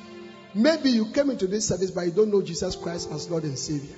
Maybe 0.54 0.90
you 0.90 1.06
came 1.06 1.30
into 1.30 1.48
this 1.48 1.66
service, 1.66 1.90
but 1.90 2.02
you 2.02 2.12
don't 2.12 2.30
know 2.30 2.42
Jesus 2.42 2.76
Christ 2.76 3.10
as 3.10 3.28
Lord 3.28 3.42
and 3.42 3.58
Savior. 3.58 3.96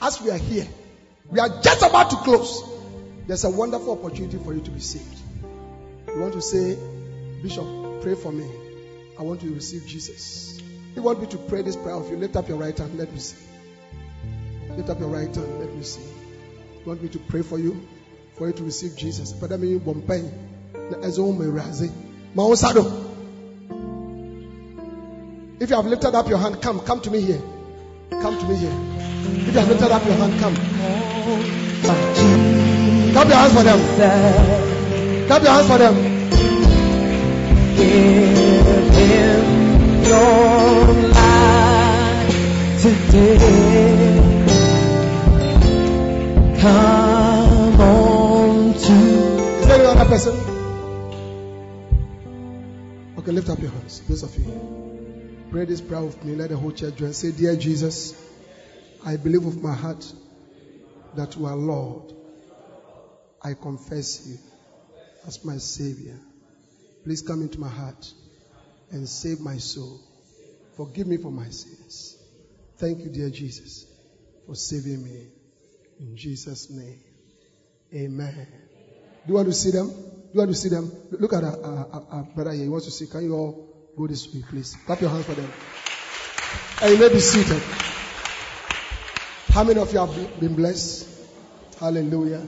As 0.00 0.20
we 0.20 0.30
are 0.30 0.38
here, 0.38 0.66
we 1.30 1.38
are 1.38 1.48
just 1.62 1.82
about 1.82 2.10
to 2.10 2.16
close. 2.16 2.62
There's 3.28 3.44
a 3.44 3.50
wonderful 3.50 3.92
opportunity 3.92 4.38
for 4.38 4.52
you 4.52 4.60
to 4.60 4.70
be 4.72 4.80
saved. 4.80 5.18
You 6.08 6.20
want 6.20 6.32
to 6.32 6.42
say, 6.42 6.76
Bishop, 7.42 7.64
pray 8.02 8.16
for 8.16 8.32
me. 8.32 8.50
I 9.18 9.22
want 9.22 9.40
to 9.42 9.54
receive 9.54 9.86
Jesus. 9.86 10.60
You 10.96 11.02
want 11.02 11.20
me 11.20 11.28
to 11.28 11.38
pray 11.38 11.62
this 11.62 11.76
prayer 11.76 11.94
of 11.94 12.10
you? 12.10 12.16
Lift 12.16 12.34
up 12.34 12.48
your 12.48 12.58
right 12.58 12.76
hand. 12.76 12.98
Let 12.98 13.12
me 13.12 13.20
see. 13.20 13.36
Lift 14.76 14.90
up 14.90 14.98
your 14.98 15.08
right 15.08 15.32
hand. 15.32 15.60
Let 15.60 15.72
me 15.72 15.84
see. 15.84 16.02
You 16.02 16.86
want 16.86 17.02
me 17.02 17.08
to 17.10 17.18
pray 17.20 17.42
for 17.42 17.58
you? 17.58 17.86
For 18.36 18.48
you 18.48 18.52
to 18.52 18.64
receive 18.64 18.96
Jesus. 18.96 19.32
But 19.32 19.52
I 19.52 19.58
mean. 19.58 19.80
If 25.60 25.70
you 25.70 25.76
have 25.76 25.86
lifted 25.86 26.14
up 26.16 26.28
your 26.28 26.38
hand, 26.38 26.60
come, 26.60 26.80
come 26.80 27.00
to 27.02 27.10
me 27.10 27.20
here. 27.20 27.40
Come 28.20 28.38
to 28.38 28.46
me 28.46 28.56
here. 28.56 28.70
If 28.70 29.46
you 29.46 29.52
have 29.52 29.68
lifted 29.68 29.90
up 29.90 30.04
your 30.04 30.14
hand, 30.14 30.38
come. 30.38 30.54
Clap 33.12 33.28
your 33.28 33.36
hands 33.36 33.54
for 33.54 33.62
them. 33.62 33.80
Clap 35.26 35.42
your 35.42 35.52
hands 35.52 35.66
for 35.66 35.78
them. 35.78 35.94
Give 37.76 38.94
him 38.94 40.04
your 40.04 40.86
life 41.12 42.32
today. 42.82 44.20
Come 46.60 47.80
on 47.80 48.74
to. 48.74 48.92
Is 49.60 49.66
there 49.66 49.78
any 49.78 49.86
other 49.86 50.04
person? 50.04 50.34
Okay, 53.18 53.32
lift 53.32 53.48
up 53.48 53.58
your 53.60 53.70
hands. 53.70 54.00
Those 54.08 54.22
of 54.22 54.36
you. 54.36 54.81
Pray 55.52 55.66
this 55.66 55.82
prayer 55.82 56.00
with 56.00 56.24
me. 56.24 56.34
Let 56.34 56.48
the 56.48 56.56
whole 56.56 56.72
church 56.72 56.96
join. 56.96 57.12
Say, 57.12 57.30
Dear 57.30 57.56
Jesus, 57.56 58.16
I 59.04 59.16
believe 59.18 59.44
with 59.44 59.62
my 59.62 59.74
heart 59.74 60.10
that 61.14 61.36
you 61.36 61.44
are 61.44 61.54
Lord. 61.54 62.14
I 63.42 63.52
confess 63.52 64.26
you 64.26 64.38
as 65.26 65.44
my 65.44 65.58
Savior. 65.58 66.18
Please 67.04 67.20
come 67.20 67.42
into 67.42 67.60
my 67.60 67.68
heart 67.68 68.10
and 68.92 69.06
save 69.06 69.40
my 69.40 69.58
soul. 69.58 70.00
Forgive 70.78 71.06
me 71.06 71.18
for 71.18 71.30
my 71.30 71.50
sins. 71.50 72.16
Thank 72.78 73.00
you, 73.00 73.10
dear 73.10 73.28
Jesus, 73.28 73.84
for 74.46 74.54
saving 74.54 75.04
me. 75.04 75.26
In 76.00 76.16
Jesus' 76.16 76.70
name. 76.70 76.98
Amen. 77.92 78.46
Do 79.26 79.28
you 79.28 79.34
want 79.34 79.48
to 79.48 79.52
see 79.52 79.70
them? 79.70 79.90
Do 79.90 80.30
you 80.32 80.38
want 80.38 80.50
to 80.50 80.56
see 80.56 80.70
them? 80.70 80.90
Look 81.10 81.34
at 81.34 81.44
our, 81.44 81.58
our, 81.62 82.06
our 82.10 82.22
brother 82.22 82.52
here. 82.52 82.62
He 82.62 82.68
wants 82.70 82.86
to 82.86 82.90
see. 82.90 83.06
Can 83.06 83.24
you 83.24 83.34
all 83.34 83.71
Go 83.96 84.06
this 84.06 84.32
way, 84.32 84.42
please. 84.48 84.74
Clap 84.86 85.00
your 85.00 85.10
hands 85.10 85.26
for 85.26 85.34
them. 85.34 85.52
And 86.80 86.92
you 86.92 86.98
may 86.98 87.12
be 87.12 87.20
seated. 87.20 87.62
How 89.48 89.64
many 89.64 89.80
of 89.80 89.92
you 89.92 89.98
have 89.98 90.40
been 90.40 90.54
blessed? 90.54 91.08
Hallelujah. 91.78 92.46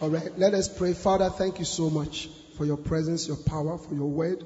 All 0.00 0.10
right, 0.10 0.30
let 0.38 0.54
us 0.54 0.68
pray. 0.68 0.92
Father, 0.92 1.28
thank 1.30 1.58
you 1.58 1.64
so 1.64 1.90
much 1.90 2.28
for 2.56 2.64
your 2.64 2.76
presence, 2.76 3.26
your 3.26 3.36
power, 3.36 3.78
for 3.78 3.94
your 3.94 4.08
word, 4.08 4.44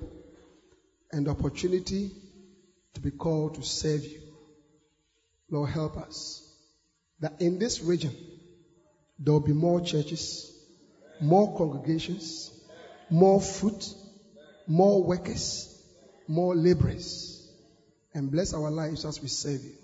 and 1.13 1.27
the 1.27 1.31
opportunity 1.31 2.11
to 2.95 3.01
be 3.01 3.11
called 3.11 3.57
to 3.57 3.63
serve 3.63 4.05
you. 4.05 4.21
Lord, 5.51 5.71
help 5.71 5.99
us 5.99 6.43
that 7.21 7.41
in 7.41 7.59
this 7.59 7.83
region 7.83 8.15
there 9.19 9.33
will 9.33 9.41
be 9.41 9.53
more 9.53 9.81
churches, 9.81 10.51
more 11.21 11.55
congregations, 11.57 12.51
more 13.11 13.41
fruit, 13.41 13.93
more 14.67 15.03
workers, 15.03 15.78
more 16.29 16.55
laborers 16.55 17.51
and 18.15 18.31
bless 18.31 18.53
our 18.53 18.71
lives 18.71 19.05
as 19.05 19.21
we 19.21 19.29
serve 19.29 19.65
you. 19.65 19.75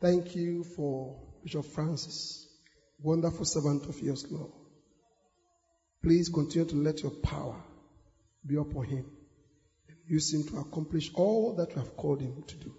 Thank 0.00 0.34
you 0.34 0.64
for 0.64 1.20
Bishop 1.42 1.66
Francis, 1.66 2.48
wonderful 3.02 3.44
servant 3.44 3.86
of 3.86 4.00
yours, 4.00 4.26
Lord. 4.30 4.52
Please 6.02 6.30
continue 6.30 6.66
to 6.68 6.76
let 6.76 7.02
your 7.02 7.12
power 7.12 7.62
be 8.46 8.56
upon 8.56 8.84
him 8.84 9.04
and 9.88 9.98
use 10.06 10.32
him 10.32 10.44
to 10.44 10.56
accomplish 10.56 11.10
all 11.14 11.54
that 11.56 11.70
you 11.70 11.76
have 11.76 11.94
called 11.96 12.22
him 12.22 12.42
to 12.46 12.56
do. 12.56 12.74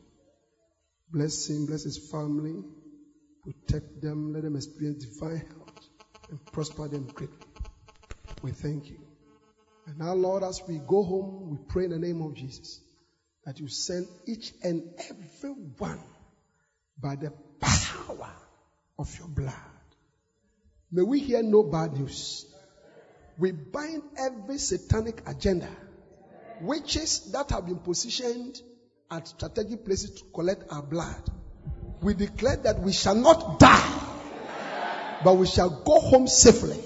Bless 1.12 1.48
him, 1.48 1.68
bless 1.68 1.84
his 1.84 2.00
family, 2.10 2.64
protect 3.44 4.02
them, 4.02 4.34
let 4.34 4.42
them 4.42 4.56
experience 4.56 5.06
divine 5.06 5.38
health 5.38 5.88
and 6.30 6.44
prosper 6.48 6.88
them 6.88 7.06
greatly. 7.14 7.38
We 8.42 8.52
thank 8.52 8.90
you. 8.90 9.01
And 9.92 10.00
now, 10.00 10.14
Lord, 10.14 10.42
as 10.44 10.62
we 10.70 10.78
go 10.78 11.04
home, 11.04 11.50
we 11.50 11.58
pray 11.68 11.84
in 11.84 11.90
the 11.90 12.00
name 12.00 12.22
of 12.22 12.34
Jesus 12.34 12.80
that 13.44 13.60
you 13.60 13.68
send 13.68 14.08
each 14.26 14.54
and 14.64 14.84
every 15.10 15.50
one 15.50 16.00
by 16.98 17.18
the 17.18 17.34
power 17.60 18.32
of 18.98 19.20
your 19.20 19.28
blood. 19.28 19.54
May 20.94 21.02
we 21.02 21.20
hear 21.20 21.44
no 21.44 21.64
bad 21.64 21.92
news. 21.98 22.46
We 23.38 23.52
bind 23.52 24.04
every 24.18 24.60
satanic 24.60 25.24
agenda, 25.28 25.68
witches 26.62 27.30
that 27.34 27.50
have 27.50 27.66
been 27.66 27.80
positioned 27.80 28.62
at 29.10 29.28
strategic 29.28 29.84
places 29.84 30.12
to 30.12 30.24
collect 30.34 30.72
our 30.72 30.84
blood. 30.84 31.22
We 32.02 32.14
declare 32.14 32.56
that 32.56 32.80
we 32.80 32.94
shall 32.94 33.16
not 33.16 33.60
die, 33.60 35.20
but 35.26 35.34
we 35.34 35.48
shall 35.48 35.70
go 35.70 36.00
home 36.00 36.28
safely. 36.28 36.80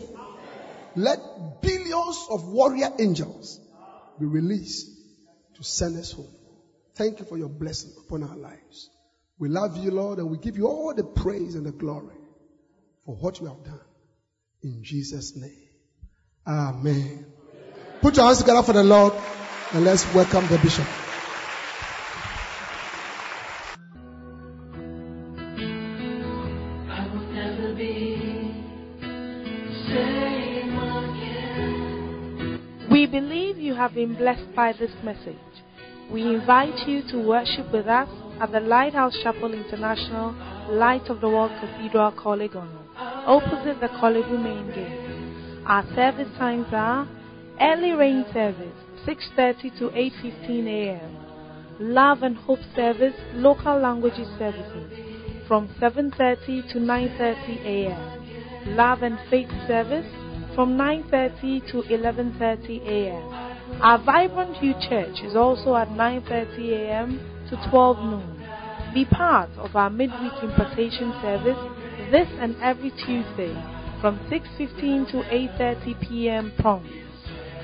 Let 0.96 1.62
billions 1.62 2.28
of 2.30 2.48
warrior 2.48 2.92
angels 3.00 3.60
be 4.20 4.26
released 4.26 4.88
to 5.56 5.64
send 5.64 5.98
us 5.98 6.12
home. 6.12 6.34
Thank 6.96 7.20
you 7.20 7.26
for 7.26 7.38
your 7.38 7.50
blessing 7.50 7.92
upon 8.06 8.24
our 8.24 8.36
lives. 8.36 8.90
We 9.38 9.50
love 9.50 9.78
you, 9.78 9.92
Lord, 9.92 10.20
and 10.20 10.30
we 10.30 10.38
give 10.38 10.58
you 10.58 10.68
all 10.68 10.94
the 10.94 11.04
praise 11.04 11.56
and 11.56 11.66
the 11.66 11.72
glory 11.72 12.16
for 13.06 13.16
what 13.16 13.40
you 13.42 13.48
have 13.48 13.64
done. 13.64 13.82
In 14.64 14.84
Jesus' 14.84 15.36
name. 15.36 15.68
Amen. 16.48 17.26
Put 18.02 18.16
your 18.16 18.26
hands 18.26 18.40
together 18.40 18.64
for 18.64 18.74
the 18.74 18.84
Lord 18.84 19.14
and 19.74 19.84
let's 19.84 20.12
welcome 20.14 20.48
the 20.48 20.58
bishop. 20.60 21.05
Been 33.96 34.14
blessed 34.14 34.54
by 34.54 34.74
this 34.74 34.92
message. 35.06 35.38
We 36.12 36.36
invite 36.36 36.86
you 36.86 37.02
to 37.12 37.18
worship 37.18 37.72
with 37.72 37.88
us 37.88 38.10
at 38.42 38.52
the 38.52 38.60
Lighthouse 38.60 39.18
Chapel 39.24 39.54
International, 39.54 40.36
Light 40.70 41.08
of 41.08 41.22
the 41.22 41.30
World 41.30 41.52
Cathedral, 41.62 42.12
Korle 42.12 42.50
Gonno, 42.50 42.84
opposite 42.98 43.80
the 43.80 43.88
Bu 43.88 44.38
main 44.38 44.68
gate. 44.76 45.64
Our 45.66 45.86
service 45.96 46.28
times 46.38 46.68
are 46.74 47.08
early 47.62 47.94
rain 47.94 48.26
service, 48.34 48.76
6.30 49.08 49.80
to 49.80 49.86
8.15 49.88 50.68
a.m. 50.68 51.18
Love 51.80 52.24
and 52.24 52.36
Hope 52.36 52.60
service, 52.76 53.16
local 53.34 53.80
languages 53.80 54.28
services, 54.38 55.48
from 55.48 55.70
7.30 55.80 56.70
to 56.74 56.80
9.30 56.80 57.66
a.m. 57.66 58.76
Love 58.76 59.04
and 59.04 59.18
Faith 59.30 59.50
service, 59.68 60.06
from 60.54 60.78
9.30 60.78 61.72
to 61.72 61.82
11.30 61.84 62.88
a.m. 62.88 63.45
Our 63.82 63.98
Vibrant 63.98 64.62
Youth 64.62 64.78
Church 64.88 65.22
is 65.24 65.36
also 65.36 65.76
at 65.76 65.90
9.30 65.90 66.70
a.m. 66.72 67.20
to 67.50 67.70
12 67.70 67.98
noon. 67.98 68.48
Be 68.94 69.06
part 69.06 69.50
of 69.58 69.76
our 69.76 69.90
midweek 69.90 70.34
impartation 70.42 71.12
service 71.22 71.58
this 72.12 72.28
and 72.40 72.56
every 72.62 72.92
Tuesday 72.92 73.54
from 74.02 74.20
6.15 74.30 75.12
to 75.12 75.18
8.30 75.18 76.08
p.m. 76.08 76.54
prompt. 76.60 76.88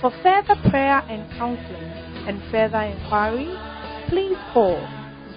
For 0.02 0.12
further 0.24 0.56
prayer 0.70 1.06
and 1.08 1.30
counseling 1.38 1.92
and 2.28 2.42
further 2.52 2.82
inquiry, 2.82 3.54
please 4.10 4.38
call 4.54 4.82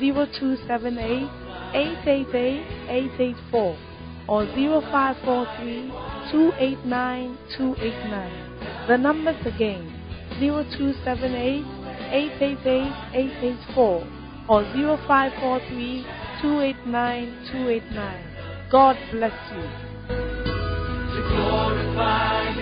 0278 0.01 1.28
888 1.74 2.89
884 2.89 3.77
or 4.28 4.47
0543 4.47 5.91
289 6.32 7.39
289. 7.59 8.89
The 8.89 8.97
numbers 8.97 9.47
again 9.47 9.94
0278 10.40 11.65
888 12.11 12.93
884 13.15 14.06
or 14.48 14.62
0543 14.65 16.06
289 16.43 17.48
289. 17.52 18.70
God 18.70 18.97
bless 19.12 19.32
you. 19.55 19.94
to 21.15 21.23
glorify 21.28 22.55